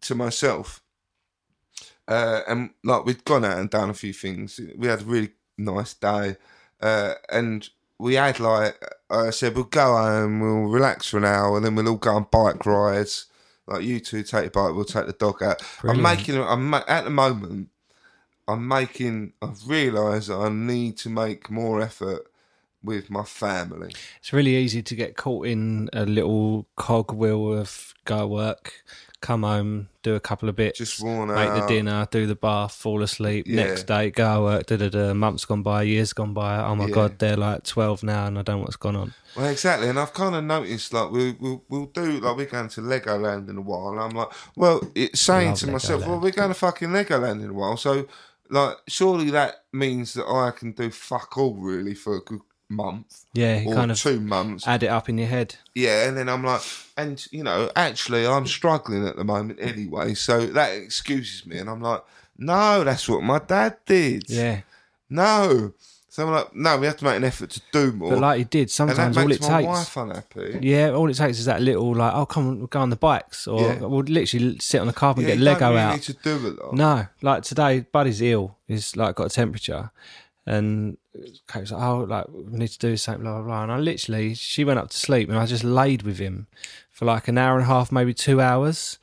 to 0.01 0.15
myself, 0.15 0.81
uh, 2.09 2.41
and 2.47 2.71
like 2.83 3.05
we'd 3.05 3.23
gone 3.23 3.45
out 3.45 3.59
and 3.59 3.69
done 3.69 3.89
a 3.89 3.93
few 3.93 4.11
things. 4.13 4.59
We 4.75 4.87
had 4.87 5.01
a 5.01 5.05
really 5.05 5.29
nice 5.57 5.93
day, 5.93 6.35
uh, 6.81 7.13
and 7.31 7.69
we 7.99 8.15
had 8.15 8.39
like 8.39 8.83
I 9.09 9.29
said, 9.29 9.55
we'll 9.55 9.65
go 9.65 9.95
home, 9.95 10.39
we'll 10.39 10.71
relax 10.71 11.09
for 11.09 11.17
an 11.17 11.25
hour, 11.25 11.55
and 11.55 11.65
then 11.65 11.75
we'll 11.75 11.87
all 11.87 11.95
go 11.97 12.15
on 12.15 12.27
bike 12.31 12.65
rides. 12.65 13.27
Like 13.67 13.83
you 13.83 13.99
two 13.99 14.23
take 14.23 14.41
your 14.41 14.49
bike, 14.51 14.75
we'll 14.75 14.85
take 14.85 15.05
the 15.05 15.13
dog 15.13 15.43
out. 15.43 15.61
Brilliant. 15.81 16.05
I'm 16.05 16.17
making. 16.17 16.41
I'm 16.41 16.69
ma- 16.69 16.83
at 16.87 17.03
the 17.03 17.11
moment. 17.11 17.69
I'm 18.47 18.67
making. 18.67 19.33
I've 19.41 19.67
realised 19.67 20.31
I 20.31 20.49
need 20.49 20.97
to 20.97 21.09
make 21.09 21.51
more 21.51 21.79
effort 21.79 22.25
with 22.83 23.09
my 23.09 23.23
family. 23.23 23.93
It's 24.19 24.33
really 24.33 24.55
easy 24.55 24.81
to 24.81 24.95
get 24.95 25.15
caught 25.15 25.45
in 25.45 25.89
a 25.93 26.05
little 26.05 26.65
cogwheel 26.77 27.59
of 27.59 27.93
go 28.05 28.25
work, 28.25 28.73
come 29.21 29.43
home, 29.43 29.89
do 30.01 30.15
a 30.15 30.19
couple 30.19 30.47
of 30.49 30.55
bits, 30.55 30.77
Just 30.77 31.01
worn 31.01 31.29
make 31.33 31.53
the 31.53 31.65
dinner, 31.67 32.07
do 32.09 32.25
the 32.25 32.35
bath, 32.35 32.73
fall 32.73 33.01
asleep. 33.03 33.45
Yeah. 33.47 33.65
Next 33.65 33.83
day, 33.83 34.11
go 34.11 34.43
work. 34.43 34.65
Da 34.67 34.77
da 34.77 34.89
da. 34.89 35.13
Months 35.13 35.45
gone 35.45 35.61
by, 35.61 35.83
years 35.83 36.13
gone 36.13 36.33
by. 36.33 36.63
Oh 36.63 36.75
my 36.75 36.85
Yeah. 36.85 36.93
god, 36.93 37.19
they're 37.19 37.37
like 37.37 37.63
twelve 37.63 38.01
now, 38.03 38.27
and 38.27 38.39
I 38.39 38.41
don't 38.43 38.57
know 38.57 38.61
what's 38.63 38.75
gone 38.77 38.95
on. 38.95 39.13
Well, 39.35 39.47
exactly, 39.47 39.89
and 39.89 39.99
I've 39.99 40.13
kind 40.13 40.35
of 40.35 40.43
noticed 40.43 40.93
like 40.93 41.11
we 41.11 41.33
we'll, 41.39 41.63
we'll 41.69 41.85
do 41.85 42.19
like 42.19 42.37
we're 42.37 42.45
going 42.45 42.69
to 42.69 42.81
Legoland 42.81 43.49
in 43.49 43.57
a 43.57 43.61
while, 43.61 43.89
and 43.89 43.99
I'm 43.99 44.11
like, 44.11 44.29
well, 44.55 44.81
it's 44.95 45.21
saying 45.21 45.55
to 45.55 45.67
myself, 45.71 46.05
well, 46.07 46.19
we're 46.19 46.31
going 46.31 46.49
to 46.49 46.55
fucking 46.55 46.89
Legoland 46.89 47.43
in 47.43 47.49
a 47.49 47.53
while, 47.53 47.77
so 47.77 48.07
like 48.49 48.77
surely 48.87 49.29
that 49.29 49.65
means 49.71 50.13
that 50.13 50.25
I 50.27 50.51
can 50.51 50.71
do 50.71 50.89
fuck 50.89 51.37
all 51.37 51.53
really 51.55 51.93
for 51.93 52.15
a 52.15 52.21
good 52.21 52.39
month 52.69 53.25
Yeah, 53.33 53.63
or 53.65 53.73
kind 53.73 53.91
of 53.91 53.97
two 53.99 54.19
months, 54.19 54.67
add 54.67 54.83
it 54.83 54.87
up 54.87 55.09
in 55.09 55.17
your 55.17 55.27
head. 55.27 55.55
yeah, 55.75 56.07
and 56.07 56.15
then 56.17 56.29
I'm 56.29 56.43
like, 56.43 56.61
and 56.97 57.25
you 57.31 57.43
know, 57.43 57.69
actually, 57.75 58.25
I'm 58.27 58.45
struggling 58.47 59.07
at 59.07 59.15
the 59.15 59.23
moment 59.23 59.59
anyway, 59.61 60.13
so 60.13 60.45
that 60.47 60.69
excuses 60.73 61.45
me, 61.45 61.57
and 61.57 61.69
I'm 61.69 61.81
like, 61.81 62.03
no, 62.37 62.83
that's 62.83 63.09
what 63.09 63.23
my 63.23 63.39
dad 63.39 63.77
did, 63.85 64.29
Yeah, 64.29 64.61
no, 65.09 65.73
so 66.11 66.25
I'm 66.25 66.31
like, 66.33 66.55
no, 66.55 66.77
we 66.77 66.85
have 66.87 66.97
to 66.97 67.05
make 67.05 67.17
an 67.17 67.23
effort 67.23 67.49
to 67.51 67.61
do 67.71 67.91
more, 67.91 68.09
but 68.11 68.19
like 68.19 68.39
you 68.39 68.45
did, 68.45 68.69
sometimes 68.71 69.17
all 69.17 69.31
it 69.31 69.41
my 69.41 69.47
takes. 69.61 69.67
wife 69.67 69.97
unhappy. 69.97 70.59
Yeah, 70.61 70.89
all 70.91 71.09
it 71.09 71.13
takes 71.15 71.39
is 71.39 71.45
that 71.45 71.61
little 71.61 71.93
like, 71.95 72.13
oh 72.13 72.25
come 72.25 72.47
on, 72.47 72.57
we'll 72.59 72.67
go 72.67 72.79
on 72.81 72.89
the 72.89 72.95
bikes, 72.95 73.47
or 73.47 73.61
Yeah. 73.61 73.79
we'll 73.79 74.01
literally 74.03 74.57
sit 74.59 74.79
on 74.81 74.87
the 74.87 74.93
carpet 74.93 75.23
Yeah, 75.25 75.31
and 75.33 75.39
get 75.39 75.43
Lego 75.43 75.69
really 75.69 75.79
out. 75.79 75.93
need 75.93 76.03
to 76.03 76.13
do 76.13 76.47
it 76.47 76.57
though. 76.59 76.71
No, 76.73 77.07
like 77.21 77.43
today, 77.43 77.81
Buddy's 77.81 78.21
ill. 78.21 78.57
He's 78.67 78.95
like 78.95 79.15
got 79.15 79.27
a 79.27 79.29
temperature, 79.29 79.91
and 80.49 80.97
uh, 81.15 81.27
Kate 81.47 81.61
was 81.61 81.71
like, 81.71 81.81
"Oh, 81.81 81.99
like 81.99 82.25
we 82.29 82.57
need 82.57 82.69
to 82.69 82.79
do 82.79 82.97
something." 82.97 83.23
Blah 83.23 83.35
blah 83.35 83.43
blah. 83.43 83.63
And 83.63 83.71
I 83.71 83.77
literally, 83.77 84.33
she 84.33 84.63
went 84.63 84.79
up 84.79 84.89
to 84.89 84.97
sleep, 84.97 85.29
and 85.29 85.37
I 85.37 85.45
just 85.45 85.63
laid 85.63 86.01
with 86.01 86.17
him 86.17 86.47
for 86.89 87.05
like 87.05 87.27
an 87.27 87.37
hour 87.37 87.55
and 87.55 87.63
a 87.63 87.67
half, 87.67 87.91
maybe 87.91 88.15
two 88.15 88.41
hours, 88.41 88.97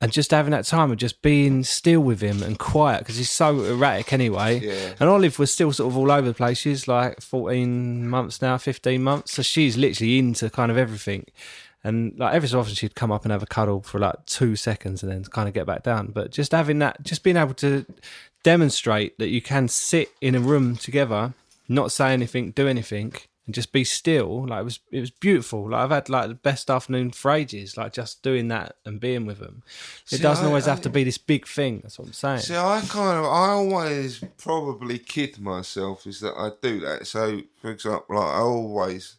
and 0.00 0.12
just 0.12 0.30
having 0.30 0.52
that 0.52 0.64
time 0.64 0.92
of 0.92 0.96
just 0.96 1.20
being 1.20 1.64
still 1.64 2.00
with 2.00 2.20
him 2.20 2.44
and 2.44 2.60
quiet 2.60 3.00
because 3.00 3.16
he's 3.16 3.30
so 3.30 3.60
erratic 3.64 4.12
anyway. 4.12 4.60
Yeah. 4.60 4.94
And 5.00 5.10
Olive 5.10 5.40
was 5.40 5.52
still 5.52 5.72
sort 5.72 5.90
of 5.90 5.98
all 5.98 6.12
over 6.12 6.28
the 6.28 6.34
place. 6.34 6.58
She's 6.58 6.86
like 6.86 7.20
fourteen 7.20 8.08
months 8.08 8.40
now, 8.40 8.56
fifteen 8.56 9.02
months, 9.02 9.32
so 9.32 9.42
she's 9.42 9.76
literally 9.76 10.20
into 10.20 10.48
kind 10.48 10.70
of 10.70 10.78
everything. 10.78 11.26
And 11.84 12.18
like 12.18 12.34
every 12.34 12.48
so 12.48 12.60
often, 12.60 12.74
she'd 12.74 12.94
come 12.94 13.12
up 13.12 13.24
and 13.24 13.32
have 13.32 13.42
a 13.42 13.46
cuddle 13.46 13.82
for 13.82 13.98
like 13.98 14.26
two 14.26 14.54
seconds, 14.54 15.02
and 15.02 15.10
then 15.10 15.24
kind 15.24 15.48
of 15.48 15.54
get 15.54 15.66
back 15.66 15.82
down. 15.82 16.12
But 16.12 16.30
just 16.30 16.52
having 16.52 16.78
that, 16.78 17.02
just 17.02 17.24
being 17.24 17.36
able 17.36 17.54
to 17.54 17.84
demonstrate 18.42 19.18
that 19.18 19.28
you 19.28 19.42
can 19.42 19.68
sit 19.68 20.12
in 20.20 20.34
a 20.34 20.40
room 20.40 20.76
together, 20.76 21.34
not 21.68 21.92
say 21.92 22.12
anything, 22.12 22.52
do 22.52 22.66
anything, 22.68 23.12
and 23.46 23.54
just 23.54 23.72
be 23.72 23.84
still. 23.84 24.46
Like 24.46 24.60
it 24.60 24.64
was, 24.64 24.80
it 24.92 25.00
was 25.00 25.10
beautiful. 25.10 25.70
Like 25.70 25.80
I've 25.84 25.90
had 25.90 26.08
like 26.08 26.28
the 26.28 26.34
best 26.34 26.70
afternoon 26.70 27.10
for 27.12 27.30
ages. 27.30 27.76
Like 27.76 27.92
just 27.92 28.22
doing 28.22 28.48
that 28.48 28.76
and 28.84 29.00
being 29.00 29.26
with 29.26 29.38
them. 29.38 29.62
It 30.10 30.16
See, 30.16 30.22
doesn't 30.22 30.44
I- 30.44 30.48
always 30.48 30.66
have 30.66 30.80
to 30.82 30.90
be 30.90 31.04
this 31.04 31.18
big 31.18 31.46
thing. 31.46 31.80
That's 31.82 31.98
what 31.98 32.08
I'm 32.08 32.12
saying. 32.14 32.40
See, 32.40 32.56
I 32.56 32.80
kind 32.88 33.18
of, 33.18 33.24
I 33.24 33.48
always 33.50 34.22
probably 34.38 34.98
kid 34.98 35.38
myself 35.40 36.06
is 36.06 36.20
that 36.20 36.34
I 36.36 36.50
do 36.62 36.80
that. 36.80 37.06
So, 37.06 37.40
for 37.60 37.70
example, 37.70 38.16
like 38.16 38.24
I 38.26 38.38
always, 38.40 39.16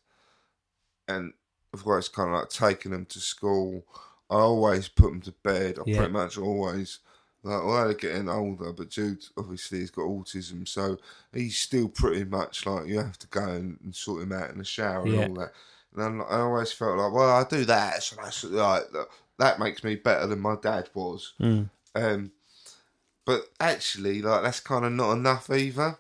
and 1.07 1.33
of 1.73 1.83
course, 1.83 2.07
kind 2.07 2.29
of 2.29 2.35
like 2.39 2.49
taking 2.49 2.91
them 2.91 3.05
to 3.05 3.19
school. 3.19 3.83
I 4.31 4.35
always 4.35 4.87
put 4.87 5.09
them 5.09 5.21
to 5.21 5.31
bed. 5.43 5.79
I 5.79 5.83
Yeah. 5.87 5.97
pretty 5.97 6.13
much 6.13 6.37
always, 6.37 6.99
like, 7.43 7.61
they're 7.99 8.11
getting 8.11 8.29
older, 8.29 8.73
but 8.73 8.89
Jude 8.89 9.23
obviously 9.37 9.79
has 9.79 9.91
got 9.91 10.03
autism, 10.03 10.67
so 10.67 10.97
he's 11.33 11.57
still 11.57 11.87
pretty 11.87 12.25
much 12.25 12.65
like 12.65 12.87
you 12.87 12.97
have 12.99 13.17
to 13.19 13.27
go 13.27 13.43
and, 13.43 13.77
and 13.83 13.95
sort 13.95 14.23
him 14.23 14.33
out 14.33 14.49
in 14.51 14.57
the 14.57 14.65
shower 14.65 15.07
Yeah. 15.07 15.21
and 15.21 15.37
all 15.37 15.43
that. 15.45 15.53
And 15.95 16.03
I'm, 16.03 16.21
I 16.21 16.41
always 16.41 16.71
felt 16.71 16.97
like, 16.97 17.11
well, 17.13 17.29
I 17.29 17.43
do 17.45 17.65
that, 17.65 18.03
so 18.03 18.15
that's 18.21 18.43
like 18.43 18.83
that- 19.37 19.59
makes 19.59 19.83
me 19.83 19.95
better 19.95 20.27
than 20.27 20.39
my 20.39 20.55
dad 20.61 20.89
was. 20.93 21.33
Mm. 21.39 21.69
Um, 21.95 22.31
but 23.25 23.45
actually, 23.59 24.21
like 24.21 24.43
that's 24.43 24.59
kind 24.59 24.85
of 24.85 24.91
not 24.91 25.13
enough 25.13 25.49
either. 25.49 25.97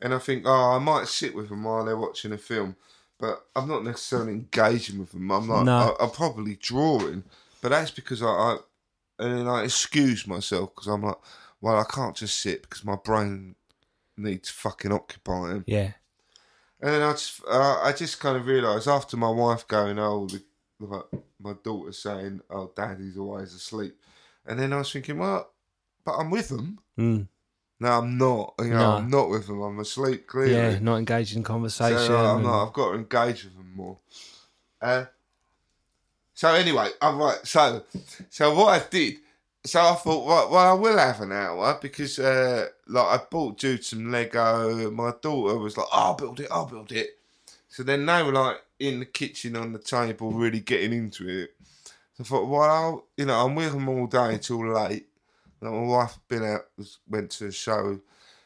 And 0.00 0.12
I 0.14 0.18
think, 0.18 0.44
oh, 0.46 0.72
I 0.72 0.78
might 0.78 1.08
sit 1.08 1.34
with 1.34 1.48
them 1.48 1.64
while 1.64 1.84
they're 1.84 1.96
watching 1.96 2.32
a 2.32 2.38
film, 2.38 2.76
but 3.18 3.44
I'm 3.56 3.66
not 3.66 3.82
necessarily 3.82 4.32
engaging 4.34 4.98
with 4.98 5.12
them. 5.12 5.30
I'm 5.32 5.48
like, 5.48 5.64
No. 5.64 5.96
I, 5.98 6.04
I'm 6.04 6.10
probably 6.10 6.54
drawing, 6.56 7.24
but 7.62 7.70
that's 7.70 7.90
because 7.90 8.22
I, 8.22 8.26
I 8.26 8.56
and 9.18 9.38
then 9.38 9.46
I 9.48 9.64
excuse 9.64 10.26
myself 10.26 10.74
because 10.74 10.86
I'm 10.88 11.02
like, 11.02 11.16
well, 11.60 11.76
I 11.78 11.84
can't 11.84 12.16
just 12.16 12.40
sit 12.40 12.62
because 12.62 12.84
my 12.84 12.96
brain 12.96 13.54
needs 14.16 14.48
fucking 14.50 14.92
occupying. 14.92 15.64
Yeah. 15.66 15.92
And 16.80 16.90
then 16.90 17.02
I 17.02 17.12
just, 17.12 17.40
uh, 17.50 17.80
I 17.82 17.92
just 17.92 18.20
kind 18.20 18.36
of 18.36 18.46
realised 18.46 18.86
after 18.88 19.16
my 19.16 19.30
wife 19.30 19.66
going, 19.66 19.98
oh, 19.98 20.26
the, 20.26 20.42
like 20.78 21.04
my 21.40 21.54
daughter 21.64 21.92
saying, 21.92 22.40
oh, 22.50 22.70
daddy's 22.76 23.16
always 23.16 23.54
asleep. 23.54 23.96
And 24.44 24.58
then 24.60 24.72
I 24.72 24.78
was 24.78 24.92
thinking, 24.92 25.18
well, 25.18 25.50
but 26.04 26.12
I'm 26.12 26.30
with 26.30 26.50
them. 26.50 26.78
Mm. 26.98 27.28
No, 27.80 27.88
I'm 27.88 28.16
not. 28.18 28.54
You 28.58 28.70
know, 28.70 28.78
No. 28.78 28.90
I'm 28.96 29.10
not 29.10 29.28
with 29.30 29.46
them. 29.46 29.60
I'm 29.60 29.78
asleep, 29.80 30.26
clearly. 30.26 30.52
Yeah. 30.54 30.78
Not 30.78 30.96
engaged 30.96 31.36
in 31.36 31.42
conversation. 31.42 31.98
So 31.98 32.16
I'm 32.16 32.36
and- 32.36 32.44
not. 32.46 32.66
I've 32.66 32.72
got 32.72 32.90
to 32.90 32.94
engage 32.98 33.44
with 33.44 33.56
them 33.56 33.72
more. 33.74 33.98
Uh, 34.80 35.06
so 36.36 36.52
anyway, 36.52 36.90
I'm 37.00 37.16
right. 37.16 37.38
So, 37.44 37.82
so 38.28 38.54
what 38.54 38.82
I 38.82 38.86
did. 38.90 39.14
So 39.64 39.80
I 39.80 39.94
thought, 39.94 40.50
well, 40.50 40.54
I 40.58 40.74
will 40.74 40.98
have 40.98 41.22
an 41.22 41.32
hour 41.32 41.78
because, 41.80 42.18
uh, 42.18 42.68
like, 42.86 43.20
I 43.20 43.24
bought 43.28 43.58
Jude 43.58 43.82
some 43.82 44.12
Lego. 44.12 44.90
My 44.90 45.12
daughter 45.20 45.58
was 45.58 45.78
like, 45.78 45.88
"I'll 45.90 46.14
build 46.14 46.38
it. 46.38 46.48
I'll 46.52 46.66
build 46.66 46.92
it." 46.92 47.18
So 47.68 47.82
then 47.82 48.04
they 48.04 48.22
were 48.22 48.32
like 48.32 48.58
in 48.78 49.00
the 49.00 49.06
kitchen 49.06 49.56
on 49.56 49.72
the 49.72 49.78
table, 49.78 50.30
really 50.30 50.60
getting 50.60 50.92
into 50.92 51.26
it. 51.26 51.54
So 52.18 52.20
I 52.20 52.24
thought, 52.24 52.48
well, 52.48 52.60
I'll, 52.60 53.06
you 53.16 53.24
know, 53.24 53.44
I'm 53.44 53.54
with 53.54 53.72
them 53.72 53.88
all 53.88 54.06
day 54.06 54.36
till 54.38 54.72
late. 54.72 55.06
And 55.62 55.70
my 55.70 55.82
wife 55.86 56.18
been 56.28 56.44
out, 56.44 56.66
went 57.08 57.30
to 57.32 57.46
a 57.46 57.52
show. 57.52 57.98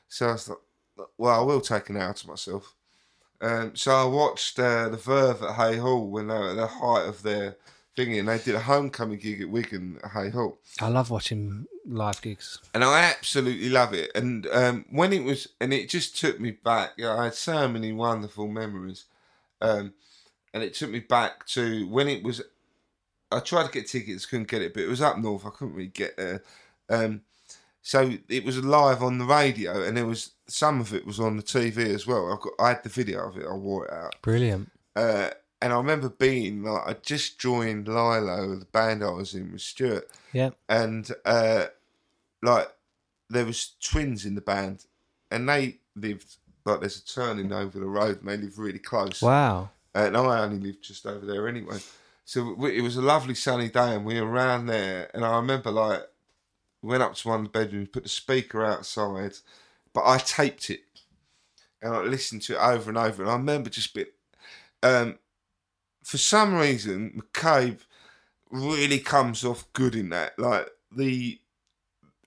So 0.08 0.28
I 0.28 0.32
like, 0.32 1.08
well, 1.18 1.40
I 1.40 1.42
will 1.42 1.60
take 1.60 1.90
an 1.90 1.96
hour 1.96 2.12
to 2.12 2.28
myself. 2.28 2.74
Um, 3.40 3.74
so 3.74 3.92
I 3.92 4.04
watched 4.04 4.58
uh, 4.60 4.88
the 4.90 4.96
Verve 4.96 5.42
at 5.42 5.56
Haigh 5.56 5.78
Hall 5.78 6.08
when 6.08 6.28
they 6.28 6.34
were 6.34 6.50
at 6.50 6.56
the 6.56 6.66
height 6.66 7.08
of 7.08 7.22
their 7.22 7.56
thingy, 7.96 8.18
and 8.18 8.28
they 8.28 8.38
did 8.38 8.54
a 8.54 8.60
homecoming 8.60 9.18
gig 9.18 9.40
at 9.40 9.50
Wigan 9.50 9.98
Haigh 10.12 10.30
Hall. 10.30 10.58
I 10.80 10.88
love 10.88 11.10
watching 11.10 11.66
live 11.86 12.22
gigs. 12.22 12.58
and 12.74 12.84
I 12.84 13.02
absolutely 13.02 13.68
love 13.68 13.94
it. 13.94 14.10
And 14.14 14.46
um, 14.52 14.84
when 14.90 15.12
it 15.12 15.24
was, 15.24 15.48
and 15.60 15.72
it 15.72 15.88
just 15.88 16.18
took 16.18 16.40
me 16.40 16.52
back. 16.52 16.92
You 16.96 17.04
know, 17.04 17.16
I 17.16 17.24
had 17.24 17.34
so 17.34 17.68
many 17.68 17.92
wonderful 17.92 18.48
memories, 18.48 19.04
um, 19.60 19.92
and 20.54 20.62
it 20.62 20.74
took 20.74 20.90
me 20.90 21.00
back 21.00 21.46
to 21.48 21.88
when 21.88 22.08
it 22.08 22.22
was. 22.22 22.42
I 23.32 23.38
tried 23.40 23.66
to 23.66 23.72
get 23.72 23.86
tickets, 23.86 24.26
couldn't 24.26 24.48
get 24.48 24.62
it, 24.62 24.74
but 24.74 24.82
it 24.82 24.88
was 24.88 25.02
up 25.02 25.18
north. 25.18 25.46
I 25.46 25.50
couldn't 25.50 25.74
really 25.74 25.88
get 25.88 26.16
there. 26.16 26.42
Um, 26.88 27.22
so 27.82 28.12
it 28.28 28.44
was 28.44 28.62
live 28.62 29.02
on 29.02 29.18
the 29.18 29.24
radio, 29.24 29.84
and 29.84 29.96
there 29.96 30.06
was 30.06 30.32
some 30.46 30.80
of 30.80 30.92
it 30.92 31.06
was 31.06 31.20
on 31.20 31.36
the 31.36 31.42
TV 31.42 31.94
as 31.94 32.06
well. 32.06 32.32
I've 32.32 32.40
got, 32.40 32.52
I 32.58 32.68
had 32.70 32.82
the 32.82 32.88
video 32.88 33.28
of 33.28 33.36
it. 33.36 33.46
I 33.48 33.54
wore 33.54 33.86
it 33.86 33.92
out. 33.92 34.16
Brilliant. 34.22 34.70
Uh, 34.96 35.30
and 35.62 35.72
I 35.72 35.76
remember 35.76 36.08
being 36.08 36.62
like, 36.62 36.82
I 36.86 36.94
just 37.02 37.38
joined 37.38 37.88
Lilo, 37.88 38.56
the 38.56 38.64
band 38.66 39.04
I 39.04 39.10
was 39.10 39.34
in 39.34 39.52
with 39.52 39.60
Stuart, 39.60 40.08
Yeah. 40.32 40.50
and 40.68 41.10
uh, 41.24 41.66
like 42.42 42.68
there 43.28 43.44
was 43.44 43.72
twins 43.82 44.24
in 44.24 44.34
the 44.34 44.40
band, 44.40 44.84
and 45.30 45.48
they 45.48 45.78
lived 45.94 46.36
like 46.64 46.80
there's 46.80 46.98
a 46.98 47.04
turning 47.06 47.52
over 47.52 47.78
the 47.78 47.86
road, 47.86 48.20
and 48.20 48.28
they 48.28 48.36
live 48.36 48.58
really 48.58 48.78
close. 48.78 49.22
Wow. 49.22 49.70
And 49.94 50.16
I 50.16 50.40
only 50.42 50.58
lived 50.60 50.84
just 50.84 51.04
over 51.06 51.26
there 51.26 51.48
anyway. 51.48 51.78
So 52.24 52.54
we, 52.56 52.78
it 52.78 52.82
was 52.82 52.96
a 52.96 53.02
lovely 53.02 53.34
sunny 53.34 53.68
day, 53.68 53.94
and 53.94 54.04
we 54.04 54.20
were 54.20 54.28
around 54.30 54.66
there. 54.66 55.10
And 55.14 55.24
I 55.24 55.36
remember 55.36 55.70
like 55.70 56.02
went 56.82 57.02
up 57.02 57.14
to 57.14 57.28
one 57.28 57.40
of 57.40 57.52
the 57.52 57.58
bedrooms, 57.58 57.88
put 57.88 58.04
the 58.04 58.08
speaker 58.08 58.64
outside, 58.64 59.34
but 59.92 60.04
I 60.06 60.18
taped 60.18 60.70
it, 60.70 60.80
and 61.82 61.92
I 61.94 62.00
listened 62.02 62.42
to 62.42 62.54
it 62.54 62.60
over 62.60 62.88
and 62.88 62.98
over. 62.98 63.22
And 63.22 63.30
I 63.30 63.34
remember 63.34 63.68
just 63.70 63.92
bit. 63.94 64.14
Um, 64.82 65.18
for 66.10 66.18
some 66.18 66.56
reason, 66.56 67.22
McCabe 67.22 67.78
really 68.50 68.98
comes 68.98 69.44
off 69.44 69.72
good 69.72 69.94
in 69.94 70.08
that. 70.08 70.36
Like 70.40 70.68
the 70.90 71.38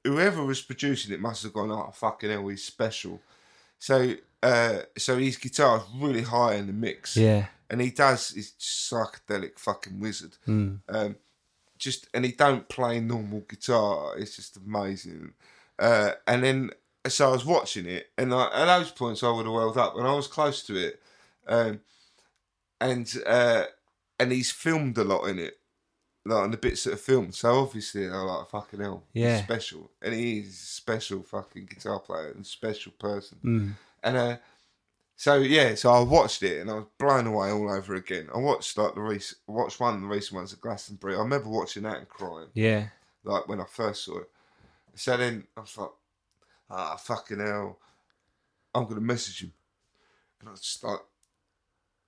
whoever 0.06 0.42
was 0.46 0.62
producing 0.62 1.14
it 1.14 1.20
must 1.20 1.44
have 1.44 1.52
gone, 1.52 1.70
oh 1.70 1.92
fucking 1.94 2.30
hell, 2.30 2.48
he's 2.48 2.64
special. 2.64 3.20
So 3.80 4.14
uh, 4.42 4.84
so 4.98 5.18
his 5.18 5.36
guitar 5.36 5.80
is 5.80 5.84
really 6.02 6.22
high 6.22 6.54
in 6.54 6.68
the 6.68 6.74
mix. 6.74 7.18
Yeah. 7.18 7.48
And 7.70 7.82
he 7.82 7.92
does 7.92 8.30
his 8.30 8.54
psychedelic 8.58 9.60
fucking 9.60 10.00
wizard. 10.00 10.38
Mm. 10.48 10.80
Um, 10.88 11.18
just 11.78 12.08
and 12.14 12.24
he 12.24 12.32
don't 12.32 12.70
play 12.70 13.02
normal 13.02 13.42
guitar. 13.42 14.18
It's 14.18 14.38
just 14.38 14.56
amazing. 14.56 15.34
Uh, 15.78 16.12
and 16.26 16.42
then 16.42 16.72
so 17.06 17.28
I 17.28 17.32
was 17.34 17.44
watching 17.44 17.86
it, 17.86 18.12
and 18.18 18.34
I, 18.34 18.46
at 18.46 18.78
those 18.78 18.92
points 18.92 19.24
I 19.24 19.32
would 19.32 19.46
have 19.46 19.54
welled 19.54 19.78
up, 19.78 19.98
and 19.98 20.08
I 20.08 20.14
was 20.14 20.28
close 20.28 20.64
to 20.68 20.78
it. 20.78 21.02
Um, 21.50 21.82
and 22.92 23.14
uh, 23.26 23.66
and 24.20 24.32
he's 24.32 24.52
filmed 24.52 24.98
a 24.98 25.04
lot 25.04 25.26
in 25.26 25.40
it, 25.40 25.56
like 26.26 26.44
on 26.44 26.52
the 26.52 26.58
bits 26.58 26.84
that 26.84 26.94
are 26.94 26.98
filmed. 26.98 27.34
So 27.36 27.54
obviously 27.62 28.06
I'm 28.06 28.14
like 28.28 28.50
fucking 28.50 28.80
hell, 28.82 29.04
he's 29.14 29.24
Yeah. 29.24 29.44
special, 29.44 29.92
and 30.02 30.14
he 30.14 30.40
is 30.40 30.50
a 30.50 30.66
special 30.66 31.24
fucking 31.24 31.66
guitar 31.66 32.00
player 32.00 32.32
and 32.32 32.46
special 32.46 32.92
person. 33.00 33.38
Mm. 33.44 33.74
And 34.04 34.18
uh, 34.18 34.38
so 35.16 35.36
yeah, 35.38 35.76
so 35.76 35.92
I 35.92 36.02
watched 36.02 36.44
it 36.44 36.62
and 36.62 36.70
I 36.70 36.74
was 36.76 36.86
blown 37.00 37.28
away 37.28 37.52
all 37.52 37.72
over 37.72 37.96
again. 37.96 38.30
I 38.34 38.38
watched 38.40 38.78
like 38.78 38.96
the 38.96 39.02
recent, 39.02 39.40
watched 39.48 39.80
one 39.80 39.96
of 39.96 40.02
the 40.02 40.08
recent 40.08 40.36
ones 40.38 40.54
at 40.54 40.62
Glastonbury. 40.62 41.16
I 41.16 41.20
remember 41.20 41.50
watching 41.50 41.84
that 41.84 41.98
and 41.98 42.10
crying, 42.10 42.50
Yeah. 42.54 42.88
like 43.24 43.48
when 43.48 43.62
I 43.62 43.66
first 43.66 44.04
saw 44.06 44.20
it. 44.20 44.30
So 44.96 45.16
then 45.18 45.48
I 45.58 45.62
was 45.62 45.78
like, 45.78 45.90
ah, 46.70 46.96
fucking 46.98 47.40
hell, 47.40 47.80
I'm 48.76 48.86
gonna 48.88 49.02
message 49.02 49.44
him, 49.44 49.54
and 50.40 50.50
I 50.50 50.52
was 50.52 50.62
just 50.62 50.84
like, 50.84 51.00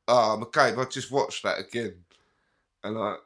ah, 0.07 0.37
McCabe, 0.37 0.77
I 0.77 0.89
just 0.89 1.11
watched 1.11 1.43
that 1.43 1.59
again, 1.59 1.95
and 2.83 2.95
like. 2.97 3.17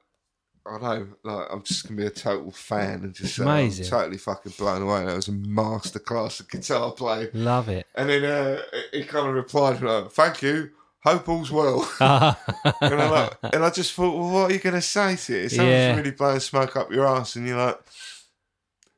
I 0.68 0.78
know, 0.78 1.08
like 1.24 1.48
I'm 1.50 1.64
just 1.64 1.88
gonna 1.88 2.00
be 2.00 2.06
a 2.06 2.12
total 2.12 2.52
fan 2.52 3.02
and 3.02 3.14
just 3.14 3.36
say 3.38 3.44
I'm 3.44 3.72
totally 3.90 4.18
fucking 4.18 4.54
blown 4.58 4.84
away. 4.84 5.04
That 5.06 5.16
was 5.16 5.28
a 5.28 5.32
masterclass 5.32 6.42
of 6.42 6.50
guitar 6.50 6.92
playing. 6.92 7.30
Love 7.34 7.70
it. 7.70 7.88
And 7.96 8.10
then 8.10 8.24
uh, 8.26 8.62
he 8.92 9.04
kind 9.04 9.30
of 9.30 9.34
replied, 9.34 9.82
like, 9.82 10.12
"Thank 10.12 10.44
you. 10.44 10.70
Hope 11.04 11.28
all's 11.28 11.50
well." 11.50 11.90
and, 12.02 12.94
I 12.94 13.10
like, 13.10 13.34
and 13.54 13.64
I 13.66 13.70
just 13.72 13.94
thought, 13.94 14.16
well, 14.16 14.30
what 14.32 14.52
are 14.52 14.54
you 14.54 14.60
going 14.60 14.76
to 14.76 14.82
say 14.82 15.16
to 15.16 15.40
it? 15.46 15.50
Someone's 15.50 15.72
Yeah. 15.74 15.96
really 15.96 16.12
blowing 16.12 16.40
smoke 16.42 16.76
up 16.76 16.92
your 16.92 17.08
ass, 17.08 17.36
and 17.36 17.48
you're 17.48 17.58
like, 17.58 17.80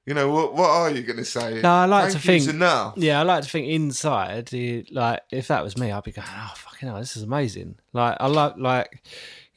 you 0.06 0.14
know, 0.14 0.30
what 0.32 0.54
What 0.54 0.70
are 0.70 0.90
you 0.92 1.04
going 1.04 1.18
to 1.18 1.26
say? 1.26 1.62
No, 1.62 1.70
I 1.72 1.86
like 1.86 2.12
Thank 2.12 2.22
to 2.24 2.28
think- 2.28 2.50
enough. 2.50 2.94
Yeah, 2.98 3.20
I 3.20 3.24
like 3.24 3.44
to 3.44 3.50
think 3.50 3.68
inside, 3.68 4.52
you- 4.54 4.86
like 4.92 5.22
if 5.32 5.48
that 5.48 5.64
was 5.64 5.78
me, 5.78 5.92
I'd 5.92 6.04
be 6.04 6.12
going, 6.12 6.28
"Oh 6.30 6.54
fucking 6.56 6.90
hell, 6.90 7.00
this 7.00 7.16
is 7.16 7.24
amazing!" 7.24 7.76
Like 7.94 8.18
I 8.20 8.28
like, 8.28 8.56
like 8.58 9.04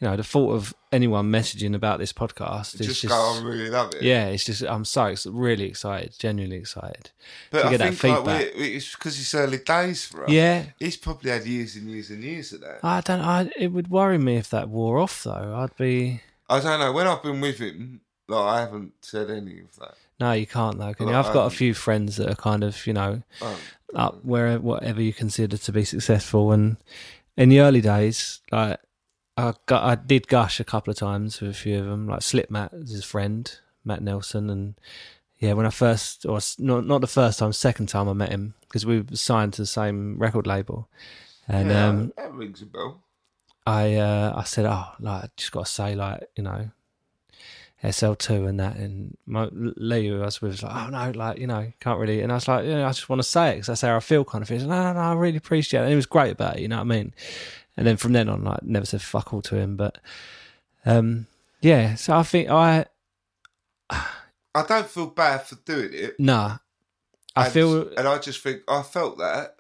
you 0.00 0.08
know, 0.08 0.16
the 0.16 0.24
thought 0.24 0.52
of 0.52 0.74
anyone 0.92 1.30
messaging 1.30 1.74
about 1.74 1.98
this 1.98 2.12
podcast 2.12 2.78
is 2.80 2.86
Just, 2.88 3.02
just, 3.02 3.08
go, 3.12 3.14
I 3.14 3.40
really 3.42 3.70
love 3.70 3.94
it. 3.94 4.02
yeah, 4.02 4.26
it's 4.26 4.44
just 4.44 4.62
I'm 4.62 4.84
so 4.84 5.04
ex- 5.06 5.24
really 5.24 5.64
excited, 5.64 6.14
genuinely 6.18 6.56
excited. 6.58 7.10
but 7.50 7.64
I 7.80 7.90
think 7.92 8.26
like, 8.26 8.52
it's 8.54 8.94
because 8.94 9.18
it's 9.18 9.34
early 9.34 9.58
days 9.58 10.04
for 10.04 10.24
us. 10.24 10.30
Yeah, 10.30 10.66
he's 10.78 10.96
probably 10.98 11.30
had 11.30 11.46
years 11.46 11.76
and 11.76 11.88
years 11.88 12.10
and 12.10 12.22
years 12.22 12.52
of 12.52 12.60
that. 12.60 12.80
I 12.82 13.00
don't. 13.00 13.20
I 13.20 13.50
it 13.56 13.68
would 13.68 13.88
worry 13.88 14.18
me 14.18 14.36
if 14.36 14.50
that 14.50 14.68
wore 14.68 14.98
off 14.98 15.22
though. 15.24 15.54
I'd 15.56 15.76
be 15.76 16.20
I 16.50 16.60
don't 16.60 16.80
know. 16.80 16.92
When 16.92 17.06
I've 17.06 17.22
been 17.22 17.40
with 17.40 17.58
him, 17.58 18.00
like 18.28 18.44
I 18.44 18.60
haven't 18.60 18.92
said 19.02 19.30
any 19.30 19.60
of 19.60 19.76
that. 19.78 19.94
no, 20.20 20.32
you 20.32 20.46
can't 20.46 20.78
though. 20.78 20.94
Can 20.94 21.08
you? 21.08 21.12
Well, 21.12 21.24
I've 21.24 21.32
got 21.32 21.42
a 21.42 21.46
um, 21.46 21.50
few 21.50 21.74
friends 21.74 22.16
that 22.16 22.30
are 22.30 22.36
kind 22.36 22.64
of 22.64 22.86
you 22.86 22.92
know 22.92 23.22
Um, 23.42 23.56
up 23.94 24.24
where 24.24 24.58
whatever 24.58 25.00
you 25.00 25.12
consider 25.12 25.56
to 25.56 25.72
be 25.72 25.84
successful. 25.84 26.52
And 26.52 26.76
in 27.36 27.48
the 27.48 27.60
early 27.60 27.80
days, 27.80 28.40
like 28.50 28.80
I 29.36 29.54
got, 29.66 29.84
I 29.84 29.94
did 29.94 30.28
gush 30.28 30.60
a 30.60 30.64
couple 30.64 30.90
of 30.90 30.96
times 30.96 31.40
with 31.40 31.50
a 31.50 31.54
few 31.54 31.78
of 31.78 31.86
them. 31.86 32.08
Like 32.08 32.20
Slipmatt 32.20 32.74
is 32.74 32.90
his 32.90 33.04
friend, 33.04 33.50
Matt 33.84 34.02
Nelson, 34.02 34.50
and 34.50 34.74
yeah, 35.38 35.52
when 35.52 35.66
I 35.66 35.70
first 35.70 36.26
or 36.26 36.40
not 36.58 36.86
not 36.86 37.00
the 37.00 37.06
first 37.06 37.38
time, 37.38 37.52
second 37.52 37.86
time 37.88 38.08
I 38.08 38.12
met 38.12 38.30
him 38.30 38.54
because 38.62 38.86
we 38.86 39.00
were 39.00 39.16
signed 39.16 39.52
to 39.54 39.62
the 39.62 39.66
same 39.66 40.18
record 40.18 40.46
label, 40.46 40.88
and 41.48 41.70
yeah, 41.70 41.88
um, 41.88 42.12
that 42.16 42.32
rings 42.32 42.62
a 42.62 42.66
bell. 42.66 43.02
I 43.66 43.96
uh, 43.96 44.34
I 44.36 44.44
said, 44.44 44.66
oh, 44.66 44.88
like 45.00 45.24
I 45.24 45.28
just 45.36 45.52
got 45.52 45.66
to 45.66 45.72
say, 45.72 45.94
like 45.94 46.28
you 46.36 46.44
know, 46.44 46.70
SL 47.90 48.14
two 48.14 48.46
and 48.46 48.58
that, 48.60 48.76
and 48.76 49.16
my, 49.26 49.48
Lee 49.52 50.08
who 50.08 50.22
I 50.22 50.26
was 50.26 50.40
with 50.40 50.52
was 50.52 50.62
like, 50.62 50.74
oh 50.74 50.88
no, 50.90 51.10
like 51.10 51.38
you 51.38 51.46
know, 51.46 51.72
can't 51.80 51.98
really, 51.98 52.20
and 52.22 52.32
I 52.32 52.36
was 52.36 52.48
like, 52.48 52.64
yeah, 52.64 52.86
I 52.86 52.90
just 52.90 53.08
want 53.08 53.20
to 53.20 53.28
say 53.28 53.50
it 53.50 53.54
because 53.54 53.66
that's 53.68 53.80
how 53.82 53.96
I 53.96 54.00
feel, 54.00 54.24
kind 54.24 54.42
of 54.42 54.48
thing. 54.48 54.60
Said, 54.60 54.68
no, 54.68 54.82
no, 54.82 54.92
no, 54.94 55.00
I 55.00 55.12
really 55.14 55.36
appreciate 55.36 55.80
it. 55.80 55.82
And 55.84 55.90
he 55.90 55.96
was 55.96 56.06
great 56.06 56.32
about 56.32 56.56
it, 56.56 56.62
you 56.62 56.68
know 56.68 56.76
what 56.76 56.82
I 56.82 56.84
mean? 56.84 57.14
And 57.76 57.86
then 57.86 57.96
from 57.96 58.12
then 58.12 58.28
on, 58.28 58.44
like, 58.44 58.62
never 58.62 58.86
said 58.86 59.02
fuck 59.02 59.32
all 59.34 59.42
to 59.42 59.56
him, 59.56 59.76
but 59.76 59.98
um, 60.86 61.26
yeah. 61.60 61.94
So 61.96 62.16
I 62.16 62.22
think 62.22 62.48
I 62.48 62.86
I 63.90 64.64
don't 64.66 64.86
feel 64.88 65.06
bad 65.08 65.42
for 65.42 65.56
doing 65.56 65.90
it. 65.92 66.18
nah, 66.20 66.58
I 67.36 67.44
and, 67.44 67.52
feel 67.52 67.88
and 67.96 68.06
I 68.06 68.18
just 68.18 68.40
think 68.40 68.62
I 68.68 68.82
felt 68.82 69.18
that, 69.18 69.56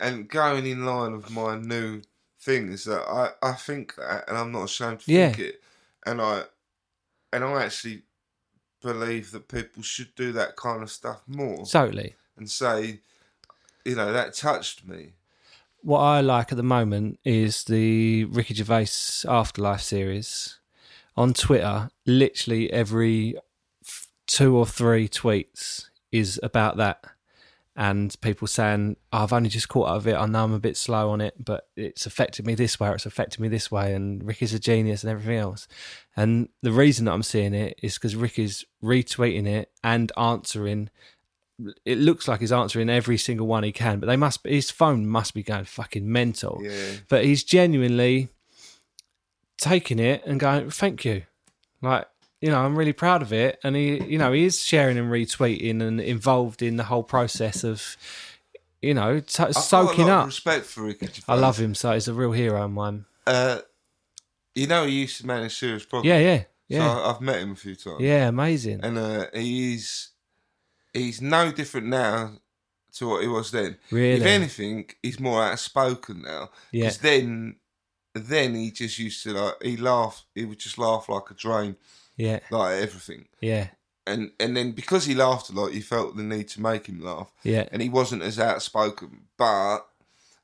and 0.00 0.28
going 0.28 0.66
in 0.66 0.84
line 0.84 1.12
with 1.16 1.30
my 1.30 1.56
new 1.58 2.02
thing 2.40 2.72
is 2.72 2.84
that 2.84 3.02
I, 3.02 3.30
I 3.42 3.52
think 3.52 3.94
that, 3.96 4.24
and 4.28 4.36
I'm 4.36 4.50
not 4.50 4.64
ashamed 4.64 5.00
to 5.00 5.12
Yeah. 5.12 5.26
think 5.32 5.38
it, 5.40 5.62
and 6.06 6.20
I, 6.20 6.44
and 7.32 7.44
I 7.44 7.64
actually 7.64 8.02
believe 8.82 9.30
that 9.30 9.48
people 9.48 9.82
should 9.82 10.14
do 10.14 10.32
that 10.32 10.56
kind 10.56 10.82
of 10.82 10.90
stuff 10.90 11.22
more 11.26 11.64
totally. 11.64 12.14
and 12.36 12.50
say, 12.50 13.00
you 13.84 13.94
know, 13.94 14.12
that 14.12 14.34
touched 14.34 14.86
me. 14.86 15.12
what 15.82 16.00
I 16.00 16.20
like 16.20 16.52
at 16.52 16.56
the 16.56 16.62
moment 16.62 17.18
is 17.24 17.64
the 17.64 18.24
Ricky 18.24 18.54
Gervais 18.54 19.26
Afterlife 19.28 19.82
series 19.82 20.58
on 21.16 21.32
Twitter. 21.32 21.90
Literally 22.06 22.72
every 22.72 23.36
two 24.26 24.56
or 24.56 24.66
three 24.66 25.08
tweets 25.08 25.86
is 26.10 26.40
about 26.42 26.76
that, 26.76 27.04
and 27.74 28.14
people 28.20 28.46
saying, 28.46 28.96
oh, 29.12 29.22
"I've 29.22 29.32
only 29.32 29.48
just 29.48 29.68
caught 29.68 29.88
up 29.88 29.96
of 29.96 30.06
it. 30.06 30.14
I 30.14 30.26
know 30.26 30.44
I'm 30.44 30.52
a 30.52 30.58
bit 30.58 30.76
slow 30.76 31.10
on 31.10 31.20
it, 31.20 31.42
but 31.42 31.68
it's 31.76 32.06
affected 32.06 32.46
me 32.46 32.54
this 32.54 32.78
way, 32.78 32.88
or 32.88 32.94
it's 32.94 33.06
affected 33.06 33.40
me 33.40 33.48
this 33.48 33.70
way." 33.70 33.94
And 33.94 34.24
Ricky's 34.24 34.54
a 34.54 34.58
genius 34.58 35.02
and 35.02 35.10
everything 35.10 35.38
else. 35.38 35.68
And 36.16 36.48
the 36.62 36.72
reason 36.72 37.06
that 37.06 37.12
I'm 37.12 37.22
seeing 37.22 37.54
it 37.54 37.78
is 37.82 37.94
because 37.94 38.16
Ricky's 38.16 38.64
retweeting 38.82 39.46
it 39.46 39.70
and 39.82 40.12
answering 40.16 40.90
it 41.84 41.98
looks 41.98 42.26
like 42.26 42.40
he's 42.40 42.52
answering 42.52 42.90
every 42.90 43.18
single 43.18 43.46
one 43.46 43.62
he 43.62 43.72
can, 43.72 44.00
but 44.00 44.06
they 44.06 44.16
must 44.16 44.40
his 44.44 44.70
phone 44.70 45.06
must 45.06 45.34
be 45.34 45.42
going 45.42 45.64
fucking 45.64 46.10
mental. 46.10 46.60
Yeah. 46.62 46.92
But 47.08 47.24
he's 47.24 47.44
genuinely 47.44 48.28
taking 49.58 49.98
it 49.98 50.22
and 50.26 50.40
going, 50.40 50.70
Thank 50.70 51.04
you. 51.04 51.22
Like, 51.80 52.06
you 52.42 52.50
know, 52.50 52.60
I'm 52.60 52.76
really 52.76 52.92
proud 52.92 53.22
of 53.22 53.32
it. 53.32 53.58
And 53.64 53.74
he 53.74 54.02
you 54.04 54.18
know, 54.18 54.32
he 54.32 54.44
is 54.44 54.60
sharing 54.60 54.98
and 54.98 55.10
retweeting 55.10 55.80
and 55.80 56.00
involved 56.00 56.60
in 56.60 56.76
the 56.76 56.84
whole 56.84 57.04
process 57.04 57.64
of 57.64 57.96
you 58.82 58.94
know, 58.94 59.20
t- 59.20 59.52
soaking 59.52 60.06
got 60.06 60.10
a 60.10 60.10
lot 60.10 60.10
up. 60.10 60.20
Of 60.22 60.26
respect 60.26 60.66
for 60.66 60.82
Ricky. 60.82 61.06
Gervais. 61.06 61.22
I 61.28 61.36
love 61.36 61.56
him, 61.58 61.74
so 61.74 61.92
he's 61.92 62.08
a 62.08 62.12
real 62.12 62.32
hero 62.32 62.64
of 62.64 62.70
mine. 62.72 63.04
Uh, 63.24 63.60
you 64.56 64.66
know, 64.66 64.84
he 64.84 65.02
used 65.02 65.20
to 65.20 65.26
manage 65.26 65.56
serious 65.56 65.86
problems. 65.86 66.08
Yeah, 66.08 66.18
yeah. 66.18 66.42
Yeah. 66.68 66.90
I, 66.90 67.10
I've 67.10 67.20
met 67.20 67.40
him 67.40 67.52
a 67.52 67.56
few 67.56 67.76
times. 67.76 68.00
yeah, 68.00 68.28
amazing. 68.28 68.80
and 68.82 68.98
uh, 68.98 69.26
he's 69.32 70.10
he's 70.92 71.20
no 71.20 71.52
different 71.52 71.86
now 71.86 72.38
to 72.94 73.08
what 73.08 73.22
he 73.22 73.28
was 73.28 73.50
then. 73.50 73.78
Really? 73.90 74.20
If 74.20 74.26
anything, 74.26 74.90
he's 75.02 75.20
more 75.20 75.42
outspoken 75.44 76.22
now. 76.22 76.50
Yeah. 76.72 76.84
Because 76.84 76.98
then, 76.98 77.56
then 78.14 78.54
he 78.54 78.70
just 78.70 78.98
used 78.98 79.22
to 79.24 79.32
like 79.32 79.62
he 79.62 79.76
laughed. 79.76 80.24
He 80.34 80.44
would 80.44 80.58
just 80.58 80.78
laugh 80.78 81.08
like 81.08 81.30
a 81.30 81.34
drain, 81.34 81.76
Yeah, 82.16 82.40
like 82.50 82.82
everything. 82.82 83.26
yeah, 83.40 83.68
And 84.06 84.32
and 84.38 84.56
then 84.56 84.72
because 84.72 85.06
he 85.06 85.14
laughed 85.14 85.48
a 85.50 85.52
lot, 85.52 85.72
you 85.74 85.82
felt 85.82 86.16
the 86.16 86.22
need 86.22 86.48
to 86.48 86.60
make 86.60 86.86
him 86.86 87.00
laugh. 87.00 87.32
yeah. 87.42 87.68
And 87.72 87.80
he 87.82 87.88
wasn't 87.88 88.22
as 88.22 88.38
outspoken, 88.38 89.22
but 89.36 89.80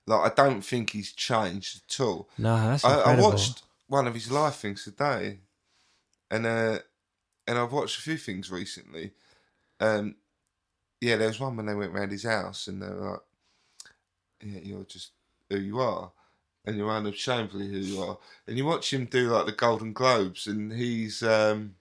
like 0.07 0.33
I 0.33 0.35
don't 0.35 0.63
think 0.63 0.91
he's 0.91 1.13
changed 1.13 1.83
at 1.89 2.01
all. 2.01 2.29
No, 2.39 2.57
that's 2.57 2.85
I, 2.85 3.01
I 3.01 3.21
watched 3.21 3.63
one 3.87 4.07
of 4.07 4.15
his 4.15 4.31
live 4.31 4.57
things 4.57 4.85
today, 4.85 5.41
and 6.31 6.47
uh, 6.47 6.79
and 7.47 7.59
I've 7.59 7.73
watched 7.73 7.99
a 7.99 8.03
few 8.03 8.17
things 8.17 8.51
recently. 8.51 9.13
Um, 9.81 10.17
yeah, 11.01 11.17
there 11.17 11.29
was 11.29 11.39
one 11.41 11.57
when 11.57 11.67
they 11.67 11.75
went 11.75 11.93
round 11.93 12.11
his 12.11 12.25
house, 12.25 12.67
and 12.67 12.83
they 12.83 12.89
were 12.89 13.11
like, 13.11 13.21
"Yeah, 14.43 14.61
you're 14.63 14.85
just 14.85 15.11
who 15.51 15.59
you 15.59 15.79
are, 15.81 16.11
and 16.69 16.77
you're 16.77 16.91
unashamedly 16.91 17.67
who 17.69 17.79
you 17.79 18.03
are." 18.03 18.19
And 18.47 18.57
you 18.57 18.65
watch 18.65 18.93
him 18.93 19.07
do 19.07 19.29
like 19.29 19.47
the 19.47 19.53
Golden 19.53 19.93
Globes, 19.93 20.47
and 20.47 20.73
he's 20.73 21.23
um, 21.23 21.75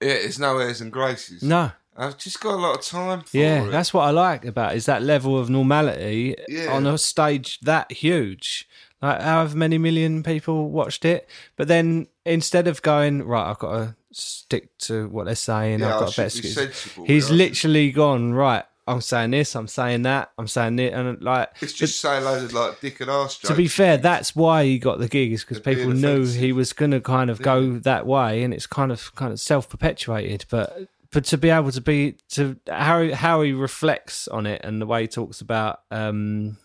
yeah, 0.00 0.10
it's 0.12 0.38
no 0.38 0.58
airs 0.58 0.80
and 0.80 0.92
graces. 0.92 1.42
No, 1.42 1.72
I've 1.96 2.18
just 2.18 2.40
got 2.40 2.54
a 2.54 2.56
lot 2.56 2.78
of 2.78 2.84
time 2.84 3.22
for 3.22 3.36
yeah, 3.36 3.64
it. 3.64 3.70
that's 3.70 3.92
what 3.92 4.02
I 4.02 4.10
like 4.10 4.44
about 4.44 4.72
it, 4.72 4.76
is 4.76 4.86
that 4.86 5.02
level 5.02 5.38
of 5.38 5.50
normality 5.50 6.36
Yeah. 6.48 6.72
on 6.72 6.86
a 6.86 6.98
stage 6.98 7.58
that 7.60 7.90
huge. 7.90 8.68
Like 9.00 9.20
however 9.20 9.56
many 9.56 9.78
million 9.78 10.24
people 10.24 10.70
watched 10.70 11.04
it, 11.04 11.28
but 11.56 11.68
then 11.68 12.08
instead 12.24 12.66
of 12.66 12.82
going 12.82 13.22
right, 13.22 13.48
I've 13.48 13.58
got 13.60 13.72
to 13.72 13.96
stick 14.10 14.76
to 14.78 15.08
what 15.08 15.26
they're 15.26 15.36
saying. 15.36 15.80
Yeah, 15.80 15.94
I've 15.94 16.00
got 16.00 16.18
a 16.18 16.22
better 16.22 16.42
be 16.42 17.04
He's 17.06 17.30
literally 17.30 17.92
gone 17.92 18.34
right. 18.34 18.64
I'm 18.88 19.02
saying 19.02 19.32
this. 19.32 19.54
I'm 19.54 19.68
saying 19.68 20.02
that. 20.02 20.32
I'm 20.38 20.48
saying 20.48 20.78
it, 20.78 20.94
and 20.94 21.22
like 21.22 21.50
It's 21.60 21.74
just 21.74 22.00
saying 22.00 22.24
loads 22.24 22.44
of 22.44 22.52
like 22.54 22.80
dick 22.80 23.00
and 23.00 23.10
arse 23.10 23.36
jokes. 23.36 23.48
to 23.48 23.54
be 23.54 23.68
fair, 23.68 23.98
that's 23.98 24.34
why 24.34 24.64
he 24.64 24.78
got 24.78 24.98
the 24.98 25.08
gig 25.08 25.32
is 25.32 25.44
because 25.44 25.60
people 25.60 25.92
knew 25.92 26.22
offensive. 26.22 26.40
he 26.40 26.52
was 26.52 26.72
going 26.72 26.92
to 26.92 27.00
kind 27.00 27.28
of 27.28 27.42
go 27.42 27.78
that 27.80 28.06
way, 28.06 28.42
and 28.42 28.54
it's 28.54 28.66
kind 28.66 28.90
of 28.90 29.14
kind 29.14 29.30
of 29.30 29.38
self 29.38 29.68
perpetuated. 29.68 30.46
But 30.48 30.88
but 31.10 31.24
to 31.26 31.36
be 31.36 31.50
able 31.50 31.70
to 31.70 31.80
be 31.82 32.16
to 32.30 32.56
how 32.66 33.12
how 33.12 33.42
he 33.42 33.52
reflects 33.52 34.26
on 34.26 34.46
it 34.46 34.62
and 34.64 34.80
the 34.80 34.86
way 34.86 35.02
he 35.02 35.08
talks 35.08 35.42
about 35.42 35.80
um, 35.90 36.56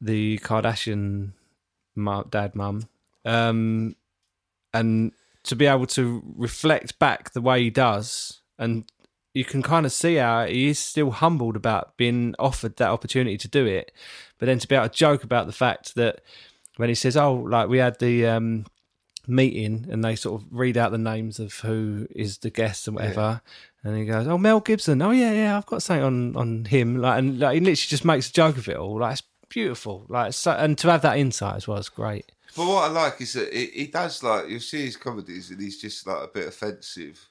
the 0.00 0.38
Kardashian 0.40 1.32
dad 2.30 2.54
mum, 2.54 2.86
um, 3.24 3.96
and 4.74 5.12
to 5.44 5.56
be 5.56 5.66
able 5.66 5.86
to 5.86 6.22
reflect 6.36 6.98
back 6.98 7.32
the 7.32 7.40
way 7.40 7.62
he 7.62 7.70
does 7.70 8.40
and 8.58 8.84
you 9.34 9.44
can 9.44 9.62
kind 9.62 9.86
of 9.86 9.92
see 9.92 10.16
how 10.16 10.46
he 10.46 10.68
is 10.68 10.78
still 10.78 11.10
humbled 11.10 11.56
about 11.56 11.96
being 11.96 12.34
offered 12.38 12.76
that 12.76 12.90
opportunity 12.90 13.38
to 13.38 13.48
do 13.48 13.66
it, 13.66 13.92
but 14.38 14.46
then 14.46 14.58
to 14.58 14.68
be 14.68 14.74
able 14.74 14.88
to 14.88 14.94
joke 14.94 15.24
about 15.24 15.46
the 15.46 15.52
fact 15.52 15.94
that 15.94 16.20
when 16.76 16.88
he 16.88 16.94
says, 16.94 17.16
"Oh, 17.16 17.34
like 17.34 17.68
we 17.68 17.78
had 17.78 17.98
the 17.98 18.26
um, 18.26 18.66
meeting," 19.26 19.86
and 19.90 20.04
they 20.04 20.16
sort 20.16 20.42
of 20.42 20.48
read 20.50 20.76
out 20.76 20.92
the 20.92 20.98
names 20.98 21.38
of 21.38 21.54
who 21.60 22.06
is 22.10 22.38
the 22.38 22.50
guests 22.50 22.86
and 22.86 22.96
whatever, 22.96 23.40
and 23.84 23.96
he 23.96 24.04
goes, 24.04 24.26
"Oh, 24.26 24.38
Mel 24.38 24.60
Gibson. 24.60 25.02
Oh 25.02 25.10
yeah, 25.10 25.32
yeah, 25.32 25.56
I've 25.56 25.66
got 25.66 25.82
something 25.82 26.04
on 26.04 26.36
on 26.36 26.64
him." 26.66 26.98
Like, 26.98 27.18
and 27.18 27.38
like, 27.38 27.54
he 27.54 27.60
literally 27.60 27.76
just 27.76 28.04
makes 28.04 28.30
a 28.30 28.32
joke 28.32 28.56
of 28.56 28.68
it 28.68 28.76
all. 28.76 29.00
Like, 29.00 29.12
it's 29.12 29.22
beautiful. 29.48 30.06
Like, 30.08 30.32
so, 30.32 30.52
and 30.52 30.76
to 30.78 30.90
have 30.90 31.02
that 31.02 31.18
insight 31.18 31.56
as 31.56 31.68
well 31.68 31.78
is 31.78 31.88
great. 31.88 32.32
But 32.56 32.66
what 32.66 32.90
I 32.90 32.92
like 32.92 33.20
is 33.20 33.32
that 33.32 33.52
he, 33.52 33.66
he 33.66 33.86
does 33.86 34.22
like 34.22 34.48
you 34.48 34.60
see 34.60 34.84
his 34.84 34.96
comedies 34.96 35.50
and 35.50 35.60
he's 35.60 35.80
just 35.80 36.06
like 36.06 36.22
a 36.22 36.28
bit 36.28 36.48
offensive, 36.48 37.28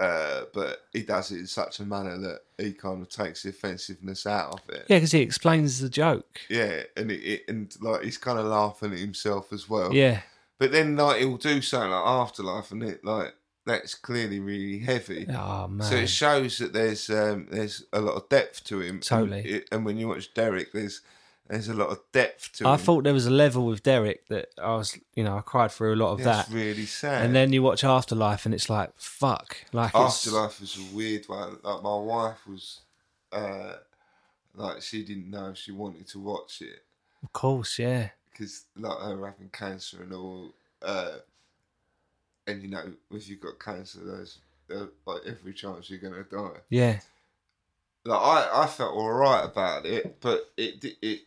uh, 0.00 0.44
but 0.54 0.86
he 0.94 1.02
does 1.02 1.30
it 1.30 1.40
in 1.40 1.46
such 1.46 1.78
a 1.78 1.84
manner 1.84 2.16
that 2.16 2.40
he 2.56 2.72
kind 2.72 3.02
of 3.02 3.08
takes 3.10 3.42
the 3.42 3.50
offensiveness 3.50 4.26
out 4.26 4.54
of 4.54 4.60
it. 4.70 4.86
Yeah, 4.88 4.96
because 4.96 5.12
he 5.12 5.20
explains 5.20 5.78
the 5.78 5.90
joke. 5.90 6.40
Yeah, 6.48 6.84
and 6.96 7.10
it, 7.10 7.20
it 7.20 7.44
and 7.48 7.74
like 7.82 8.02
he's 8.02 8.16
kind 8.16 8.38
of 8.38 8.46
laughing 8.46 8.92
at 8.92 8.98
himself 8.98 9.52
as 9.52 9.68
well. 9.68 9.92
Yeah, 9.92 10.22
But 10.58 10.72
then 10.72 10.96
like 10.96 11.18
he'll 11.20 11.36
do 11.36 11.60
something 11.60 11.90
like 11.90 12.06
Afterlife, 12.06 12.70
and 12.70 12.82
it 12.82 13.04
like 13.04 13.34
that's 13.66 13.94
clearly 13.94 14.40
really 14.40 14.78
heavy. 14.78 15.26
Oh 15.28 15.68
man. 15.68 15.86
So 15.86 15.96
it 15.96 16.08
shows 16.08 16.56
that 16.58 16.72
there's 16.72 17.10
um, 17.10 17.48
there's 17.50 17.84
a 17.92 18.00
lot 18.00 18.14
of 18.14 18.28
depth 18.30 18.64
to 18.64 18.80
him. 18.80 19.00
Totally. 19.00 19.40
And, 19.40 19.46
it, 19.46 19.68
and 19.70 19.84
when 19.84 19.98
you 19.98 20.08
watch 20.08 20.32
Derek, 20.32 20.72
there's 20.72 21.02
there's 21.50 21.68
a 21.68 21.74
lot 21.74 21.88
of 21.88 22.00
depth 22.12 22.52
to 22.54 22.64
it. 22.64 22.66
I 22.68 22.74
him. 22.74 22.78
thought 22.78 23.04
there 23.04 23.12
was 23.12 23.26
a 23.26 23.30
level 23.30 23.66
with 23.66 23.82
Derek 23.82 24.26
that 24.28 24.48
I 24.62 24.74
was, 24.76 24.98
you 25.14 25.24
know, 25.24 25.36
I 25.36 25.40
cried 25.40 25.72
through 25.72 25.94
a 25.94 25.96
lot 25.96 26.12
of 26.12 26.22
that's 26.22 26.48
that. 26.48 26.54
really 26.54 26.86
sad. 26.86 27.24
And 27.24 27.34
then 27.34 27.52
you 27.52 27.62
watch 27.62 27.82
Afterlife, 27.84 28.46
and 28.46 28.54
it's 28.54 28.70
like, 28.70 28.90
fuck, 28.96 29.56
like 29.72 29.90
it's, 29.94 30.26
Afterlife 30.26 30.60
was 30.60 30.78
a 30.78 30.94
weird 30.96 31.26
one. 31.26 31.58
Like 31.62 31.82
my 31.82 31.96
wife 31.96 32.46
was, 32.46 32.80
uh, 33.32 33.74
like 34.54 34.80
she 34.82 35.04
didn't 35.04 35.30
know 35.30 35.50
if 35.50 35.58
she 35.58 35.72
wanted 35.72 36.06
to 36.08 36.18
watch 36.18 36.60
it 36.62 36.84
Of 37.22 37.32
course, 37.32 37.78
yeah, 37.78 38.10
because 38.32 38.64
like 38.76 38.98
her 38.98 39.26
having 39.26 39.50
cancer 39.52 40.02
and 40.02 40.12
all. 40.12 40.54
Uh, 40.82 41.16
and 42.46 42.62
you 42.62 42.68
know, 42.68 42.92
if 43.10 43.28
you've 43.28 43.40
got 43.40 43.58
cancer, 43.60 43.98
there's 44.04 44.38
uh, 44.74 44.86
like 45.06 45.22
every 45.26 45.52
chance 45.52 45.90
you're 45.90 45.98
gonna 45.98 46.24
die. 46.24 46.60
yeah, 46.68 47.00
Like 48.04 48.20
I, 48.20 48.62
I 48.62 48.66
felt 48.66 48.94
all 48.94 49.12
right 49.12 49.44
about 49.44 49.84
it, 49.84 50.16
but 50.20 50.50
it, 50.56 50.84
it, 51.02 51.20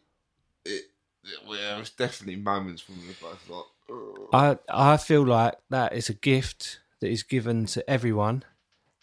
it, 0.66 0.84
it, 1.24 1.48
well, 1.48 1.58
there 1.58 1.80
was 1.80 1.90
definitely 1.90 2.42
moments 2.42 2.88
when 2.88 3.00
we 3.02 3.08
were 3.08 3.14
both 3.22 3.50
like, 3.50 3.66
"Ugh." 3.90 4.60
I 4.70 4.94
I 4.94 4.98
feel 4.98 5.26
like 5.26 5.56
that 5.70 5.94
is 5.94 6.10
a 6.10 6.14
gift 6.14 6.80
that 7.00 7.10
is 7.10 7.24
given 7.24 7.66
to 7.68 7.90
everyone, 7.90 8.44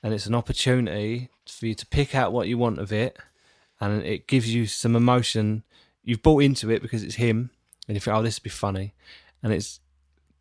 and 0.02 0.14
it's 0.14 0.26
an 0.26 0.34
opportunity 0.34 1.28
for 1.48 1.66
you 1.66 1.74
to 1.74 1.86
pick 1.86 2.14
out 2.14 2.32
what 2.32 2.48
you 2.48 2.58
want 2.58 2.78
of 2.78 2.92
it, 2.92 3.18
and 3.80 4.02
it 4.02 4.26
gives 4.26 4.52
you 4.54 4.66
some 4.66 4.96
emotion. 4.96 5.64
You've 6.02 6.22
bought 6.22 6.42
into 6.42 6.70
it 6.70 6.82
because 6.82 7.02
it's 7.02 7.16
him, 7.16 7.50
and 7.86 7.96
you 7.96 8.00
think, 8.00 8.16
oh, 8.16 8.22
this 8.22 8.38
would 8.38 8.44
be 8.44 8.50
funny, 8.50 8.94
and 9.42 9.52
it's 9.52 9.80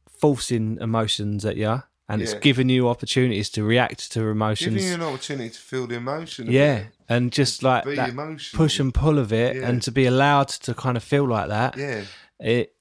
forcing 0.10 0.78
emotions 0.82 1.46
at 1.46 1.58
you, 1.58 1.84
and 2.08 2.22
it's 2.22 2.34
giving 2.36 2.70
you 2.70 2.90
opportunities 2.90 3.50
to 3.52 3.64
react 3.64 4.12
to 4.12 4.28
emotions. 4.28 4.74
giving 4.74 4.88
you 4.88 4.96
an 4.96 5.02
opportunity 5.02 5.50
to 5.50 5.60
feel 5.60 5.88
the 5.88 5.96
emotion. 5.96 6.52
yeah. 6.52 6.84
And 7.10 7.32
just 7.32 7.64
like 7.64 7.84
be 7.86 7.96
that 7.96 8.10
emotional. 8.10 8.58
push 8.58 8.80
and 8.80 8.94
pull 8.94 9.18
of 9.20 9.34
it, 9.34 9.56
Yeah. 9.56 9.68
and 9.68 9.82
to 9.84 9.92
be 9.92 10.06
allowed 10.06 10.48
to 10.50 10.74
kind 10.74 10.96
of 10.96 11.04
feel 11.04 11.28
like 11.28 11.50
that, 11.50 11.76
yeah. 11.78 12.04
it 12.40 12.76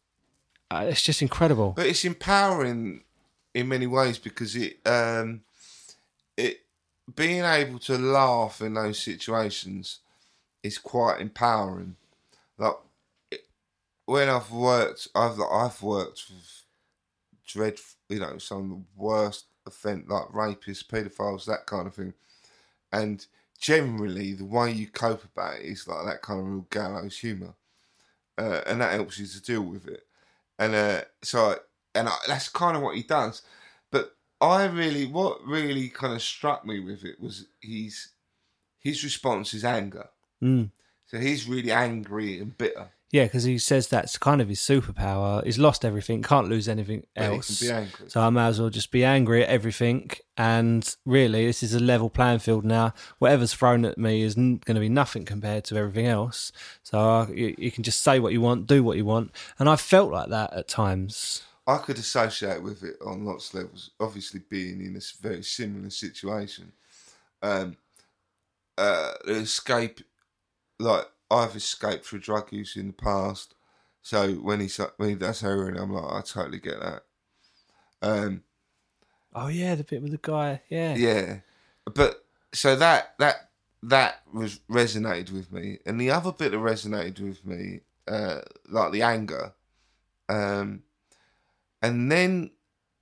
uh, 0.70 0.86
it's 0.88 1.02
just 1.02 1.22
incredible. 1.22 1.72
but 1.72 1.86
it's 1.86 2.04
empowering 2.04 3.02
in 3.54 3.68
many 3.68 3.86
ways 3.86 4.18
because 4.18 4.54
it 4.54 4.78
um 4.86 5.40
it 6.36 6.60
being 7.16 7.42
able 7.42 7.78
to 7.78 7.96
laugh 7.96 8.60
in 8.60 8.74
those 8.74 8.98
situations 8.98 10.00
is 10.62 10.76
quite 10.76 11.20
empowering 11.20 11.96
like 12.58 12.74
it, 13.30 13.40
when 14.04 14.28
i've 14.28 14.50
worked 14.52 15.08
i've 15.14 15.40
i've 15.50 15.82
worked 15.82 16.24
with 16.28 16.64
dread 17.46 17.78
you 18.10 18.18
know 18.18 18.36
some 18.36 18.58
of 18.58 18.68
the 18.68 18.82
worst 18.94 19.46
offend 19.66 20.04
like 20.08 20.26
rapists 20.28 20.84
pedophiles 20.86 21.46
that 21.46 21.64
kind 21.64 21.86
of 21.86 21.94
thing 21.94 22.12
and 22.92 23.26
generally 23.58 24.32
the 24.32 24.44
way 24.44 24.70
you 24.70 24.86
cope 24.86 25.24
about 25.24 25.56
it 25.56 25.66
is 25.66 25.88
like 25.88 26.06
that 26.06 26.22
kind 26.22 26.40
of 26.40 26.46
real 26.46 26.66
gallows 26.70 27.18
humor 27.18 27.54
uh, 28.38 28.60
and 28.66 28.80
that 28.80 28.92
helps 28.92 29.18
you 29.18 29.26
to 29.26 29.42
deal 29.42 29.62
with 29.62 29.86
it 29.88 30.04
and 30.58 30.74
uh, 30.74 31.00
so 31.22 31.56
and 31.94 32.08
I, 32.08 32.16
that's 32.26 32.48
kind 32.48 32.76
of 32.76 32.82
what 32.82 32.96
he 32.96 33.02
does. 33.02 33.42
But 33.90 34.14
I 34.40 34.66
really, 34.66 35.06
what 35.06 35.44
really 35.44 35.88
kind 35.88 36.14
of 36.14 36.22
struck 36.22 36.64
me 36.64 36.80
with 36.80 37.04
it 37.04 37.20
was 37.20 37.46
his 37.60 38.08
his 38.78 39.02
response 39.04 39.54
is 39.54 39.64
anger. 39.64 40.08
Mm. 40.42 40.70
So 41.06 41.18
he's 41.18 41.48
really 41.48 41.72
angry 41.72 42.38
and 42.38 42.56
bitter. 42.56 42.90
Yeah, 43.10 43.24
because 43.24 43.44
he 43.44 43.56
says 43.56 43.88
that's 43.88 44.18
kind 44.18 44.42
of 44.42 44.48
his 44.50 44.60
superpower. 44.60 45.42
He's 45.42 45.58
lost 45.58 45.82
everything, 45.82 46.22
can't 46.22 46.48
lose 46.48 46.68
anything 46.68 47.06
But 47.16 47.30
he 47.30 47.36
else. 47.36 47.58
can 47.58 47.66
be 47.68 47.72
angry. 47.72 48.10
So 48.10 48.20
I 48.20 48.28
might 48.28 48.48
as 48.48 48.60
well 48.60 48.68
just 48.68 48.90
be 48.90 49.02
angry 49.02 49.42
at 49.42 49.48
everything. 49.48 50.10
And 50.36 50.94
really, 51.06 51.46
this 51.46 51.62
is 51.62 51.72
a 51.72 51.80
level 51.80 52.10
playing 52.10 52.40
field 52.40 52.66
now. 52.66 52.92
Whatever's 53.18 53.54
thrown 53.54 53.86
at 53.86 53.96
me 53.96 54.20
is 54.22 54.36
n- 54.36 54.60
going 54.64 54.74
to 54.74 54.80
be 54.80 54.90
nothing 54.90 55.24
compared 55.24 55.64
to 55.64 55.76
everything 55.76 56.06
else. 56.06 56.52
So 56.82 56.98
uh, 56.98 57.26
you, 57.28 57.54
you 57.56 57.70
can 57.70 57.82
just 57.82 58.02
say 58.02 58.20
what 58.20 58.34
you 58.34 58.42
want, 58.42 58.66
do 58.66 58.82
what 58.84 58.98
you 58.98 59.06
want. 59.06 59.30
And 59.58 59.70
I 59.70 59.76
felt 59.76 60.12
like 60.12 60.28
that 60.28 60.52
at 60.52 60.68
times. 60.68 61.42
I 61.66 61.78
could 61.78 61.98
associate 61.98 62.62
with 62.62 62.82
it 62.82 62.96
on 63.04 63.24
lots 63.24 63.48
of 63.48 63.54
levels. 63.62 63.90
Obviously, 64.00 64.40
being 64.50 64.84
in 64.84 64.94
a 64.94 64.98
s- 64.98 65.16
very 65.18 65.42
similar 65.42 65.88
situation, 65.88 66.72
um, 67.42 67.78
uh, 68.76 69.12
the 69.24 69.32
escape, 69.32 70.00
like 70.78 71.06
I've 71.30 71.56
escaped 71.56 72.06
through 72.06 72.20
drug 72.20 72.52
use 72.52 72.76
in 72.76 72.88
the 72.88 72.92
past. 72.92 73.54
So 74.02 74.34
when 74.34 74.60
he 74.60 74.70
when 74.96 75.10
he 75.10 75.14
does 75.14 75.40
heroin, 75.40 75.76
I'm 75.76 75.92
like, 75.92 76.12
I 76.12 76.20
totally 76.22 76.60
get 76.60 76.80
that. 76.80 77.02
Um, 78.00 78.42
Oh 79.34 79.48
yeah, 79.48 79.74
the 79.74 79.84
bit 79.84 80.02
with 80.02 80.12
the 80.12 80.18
guy. 80.18 80.62
Yeah, 80.68 80.96
yeah, 80.96 81.36
but 81.94 82.24
so 82.52 82.74
that 82.76 83.14
that 83.18 83.50
that 83.82 84.22
was 84.32 84.60
resonated 84.70 85.32
with 85.32 85.52
me, 85.52 85.78
and 85.86 86.00
the 86.00 86.10
other 86.10 86.32
bit 86.32 86.52
that 86.52 86.58
resonated 86.58 87.20
with 87.20 87.44
me, 87.46 87.80
uh, 88.08 88.40
like 88.68 88.92
the 88.92 89.02
anger, 89.02 89.52
um, 90.28 90.82
and 91.82 92.10
then 92.10 92.50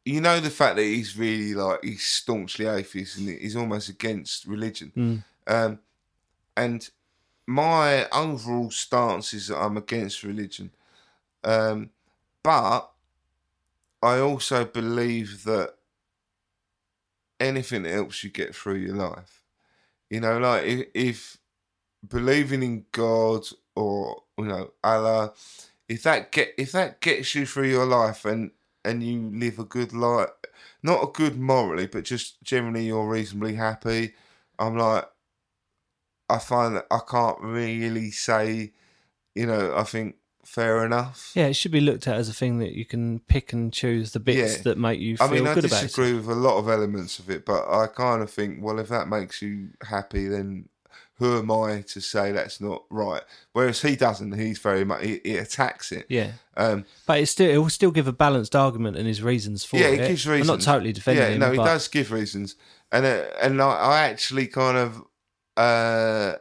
you 0.04 0.20
know 0.20 0.40
the 0.40 0.50
fact 0.50 0.76
that 0.76 0.82
he's 0.82 1.16
really 1.16 1.54
like 1.54 1.82
he's 1.84 2.04
staunchly 2.04 2.66
atheist 2.66 3.18
and 3.18 3.28
he's 3.28 3.56
almost 3.56 3.88
against 3.88 4.46
religion. 4.46 4.92
Mm. 4.96 5.24
Um, 5.46 5.78
and 6.56 6.90
my 7.46 8.08
overall 8.10 8.70
stance 8.70 9.32
is 9.34 9.48
that 9.48 9.58
I'm 9.58 9.76
against 9.76 10.22
religion. 10.22 10.70
Um, 11.44 11.90
but 12.42 12.90
I 14.02 14.18
also 14.18 14.64
believe 14.64 15.44
that 15.44 15.74
anything 17.38 17.84
helps 17.84 18.24
you 18.24 18.30
get 18.30 18.54
through 18.54 18.76
your 18.76 18.96
life, 18.96 19.42
you 20.10 20.20
know, 20.20 20.38
like 20.38 20.64
if, 20.64 20.86
if 20.94 21.38
believing 22.06 22.62
in 22.62 22.86
God 22.92 23.46
or 23.74 24.22
you 24.38 24.44
know 24.46 24.72
Allah, 24.82 25.32
if 25.88 26.02
that 26.04 26.32
get 26.32 26.54
if 26.58 26.72
that 26.72 27.00
gets 27.00 27.34
you 27.34 27.46
through 27.46 27.68
your 27.68 27.86
life 27.86 28.24
and 28.24 28.50
and 28.84 29.02
you 29.02 29.30
live 29.32 29.58
a 29.58 29.64
good 29.64 29.92
life, 29.92 30.30
not 30.82 31.02
a 31.02 31.12
good 31.12 31.38
morally, 31.38 31.86
but 31.86 32.04
just 32.04 32.42
generally 32.42 32.86
you're 32.86 33.08
reasonably 33.08 33.54
happy. 33.54 34.14
I'm 34.58 34.76
like, 34.76 35.06
I 36.28 36.38
find 36.38 36.76
that 36.76 36.86
I 36.90 36.98
can't 37.08 37.40
really 37.40 38.10
say, 38.10 38.72
you 39.34 39.46
know, 39.46 39.74
I 39.76 39.84
think 39.84 40.16
fair 40.44 40.84
enough. 40.84 41.32
Yeah, 41.34 41.46
it 41.46 41.54
should 41.54 41.72
be 41.72 41.80
looked 41.80 42.06
at 42.06 42.16
as 42.16 42.28
a 42.28 42.32
thing 42.32 42.58
that 42.60 42.72
you 42.72 42.84
can 42.84 43.20
pick 43.20 43.52
and 43.52 43.72
choose 43.72 44.12
the 44.12 44.20
bits 44.20 44.56
Yeah. 44.58 44.62
that 44.62 44.78
make 44.78 45.00
you 45.00 45.16
feel 45.16 45.26
I 45.26 45.30
mean, 45.30 45.46
I 45.46 45.54
good 45.54 45.64
about 45.64 45.82
disagree 45.82 46.14
with 46.14 46.28
a 46.28 46.34
lot 46.34 46.58
of 46.58 46.68
elements 46.68 47.18
of 47.18 47.30
it, 47.30 47.44
but 47.44 47.68
I 47.68 47.86
kind 47.88 48.22
of 48.22 48.30
think, 48.30 48.62
well, 48.62 48.78
if 48.78 48.88
that 48.88 49.08
makes 49.08 49.42
you 49.42 49.70
happy, 49.88 50.28
then 50.28 50.68
who 51.18 51.38
am 51.38 51.50
I 51.50 51.80
to 51.88 52.00
say 52.00 52.30
that's 52.30 52.60
not 52.60 52.84
right? 52.90 53.22
Whereas 53.52 53.80
he 53.82 53.96
doesn't. 53.96 54.32
He's 54.38 54.58
very 54.58 54.84
much 54.84 55.02
he, 55.02 55.20
he 55.24 55.36
attacks 55.38 55.90
it. 55.90 56.06
Yeah, 56.10 56.32
Um, 56.56 56.84
but 57.06 57.20
it 57.20 57.26
still 57.26 57.50
it 57.50 57.56
will 57.56 57.70
still 57.70 57.90
give 57.90 58.06
a 58.06 58.12
balanced 58.12 58.54
argument 58.54 58.96
and 58.98 59.06
his 59.06 59.22
reasons 59.22 59.64
for 59.64 59.78
yeah, 59.78 59.86
it. 59.86 60.00
he 60.00 60.08
gives 60.08 60.26
I'm 60.26 60.32
reasons. 60.34 60.48
not 60.48 60.60
totally 60.72 60.92
defending 60.92 61.24
Yeah, 61.24 61.30
him. 61.30 61.40
no, 61.40 61.50
he 61.52 61.56
does 61.58 61.88
give 61.88 62.12
reasons, 62.12 62.54
and 62.92 63.04
uh, 63.06 63.24
and 63.40 63.60
I, 63.62 63.66
I 63.70 63.98
actually 64.08 64.46
kind 64.46 64.76
of 64.76 65.02
uh, 65.56 66.34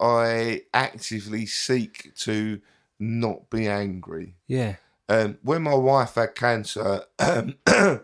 I 0.00 0.62
actively 0.74 1.46
seek 1.46 2.14
to 2.16 2.60
not 2.98 3.50
be 3.50 3.68
angry. 3.68 4.36
Yeah, 4.46 4.76
um, 5.08 5.38
when 5.42 5.62
my 5.62 5.74
wife 5.74 6.14
had 6.14 6.34
cancer, 6.34 7.02
um, 7.18 7.56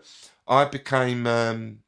I 0.47 0.65
became 0.65 1.27
um, 1.27 1.79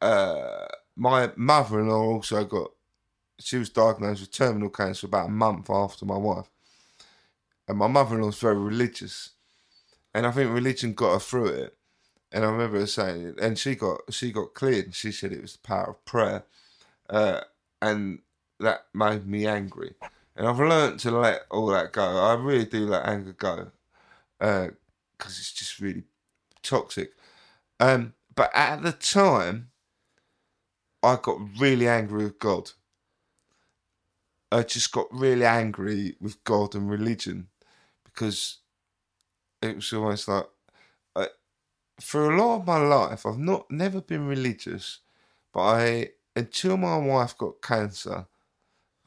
uh, 0.00 0.66
my 0.96 1.30
mother-in-law 1.36 2.02
also 2.02 2.44
got. 2.44 2.72
She 3.40 3.56
was 3.56 3.70
diagnosed 3.70 4.20
with 4.20 4.32
terminal 4.32 4.68
cancer 4.68 5.06
about 5.06 5.26
a 5.26 5.30
month 5.30 5.70
after 5.70 6.04
my 6.04 6.16
wife, 6.16 6.50
and 7.68 7.78
my 7.78 7.86
mother-in-law 7.86 8.26
was 8.26 8.40
very 8.40 8.58
religious, 8.58 9.30
and 10.12 10.26
I 10.26 10.32
think 10.32 10.52
religion 10.52 10.94
got 10.94 11.12
her 11.12 11.18
through 11.20 11.46
it. 11.46 11.77
And 12.32 12.44
I 12.44 12.48
remember 12.48 12.80
her 12.80 12.86
saying, 12.86 13.26
it, 13.28 13.40
and 13.40 13.58
she 13.58 13.74
got 13.74 14.00
she 14.10 14.32
got 14.32 14.54
cleared, 14.54 14.86
and 14.86 14.94
she 14.94 15.12
said 15.12 15.32
it 15.32 15.42
was 15.42 15.54
the 15.54 15.66
power 15.66 15.90
of 15.90 16.04
prayer, 16.04 16.44
uh, 17.08 17.40
and 17.80 18.20
that 18.60 18.86
made 18.94 19.26
me 19.26 19.46
angry. 19.46 19.94
And 20.36 20.46
I've 20.46 20.60
learned 20.60 21.00
to 21.00 21.10
let 21.10 21.42
all 21.50 21.68
that 21.68 21.92
go. 21.92 22.02
I 22.02 22.34
really 22.34 22.66
do 22.66 22.86
let 22.86 23.06
anger 23.06 23.32
go 23.32 23.70
because 24.38 25.38
it's 25.38 25.52
just 25.52 25.80
really 25.80 26.04
toxic. 26.62 27.12
Um, 27.80 28.14
but 28.34 28.50
at 28.54 28.82
the 28.82 28.92
time, 28.92 29.70
I 31.02 31.18
got 31.20 31.38
really 31.58 31.88
angry 31.88 32.24
with 32.24 32.38
God. 32.38 32.70
I 34.50 34.62
just 34.62 34.92
got 34.92 35.06
really 35.12 35.44
angry 35.44 36.16
with 36.20 36.42
God 36.44 36.74
and 36.74 36.88
religion 36.90 37.48
because 38.04 38.58
it 39.60 39.76
was 39.76 39.92
almost 39.92 40.28
like 40.28 40.46
for 42.00 42.30
a 42.30 42.36
lot 42.36 42.56
of 42.60 42.66
my 42.66 42.78
life, 42.78 43.26
I've 43.26 43.38
not 43.38 43.70
never 43.70 44.00
been 44.00 44.26
religious, 44.26 45.00
but 45.52 45.60
I 45.60 46.10
until 46.36 46.76
my 46.76 46.96
wife 46.96 47.36
got 47.36 47.60
cancer, 47.62 48.26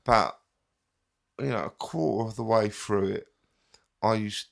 about 0.05 0.39
you 1.39 1.49
know 1.49 1.65
a 1.65 1.69
quarter 1.69 2.29
of 2.29 2.35
the 2.35 2.43
way 2.43 2.69
through 2.69 3.07
it, 3.09 3.27
I 4.01 4.15
used 4.15 4.47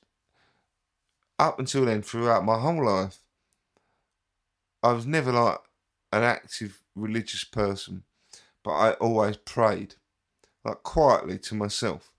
up 1.38 1.58
until 1.58 1.84
then 1.86 2.02
throughout 2.02 2.44
my 2.44 2.58
whole 2.58 2.84
life, 2.84 3.18
I 4.82 4.92
was 4.92 5.06
never 5.06 5.32
like 5.32 5.58
an 6.12 6.22
active 6.22 6.82
religious 6.94 7.44
person, 7.44 8.04
but 8.62 8.72
I 8.72 8.92
always 8.94 9.36
prayed, 9.36 9.94
like 10.64 10.82
quietly 10.82 11.38
to 11.38 11.54
myself. 11.54 12.10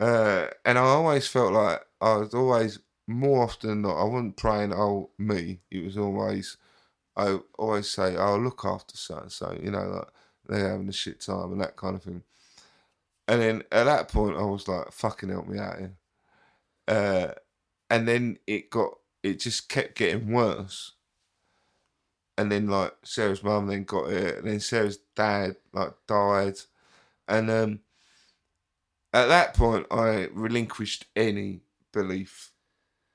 Uh, 0.00 0.48
and 0.64 0.78
I 0.78 0.82
always 0.82 1.28
felt 1.28 1.52
like 1.52 1.82
I 2.00 2.16
was 2.16 2.34
always 2.34 2.80
more 3.06 3.44
often 3.44 3.70
than 3.70 3.82
not, 3.82 4.00
I 4.00 4.04
wasn't 4.04 4.36
praying, 4.36 4.72
oh, 4.72 5.10
me. 5.18 5.60
It 5.70 5.84
was 5.84 5.98
always, 5.98 6.56
I 7.16 7.38
always 7.58 7.90
say, 7.90 8.16
I'll 8.16 8.34
oh, 8.34 8.38
look 8.38 8.64
after 8.64 8.96
so 8.96 9.18
and 9.18 9.32
so, 9.32 9.56
you 9.62 9.70
know, 9.70 9.84
like 9.84 10.08
they're 10.46 10.70
having 10.70 10.88
a 10.88 10.92
shit 10.92 11.20
time 11.20 11.52
and 11.52 11.60
that 11.60 11.76
kind 11.76 11.96
of 11.96 12.02
thing. 12.02 12.22
And 13.26 13.40
then 13.40 13.62
at 13.72 13.84
that 13.84 14.08
point, 14.08 14.36
I 14.36 14.42
was 14.42 14.68
like, 14.68 14.92
fucking 14.92 15.30
help 15.30 15.48
me 15.48 15.58
out 15.58 15.78
here. 15.78 15.92
Uh, 16.86 17.32
and 17.90 18.06
then 18.06 18.38
it 18.46 18.70
got, 18.70 18.98
it 19.22 19.40
just 19.40 19.68
kept 19.68 19.96
getting 19.96 20.32
worse. 20.32 20.92
And 22.36 22.50
then 22.50 22.68
like 22.68 22.92
Sarah's 23.04 23.44
mum 23.44 23.68
then 23.68 23.84
got 23.84 24.10
it, 24.10 24.38
and 24.38 24.48
then 24.48 24.58
Sarah's 24.58 24.98
dad 25.14 25.54
like 25.72 25.92
died, 26.08 26.56
and 27.28 27.48
um, 27.48 27.80
at 29.12 29.26
that 29.26 29.54
point 29.54 29.86
I 29.88 30.28
relinquished 30.32 31.06
any 31.14 31.60
belief 31.92 32.50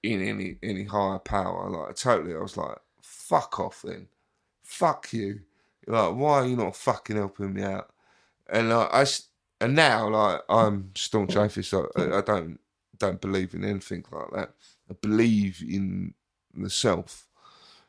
in 0.03 0.21
any 0.21 0.57
any 0.63 0.83
higher 0.85 1.19
power. 1.19 1.69
Like 1.69 1.95
totally, 1.95 2.35
I 2.35 2.39
was 2.39 2.57
like, 2.57 2.77
"Fuck 3.01 3.59
off, 3.59 3.81
then, 3.83 4.07
fuck 4.63 5.11
you." 5.13 5.41
Like, 5.87 6.15
why 6.15 6.39
are 6.39 6.45
you 6.45 6.55
not 6.55 6.75
fucking 6.75 7.15
helping 7.15 7.53
me 7.53 7.63
out? 7.63 7.91
And 8.47 8.69
like, 8.69 8.89
I 8.93 9.05
and 9.61 9.75
now 9.75 10.09
like 10.09 10.41
I'm 10.49 10.91
staunch 10.95 11.35
atheist. 11.35 11.73
I, 11.73 12.17
I 12.17 12.21
don't 12.21 12.59
don't 12.97 13.21
believe 13.21 13.53
in 13.53 13.63
anything 13.63 14.05
like 14.11 14.31
that. 14.31 14.51
I 14.89 14.93
believe 15.01 15.63
in 15.67 16.13
the 16.53 16.69
self. 16.69 17.27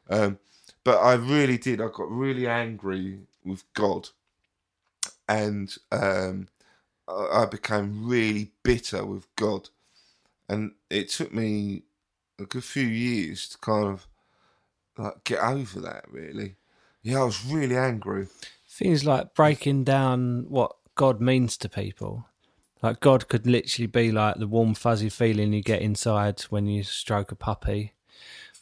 Um, 0.09 0.39
but 0.85 0.99
I 0.99 1.15
really 1.15 1.59
did. 1.59 1.81
I 1.81 1.89
got 1.93 2.11
really 2.11 2.47
angry 2.47 3.21
with 3.45 3.65
God, 3.75 4.09
and 5.29 5.75
um, 5.93 6.49
I 7.09 7.47
became 7.47 8.09
really 8.09 8.53
bitter 8.63 9.05
with 9.05 9.27
God, 9.37 9.69
and 10.49 10.73
it 10.89 11.11
took 11.11 11.33
me 11.33 11.85
a 12.41 12.47
good 12.47 12.65
few 12.65 12.87
years 12.87 13.49
to 13.51 13.59
kind 13.59 13.87
of 13.87 14.07
like 14.99 15.25
get 15.25 15.41
over 15.41 15.81
that. 15.81 16.05
Really, 16.11 16.57
yeah, 17.03 17.21
I 17.21 17.25
was 17.25 17.45
really 17.45 17.77
angry. 17.77 18.29
things 18.69 19.05
like 19.05 19.35
breaking 19.35 19.85
down 19.85 20.47
what 20.49 20.75
God 20.95 21.21
means 21.21 21.57
to 21.59 21.69
people. 21.69 22.27
Like 22.83 23.01
God 23.01 23.29
could 23.29 23.47
literally 23.47 23.87
be 23.87 24.11
like 24.11 24.37
the 24.37 24.47
warm 24.47 24.75
fuzzy 24.75 25.11
feeling 25.11 25.53
you 25.53 25.63
get 25.63 25.83
inside 25.83 26.41
when 26.43 26.67
you 26.67 26.83
stroke 26.83 27.31
a 27.31 27.37
puppy, 27.37 27.93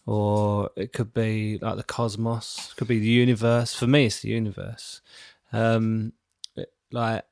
or 0.06 0.70
it 0.76 0.92
could 0.92 1.14
be 1.14 1.58
like 1.58 1.76
the 1.76 1.84
cosmos. 1.84 2.70
It 2.72 2.76
could 2.76 2.88
be 2.88 2.98
the 2.98 3.06
universe. 3.06 3.74
For 3.74 3.86
me, 3.86 4.06
it's 4.06 4.20
the 4.20 4.30
universe. 4.30 5.00
Um, 5.52 6.12
like 6.90 7.24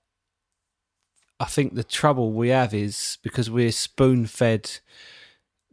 I 1.38 1.44
think 1.44 1.74
the 1.74 1.84
trouble 1.84 2.32
we 2.32 2.48
have 2.48 2.72
is 2.72 3.18
because 3.22 3.50
we're 3.50 3.72
spoon 3.72 4.26
fed 4.26 4.70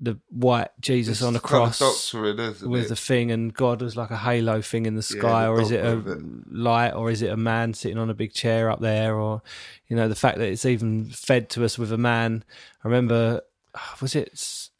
the 0.04 0.20
white 0.30 0.70
Jesus 0.82 1.22
on 1.22 1.36
It's 1.36 1.44
kind 1.46 1.64
of 1.64 1.78
cross 1.78 1.80
doctrine, 1.80 2.40
isn't 2.40 2.70
with 2.70 2.86
it? 2.86 2.90
the 2.90 2.96
thing, 2.96 3.32
and 3.32 3.54
God 3.54 3.82
was 3.82 3.96
like 3.96 4.12
a 4.12 4.18
halo 4.18 4.62
thing 4.62 4.86
in 4.86 4.96
the 4.96 5.02
sky, 5.02 5.44
the 5.46 5.50
or 5.52 5.62
is 5.62 5.72
it 5.72 5.84
a 5.84 5.98
it. 5.98 6.20
light, 6.52 6.92
or 6.92 7.10
is 7.10 7.22
it 7.22 7.30
a 7.32 7.38
man 7.38 7.74
sitting 7.74 7.98
on 7.98 8.10
a 8.10 8.14
big 8.14 8.34
chair 8.34 8.70
up 8.70 8.80
there, 8.82 9.16
or 9.16 9.42
you 9.88 9.96
know 9.96 10.08
the 10.10 10.16
fact 10.16 10.38
that 10.40 10.48
it's 10.50 10.66
even 10.66 11.06
fed 11.06 11.50
to 11.52 11.64
us 11.66 11.78
with 11.78 11.92
a 11.92 11.98
man. 11.98 12.44
I 12.84 12.88
remember, 12.88 13.42
was 14.02 14.16
it 14.16 14.30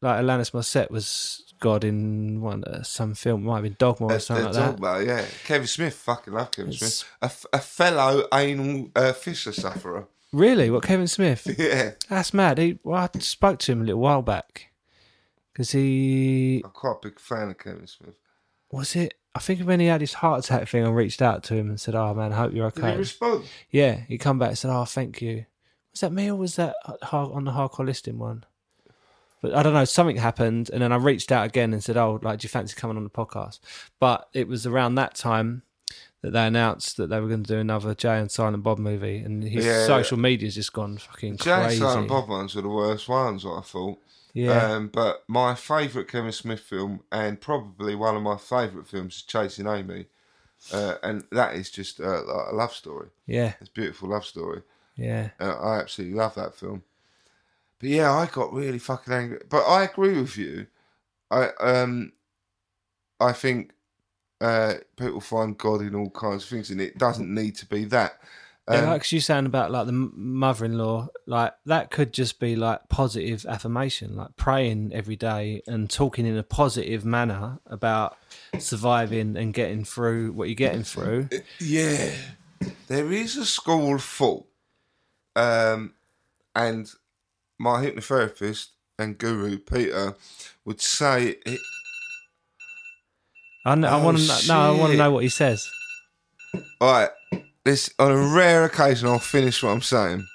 like 0.02 0.20
Alanis 0.24 0.52
Morissette 0.52 0.92
was 0.92 1.54
God 1.60 1.86
in 1.86 2.42
one 2.42 2.66
uh, 2.66 2.84
some 2.84 3.14
film, 3.16 3.44
might 3.46 3.56
have 3.56 3.64
been 3.64 3.76
Dogma 3.80 4.08
or 4.08 4.20
something 4.20 4.44
a 4.46 4.48
like 4.50 4.56
that. 4.56 4.80
dogma, 4.82 5.04
yeah. 5.04 5.26
Kevin 5.46 5.68
Smith, 5.68 5.94
fucking 5.96 6.34
love 6.34 6.52
Kevin 6.52 6.74
It's- 6.74 6.96
Smith. 6.96 7.10
A, 7.22 7.26
f- 7.26 7.46
a 7.54 7.60
fellow 7.60 8.28
anal 8.34 8.90
uh, 8.96 9.14
fissure 9.14 9.54
sufferer. 9.54 10.08
Really, 10.34 10.70
what 10.72 10.84
Kevin 10.84 11.08
Smith? 11.08 11.48
Yeah, 11.60 11.92
That's 12.10 12.34
mad. 12.34 12.58
He, 12.58 12.80
well, 12.84 13.08
I 13.14 13.20
spoke 13.20 13.60
to 13.60 13.72
him 13.72 13.82
a 13.82 13.86
little 13.86 14.02
while 14.02 14.24
back 14.24 14.72
because 15.54 15.72
he 15.72 16.62
I'm 16.66 16.72
quite 16.72 16.98
a 17.04 17.08
big 17.08 17.20
fan 17.20 17.50
of 17.50 17.58
Kevin 17.58 17.88
Smith. 17.88 18.16
was 18.72 18.96
it. 18.96 19.14
I 19.36 19.40
think 19.40 19.62
when 19.62 19.80
he 19.80 19.88
had 19.88 20.02
his 20.02 20.14
heart 20.14 20.46
attack 20.46 20.68
thing, 20.68 20.86
I 20.86 20.90
reached 20.90 21.22
out 21.22 21.44
to 21.46 21.56
him 21.56 21.70
and 21.70 21.80
said, 21.80 21.96
"Oh 21.96 22.14
man, 22.14 22.34
I 22.34 22.36
hope 22.36 22.54
you're 22.54 22.68
okay." 22.68 22.82
Did 22.82 22.86
okay." 22.86 22.94
he 22.94 23.00
respond? 23.00 23.46
Yeah, 23.72 24.02
he 24.08 24.18
come 24.18 24.38
back 24.40 24.50
and 24.50 24.58
said, 24.58 24.72
"Oh, 24.72 24.86
thank 24.86 25.22
you." 25.22 25.46
Was 25.92 26.02
that 26.02 26.12
me 26.12 26.30
or 26.30 26.36
was 26.36 26.56
that 26.58 26.76
uh, 26.86 26.98
on 27.32 27.46
the 27.46 27.52
hardcore 27.52 27.86
listing 27.86 28.18
one? 28.20 28.46
But 29.42 29.54
I 29.56 29.62
don't 29.64 29.74
know. 29.74 29.86
Something 29.86 30.16
happened, 30.18 30.70
and 30.72 30.82
then 30.82 30.92
I 30.92 30.96
reached 30.98 31.32
out 31.32 31.46
again 31.46 31.74
and 31.74 31.84
said, 31.84 31.98
"Oh, 31.98 32.20
like, 32.22 32.40
do 32.40 32.46
you 32.46 32.50
fancy 32.50 32.76
coming 32.76 32.98
on 32.98 33.04
the 33.04 33.10
podcast?" 33.10 33.60
But 34.00 34.28
it 34.34 34.48
was 34.48 34.66
around 34.68 34.96
that 34.96 35.16
time 35.16 35.64
that 36.22 36.32
they 36.32 36.46
announced 36.48 36.96
that 36.98 37.08
they 37.10 37.20
were 37.20 37.28
going 37.28 37.44
to 37.44 37.54
do 37.54 37.60
another 37.60 37.94
Jay 37.94 38.18
and 38.20 38.32
Silent 38.32 38.64
Bob 38.64 38.80
movie, 38.80 39.18
and 39.18 39.44
his 39.44 39.66
Yeah. 39.66 39.86
social 39.86 40.18
media's 40.18 40.56
just 40.56 40.72
gone 40.74 40.98
fucking 40.98 41.38
Jay 41.38 41.52
crazy. 41.52 41.80
Jay 41.80 41.84
and 41.86 41.92
Silent 41.92 42.08
Bob 42.08 42.30
ones 42.30 42.56
were 42.56 42.62
the 42.62 42.70
worst 42.70 43.10
ones, 43.10 43.46
I 43.46 43.60
thought. 43.62 44.00
Yeah, 44.34 44.74
Um, 44.74 44.88
but 44.88 45.24
my 45.28 45.54
favourite 45.56 46.08
Kevin 46.08 46.32
Smith 46.32 46.60
film, 46.60 47.04
and 47.12 47.40
probably 47.40 47.96
one 47.96 48.16
of 48.16 48.24
my 48.24 48.38
favourite 48.38 48.88
films, 48.88 49.16
is 49.18 49.22
Chasing 49.22 49.68
Amy. 49.68 50.08
uh, 50.72 50.96
and 51.04 51.24
that 51.32 51.56
is 51.56 51.70
just 51.70 52.00
uh, 52.00 52.24
like 52.24 52.48
a 52.52 52.56
love 52.56 52.74
story. 52.74 53.10
Yeah, 53.28 53.54
It's 53.60 53.70
a 53.70 53.74
beautiful 53.74 54.10
love 54.10 54.26
story. 54.26 54.64
yeah. 54.96 55.30
Uh, 55.40 55.54
I 55.60 55.80
absolutely 55.80 56.18
love 56.18 56.36
that 56.36 56.56
film. 56.56 56.84
But 57.80 57.90
yeah, 57.90 58.12
I 58.12 58.26
got 58.28 58.54
really 58.54 58.80
fucking 58.80 59.14
angry. 59.14 59.42
But 59.50 59.64
I 59.66 59.84
agree 59.84 60.20
with 60.20 60.38
you. 60.38 60.68
I 61.30 61.50
um, 61.60 62.14
I 63.20 63.34
think 63.34 63.72
uh, 64.42 64.76
people 64.96 65.20
find 65.22 65.58
God 65.58 65.82
in 65.82 65.96
all 65.96 66.10
kinds 66.10 66.44
of 66.44 66.50
things, 66.50 66.70
and 66.72 66.80
it 66.82 66.98
doesn't 66.98 67.34
need 67.34 67.56
to 67.58 67.66
be 67.66 67.86
that. 67.86 68.20
Yeah, 68.70 68.80
Um, 68.80 68.86
like 68.86 69.12
you 69.12 69.20
saying 69.20 69.46
about 69.46 69.72
like 69.72 69.88
the 69.88 69.92
mother-in-law, 69.92 71.10
like 71.28 71.54
that 71.66 71.92
could 71.92 72.14
just 72.14 72.40
be 72.40 72.56
like 72.56 72.88
positive 72.88 73.46
affirmation, 73.46 74.16
like 74.16 74.36
praying 74.38 74.92
every 74.94 75.18
day 75.18 75.62
and 75.68 75.90
talking 75.90 76.26
in 76.26 76.38
a 76.38 76.44
positive 76.44 77.04
manner 77.04 77.60
about 77.66 78.18
surviving 78.60 79.36
and 79.36 79.54
getting 79.54 79.84
through 79.84 80.32
what 80.32 80.48
you're 80.48 80.56
getting 80.56 80.84
through. 80.84 81.28
Yeah, 81.60 82.12
there 82.88 83.12
is 83.12 83.36
a 83.36 83.46
school 83.46 83.98
thought, 83.98 84.46
um, 85.36 85.94
and 86.56 86.90
my 87.60 87.84
hypnotherapist 87.86 88.68
and 88.98 89.18
guru 89.18 89.58
Peter 89.58 90.16
would 90.64 90.80
say 90.80 91.36
it. 91.46 91.60
I, 93.66 93.74
kn- 93.76 93.86
I 93.86 94.00
Oh, 94.00 94.04
want 94.06 94.18
to 94.20 94.48
no, 94.48 94.60
I 94.60 94.72
want 94.80 94.92
to 94.94 94.98
know 94.98 95.12
what 95.12 95.24
he 95.24 95.30
says. 95.30 95.70
All 96.80 96.92
right, 96.92 97.10
this 97.66 97.90
on 98.00 98.12
a 98.12 98.36
rare 98.36 98.66
occasion 98.66 99.08
I'll 99.08 99.20
finish 99.20 99.64
what 99.64 99.72
I'm 99.72 99.82
saying. 99.82 100.28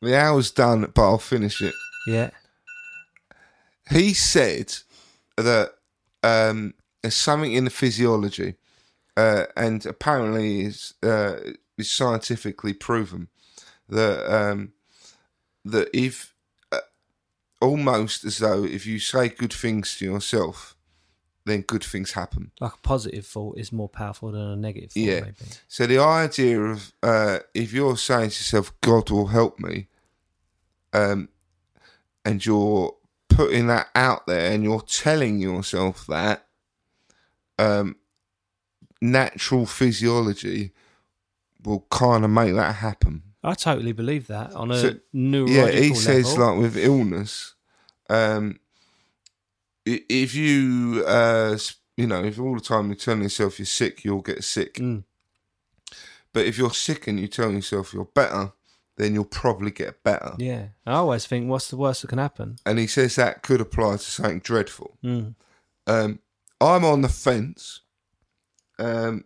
The 0.00 0.18
hour's 0.18 0.50
done, 0.50 0.90
but 0.94 1.02
I'll 1.02 1.18
finish 1.18 1.60
it. 1.60 1.74
Yeah, 2.06 2.30
He 3.90 4.14
said 4.14 4.74
that 5.36 5.74
um, 6.24 6.74
there's 7.02 7.14
something 7.14 7.52
in 7.52 7.64
the 7.64 7.70
physiology, 7.70 8.54
uh, 9.16 9.44
and 9.56 9.84
apparently 9.86 10.62
is 10.62 10.94
uh, 11.02 11.34
is 11.78 11.90
scientifically 11.90 12.72
proven 12.72 13.28
that 13.88 14.26
um, 14.34 14.72
that 15.64 15.88
if 15.92 16.34
uh, 16.72 16.78
almost 17.60 18.24
as 18.24 18.38
though 18.38 18.64
if 18.64 18.86
you 18.86 18.98
say 18.98 19.28
good 19.28 19.52
things 19.52 19.96
to 19.98 20.04
yourself, 20.04 20.74
then 21.44 21.62
good 21.62 21.82
things 21.84 22.12
happen. 22.12 22.52
like 22.60 22.74
a 22.74 22.78
positive 22.78 23.26
thought 23.26 23.58
is 23.58 23.72
more 23.72 23.88
powerful 23.88 24.30
than 24.32 24.40
a 24.42 24.56
negative 24.56 24.92
thought. 24.92 25.00
Yeah. 25.00 25.20
maybe. 25.20 25.34
So 25.68 25.86
the 25.86 25.98
idea 25.98 26.60
of 26.60 26.92
uh, 27.02 27.38
if 27.54 27.72
you're 27.72 27.96
saying 27.96 28.30
to 28.30 28.36
yourself, 28.36 28.72
"God 28.80 29.10
will 29.10 29.26
help 29.28 29.58
me," 29.58 29.88
um, 30.92 31.28
and 32.24 32.44
you're 32.44 32.94
putting 33.28 33.66
that 33.68 33.88
out 33.94 34.26
there, 34.26 34.52
and 34.52 34.62
you're 34.62 34.82
telling 34.82 35.40
yourself 35.40 36.06
that, 36.06 36.46
um, 37.58 37.96
natural 39.00 39.66
physiology 39.66 40.72
will 41.64 41.86
kind 41.90 42.24
of 42.24 42.30
make 42.30 42.54
that 42.54 42.76
happen. 42.76 43.22
I 43.44 43.54
totally 43.54 43.92
believe 43.92 44.28
that 44.28 44.52
on 44.52 44.70
a 44.70 44.78
So, 44.80 44.94
neurological 45.12 45.72
yeah, 45.74 45.80
he 45.80 45.94
says 45.94 46.36
level. 46.36 46.54
like 46.54 46.62
with 46.62 46.76
illness, 46.76 47.54
um, 48.08 48.60
if 49.84 50.34
you, 50.34 51.04
uh, 51.06 51.56
you 51.96 52.06
know, 52.06 52.24
if 52.24 52.38
all 52.38 52.54
the 52.54 52.60
time 52.60 52.86
you're 52.86 52.96
telling 52.96 53.22
yourself 53.22 53.58
you're 53.58 53.66
sick, 53.66 54.04
you'll 54.04 54.22
get 54.22 54.44
sick. 54.44 54.74
Mm. 54.74 55.04
But 56.32 56.46
if 56.46 56.56
you're 56.56 56.70
sick 56.70 57.06
and 57.06 57.20
you 57.20 57.28
tell 57.28 57.50
yourself 57.52 57.92
you're 57.92 58.06
better, 58.06 58.52
then 58.96 59.14
you'll 59.14 59.24
probably 59.24 59.70
get 59.70 60.02
better. 60.02 60.34
yeah, 60.38 60.68
I 60.86 60.94
always 60.94 61.26
think, 61.26 61.48
what's 61.48 61.68
the 61.68 61.76
worst 61.76 62.02
that 62.02 62.08
can 62.08 62.18
happen? 62.18 62.56
And 62.64 62.78
he 62.78 62.86
says 62.86 63.16
that 63.16 63.42
could 63.42 63.60
apply 63.60 63.92
to 63.92 63.98
something 63.98 64.40
dreadful. 64.40 64.96
Mm. 65.02 65.34
Um, 65.86 66.18
I'm 66.60 66.84
on 66.84 67.02
the 67.02 67.08
fence. 67.08 67.80
Um, 68.78 69.24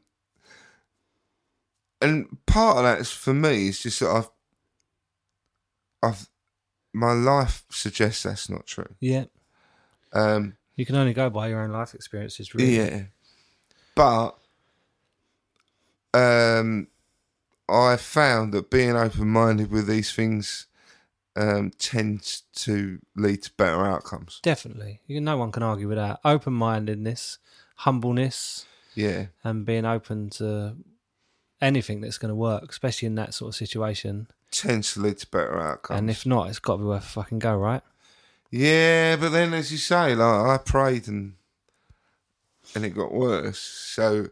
and 2.01 2.39
part 2.47 2.79
of 2.79 2.85
that 2.85 3.01
is 3.01 3.11
for 3.11 3.35
me 3.35 3.69
is 3.69 3.83
just 3.83 4.01
that 4.01 4.11
I've, 4.11 4.31
I've, 6.03 6.29
my 6.93 7.13
life 7.13 7.65
suggests 7.71 8.23
that's 8.23 8.49
not 8.49 8.67
true. 8.67 8.95
Yeah, 9.01 9.25
Um, 10.13 10.57
you 10.77 10.85
can 10.87 10.95
only 10.97 11.13
go 11.15 11.31
by 11.31 11.49
your 11.49 11.61
own 11.63 11.71
life 11.73 11.95
experiences, 11.95 12.55
really. 12.55 12.77
Yeah. 12.77 13.03
But 13.95 14.37
um 16.15 16.89
I 17.69 17.97
found 17.97 18.53
that 18.55 18.71
being 18.71 18.97
open 18.97 19.29
minded 19.29 19.71
with 19.71 19.87
these 19.87 20.13
things 20.13 20.67
um 21.35 21.71
tends 21.79 22.43
to 22.57 22.99
lead 23.15 23.43
to 23.43 23.51
better 23.57 23.85
outcomes. 23.85 24.41
Definitely. 24.43 25.01
You, 25.07 25.21
no 25.21 25.37
one 25.37 25.53
can 25.53 25.63
argue 25.63 25.89
with 25.89 25.99
that. 25.99 26.21
Open 26.25 26.53
mindedness, 26.53 27.39
humbleness, 27.77 28.65
Yeah. 28.95 29.27
and 29.45 29.67
being 29.67 29.85
open 29.85 30.31
to 30.31 30.77
anything 31.61 32.01
that's 32.01 32.19
going 32.19 32.31
to 32.31 32.35
work, 32.37 32.71
especially 32.71 33.07
in 33.07 33.15
that 33.17 33.35
sort 33.35 33.51
of 33.51 33.57
situation. 33.57 34.29
Tends 34.51 34.95
to 34.95 35.01
lead 35.01 35.19
to 35.19 35.27
better 35.27 35.59
outcomes. 35.61 35.99
And 35.99 36.11
if 36.11 36.25
not, 36.25 36.49
it's 36.49 36.59
got 36.59 36.75
to 36.75 36.79
be 36.79 36.85
worth 36.85 37.05
a 37.05 37.09
fucking 37.09 37.39
go, 37.41 37.57
right? 37.57 37.83
Yeah, 38.51 39.17
but 39.17 39.31
then 39.31 39.53
as 39.55 39.71
you 39.73 39.79
say, 39.79 40.15
like 40.15 40.47
I 40.47 40.59
prayed 40.59 41.09
and 41.09 41.35
and 42.75 42.85
it 42.85 42.91
got 42.91 43.13
worse. 43.13 43.59
So 43.59 44.29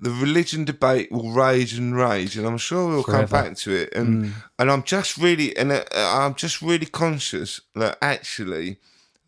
the 0.00 0.10
religion 0.10 0.64
debate 0.64 1.10
will 1.12 1.30
rage 1.32 1.74
and 1.74 1.96
rage, 1.96 2.36
and 2.36 2.46
I'm 2.46 2.58
sure 2.58 2.88
we'll 2.88 3.04
come 3.04 3.26
back 3.26 3.56
to 3.58 3.72
it. 3.74 3.92
And 3.94 4.32
and 4.58 4.70
I'm 4.70 4.82
just 4.82 5.16
really 5.16 5.56
and 5.56 5.72
uh, 5.72 5.84
I'm 5.94 6.34
just 6.34 6.60
really 6.62 6.86
conscious 6.86 7.60
that 7.74 7.98
actually, 8.02 8.78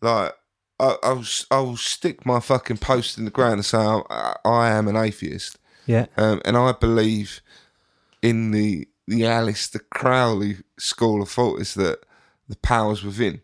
like. 0.01 0.33
I, 0.79 0.95
I'll 1.01 1.25
I'll 1.49 1.75
stick 1.75 2.23
my 2.23 2.39
fucking 2.39 2.77
post 2.77 3.17
in 3.17 3.25
the 3.25 3.31
ground 3.31 3.53
and 3.55 3.65
say 3.65 3.79
I, 3.79 4.35
I 4.45 4.69
am 4.69 4.87
an 4.87 4.95
atheist, 4.95 5.57
Yeah. 5.87 6.05
um, 6.17 6.39
and 6.45 6.55
I 6.55 6.71
believe 6.71 7.41
in 8.21 8.51
the 8.51 8.87
the 9.07 9.21
Aleister 9.21 9.79
Crowley 9.89 10.57
school 10.77 11.23
of 11.23 11.29
thought 11.31 11.61
is 11.61 11.73
that 11.73 12.01
the 12.47 12.55
powers 12.57 13.03
within, 13.03 13.41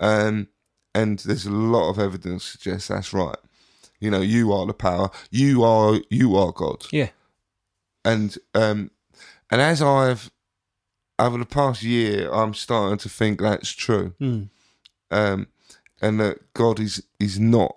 um, 0.00 0.48
and 0.94 1.18
there's 1.20 1.46
a 1.46 1.50
lot 1.50 1.90
of 1.90 1.98
evidence 1.98 2.44
to 2.44 2.58
suggest 2.58 2.88
that's 2.88 3.12
right. 3.12 3.36
You 4.00 4.10
know, 4.10 4.20
you 4.20 4.52
are 4.52 4.66
the 4.66 4.74
power. 4.74 5.10
You 5.30 5.64
are 5.64 5.98
you 6.10 6.36
are 6.36 6.52
God, 6.52 6.86
Yeah. 6.92 7.10
and 8.04 8.36
um, 8.54 8.90
and 9.50 9.60
as 9.60 9.82
I've 9.82 10.30
over 11.18 11.36
the 11.38 11.46
past 11.46 11.82
year, 11.82 12.30
I'm 12.32 12.54
starting 12.54 12.98
to 12.98 13.08
think 13.08 13.40
that's 13.40 13.70
true, 13.70 14.14
Mm. 14.20 14.50
um, 15.10 15.48
and 16.00 16.20
that 16.20 16.52
God 16.54 16.78
is 16.78 17.02
is 17.18 17.38
not 17.40 17.76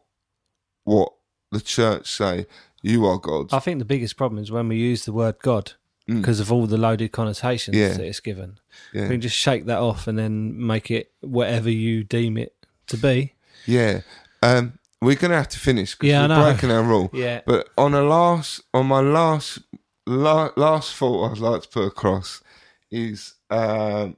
what 0.83 1.11
the 1.51 1.61
church 1.61 2.07
say. 2.11 2.45
You 2.83 3.05
are 3.05 3.17
God. 3.19 3.51
I 3.53 3.59
think 3.59 3.79
the 3.79 3.85
biggest 3.85 4.15
problem 4.17 4.41
is 4.41 4.51
when 4.51 4.67
we 4.67 4.75
use 4.75 5.05
the 5.05 5.13
word 5.13 5.37
God 5.41 5.73
Mm. 6.09 6.17
because 6.21 6.39
of 6.39 6.51
all 6.51 6.65
the 6.65 6.77
loaded 6.77 7.11
connotations 7.11 7.77
Yeah. 7.77 7.89
that 7.93 8.01
it's 8.05 8.19
given. 8.19 8.57
Yeah. 8.93 9.03
We 9.03 9.09
can 9.09 9.21
just 9.21 9.35
shake 9.37 9.65
that 9.65 9.77
off 9.79 10.07
and 10.07 10.17
then 10.17 10.65
make 10.65 10.89
it 10.91 11.11
whatever 11.21 11.69
you 11.69 12.03
deem 12.03 12.37
it 12.37 12.55
to 12.87 12.97
be. 12.97 13.33
Yeah. 13.65 14.01
Um, 14.41 14.79
we're 15.01 15.15
gonna 15.15 15.35
have 15.37 15.49
to 15.49 15.59
finish 15.59 15.93
because 15.95 16.09
Yeah, 16.09 16.27
we're 16.27 16.51
breaking 16.51 16.71
our 16.71 16.83
rule. 16.83 17.09
Yeah. 17.13 17.41
But 17.45 17.69
on 17.77 17.93
a 17.93 18.01
last, 18.01 18.61
on 18.73 18.87
my 18.87 18.99
last, 19.01 19.59
la- 20.07 20.49
last 20.57 20.95
thought 20.95 21.31
I'd 21.31 21.37
like 21.37 21.61
to 21.63 21.67
put 21.69 21.85
across 21.87 22.41
is 22.89 23.35
um, 23.51 24.17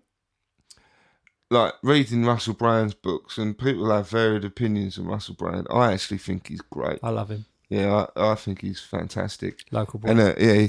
like 1.50 1.74
reading 1.84 2.26
Russell 2.26 2.54
Brand's 2.54 2.94
books, 2.94 3.38
and 3.38 3.58
people 3.58 3.90
have 3.92 4.10
varied 4.10 4.46
opinions 4.46 4.98
on 4.98 5.06
Russell 5.06 5.36
Brand. 5.36 5.68
I 5.70 5.94
actually 5.94 6.18
think 6.18 6.48
he's 6.48 6.62
great. 6.62 7.00
I 7.04 7.10
love 7.10 7.30
him. 7.30 7.46
Yeah, 7.70 8.06
I, 8.16 8.32
I 8.32 8.36
think 8.36 8.62
he's 8.62 8.80
fantastic. 8.82 9.66
Local 9.72 10.00
boy. 10.00 10.10
And 10.10 10.20
uh, 10.20 10.34
yeah, 10.40 10.68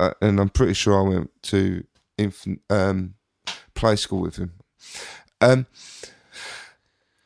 uh, 0.00 0.12
and 0.20 0.40
I'm 0.40 0.48
pretty 0.48 0.74
sure 0.74 0.98
I 0.98 1.08
went 1.08 1.30
to 1.44 1.84
infant 2.18 2.60
um, 2.70 3.14
play 3.74 3.96
school 3.96 4.20
with 4.20 4.36
him. 4.36 4.52
Um, 5.40 5.66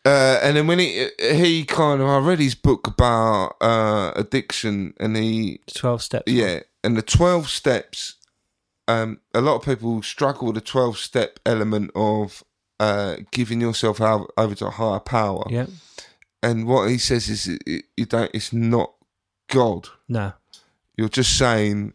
uh, 0.05 0.39
and 0.43 0.57
then 0.57 0.67
when 0.69 0.79
he 0.79 1.09
he 1.19 1.65
kind 1.65 2.01
of 2.01 2.09
I 2.09 2.19
read 2.19 2.39
his 2.39 2.55
book 2.55 2.87
about 2.87 3.57
uh, 3.61 4.13
addiction, 4.15 4.95
and 5.01 5.17
he 5.17 5.61
12 5.75 6.03
steps. 6.03 6.33
yeah, 6.33 6.61
and 6.85 6.97
the 6.97 7.03
twelve 7.03 7.49
steps. 7.49 8.15
Um, 8.89 9.19
a 9.35 9.41
lot 9.41 9.57
of 9.57 9.63
people 9.65 10.01
struggle 10.03 10.47
with 10.47 10.55
the 10.55 10.61
twelve 10.61 10.97
step 10.97 11.41
element 11.45 11.91
of 11.97 12.45
uh, 12.79 13.17
giving 13.33 13.61
yourself 13.61 14.01
out, 14.01 14.31
over 14.37 14.55
to 14.55 14.67
a 14.67 14.71
higher 14.71 15.01
power. 15.01 15.45
Yeah. 15.51 15.67
And 16.41 16.69
what 16.69 16.89
he 16.91 16.99
says 16.99 17.29
is, 17.29 17.49
it, 17.49 17.63
it, 17.67 17.85
you 17.97 18.07
don't. 18.07 18.31
It's 18.33 18.53
not 18.53 18.93
God 19.49 19.89
No. 20.09 20.35
you're 20.97 21.09
just 21.09 21.37
saying 21.37 21.95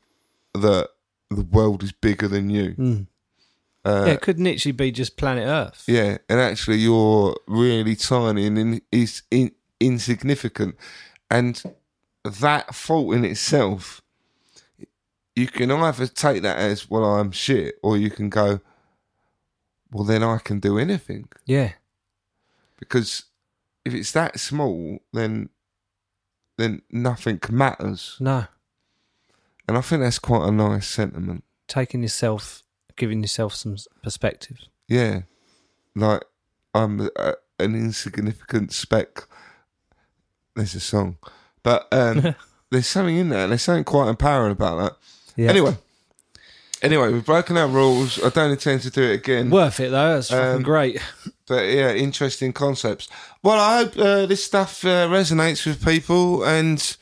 that 0.53 0.89
the 1.29 1.43
world 1.43 1.83
is 1.83 1.91
bigger 1.91 2.27
than 2.27 2.49
you. 2.49 2.75
Mm. 2.77 3.07
Uh, 3.83 4.03
yeah, 4.07 4.13
it 4.13 4.21
could 4.21 4.39
literally 4.39 4.73
be 4.73 4.91
just 4.91 5.17
planet 5.17 5.45
Earth. 5.47 5.83
yeah, 5.87 6.17
and 6.29 6.39
actually 6.39 6.77
you're 6.77 7.35
really 7.47 7.95
tiny 7.95 8.45
and 8.45 8.57
in, 8.59 8.81
is 8.91 9.23
in, 9.31 9.51
insignificant, 9.79 10.75
and 11.31 11.63
that 12.23 12.75
fault 12.75 13.15
in 13.15 13.25
itself, 13.25 14.01
you 15.35 15.47
can 15.47 15.71
either 15.71 16.05
take 16.05 16.43
that 16.43 16.59
as 16.59 16.89
well, 16.91 17.05
I'm 17.05 17.31
shit, 17.31 17.75
or 17.81 17.97
you 17.97 18.11
can 18.11 18.29
go, 18.29 18.59
well, 19.91 20.03
then 20.03 20.21
I 20.21 20.37
can 20.37 20.59
do 20.59 20.77
anything 20.77 21.29
Yeah. 21.45 21.71
because 22.77 23.23
if 23.83 23.95
it's 23.95 24.11
that 24.11 24.39
small, 24.39 24.99
then 25.11 25.49
then 26.57 26.83
nothing 26.91 27.39
matters. 27.49 28.17
No, 28.19 28.45
And 29.71 29.77
I 29.77 29.81
think 29.81 30.01
that's 30.01 30.19
quite 30.19 30.45
a 30.45 30.51
nice 30.51 30.85
sentiment. 30.85 31.45
taking 31.69 32.01
yourself, 32.01 32.61
giving 32.97 33.21
yourself 33.21 33.55
some 33.55 33.77
perspective. 34.03 34.57
Yeah, 34.89 35.21
like 35.95 36.25
I'm 36.75 36.99
a, 37.15 37.35
an 37.57 37.75
insignificant 37.75 38.73
speck. 38.73 39.27
There's 40.57 40.75
a 40.75 40.81
song, 40.81 41.19
but 41.63 41.87
um, 41.93 42.35
there's 42.69 42.87
something 42.87 43.15
in 43.15 43.29
there. 43.29 43.43
And 43.43 43.51
there's 43.53 43.61
something 43.61 43.85
quite 43.85 44.09
empowering 44.09 44.51
about 44.51 44.77
that. 44.83 44.97
Yeah. 45.37 45.49
Anyway, 45.51 45.77
anyway, 46.81 47.13
we've 47.13 47.25
broken 47.25 47.55
our 47.55 47.67
rules. 47.69 48.21
I 48.21 48.27
don't 48.27 48.51
intend 48.51 48.81
to 48.81 48.89
do 48.89 49.03
it 49.03 49.13
again. 49.13 49.49
worth 49.49 49.79
it 49.79 49.91
though. 49.91 50.15
That's 50.15 50.29
fucking 50.31 50.55
Um, 50.57 50.63
great. 50.63 50.99
but 51.47 51.61
yeah, 51.69 51.93
interesting 51.93 52.51
concepts. 52.51 53.07
Well, 53.41 53.57
I 53.57 53.77
hope 53.83 53.97
uh, 53.97 54.25
this 54.25 54.43
stuff 54.43 54.83
uh, 54.83 55.07
resonates 55.07 55.65
with 55.65 55.81
people, 55.85 56.43
and 56.43 56.97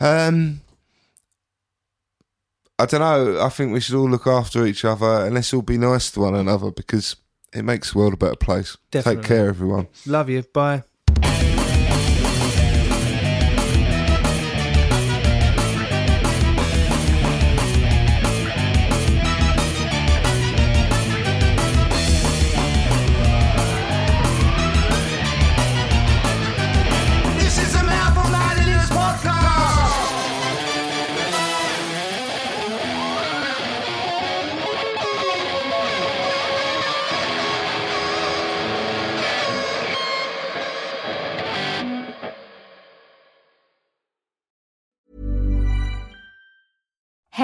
um, 0.00 0.62
I 2.78 2.86
don't 2.86 3.00
know. 3.00 3.40
I 3.40 3.48
think 3.48 3.72
we 3.72 3.80
should 3.80 3.96
all 3.96 4.08
look 4.08 4.26
after 4.26 4.64
each 4.64 4.84
other, 4.84 5.24
and 5.26 5.34
let's 5.34 5.52
all 5.52 5.62
be 5.62 5.78
nice 5.78 6.10
to 6.12 6.20
one 6.20 6.34
another 6.34 6.70
because 6.70 7.16
it 7.52 7.64
makes 7.64 7.92
the 7.92 7.98
world 7.98 8.14
a 8.14 8.16
better 8.16 8.36
place. 8.36 8.76
Definitely. 8.90 9.22
Take 9.22 9.28
care, 9.28 9.48
everyone. 9.48 9.88
Love 10.06 10.30
you. 10.30 10.42
Bye. 10.42 10.84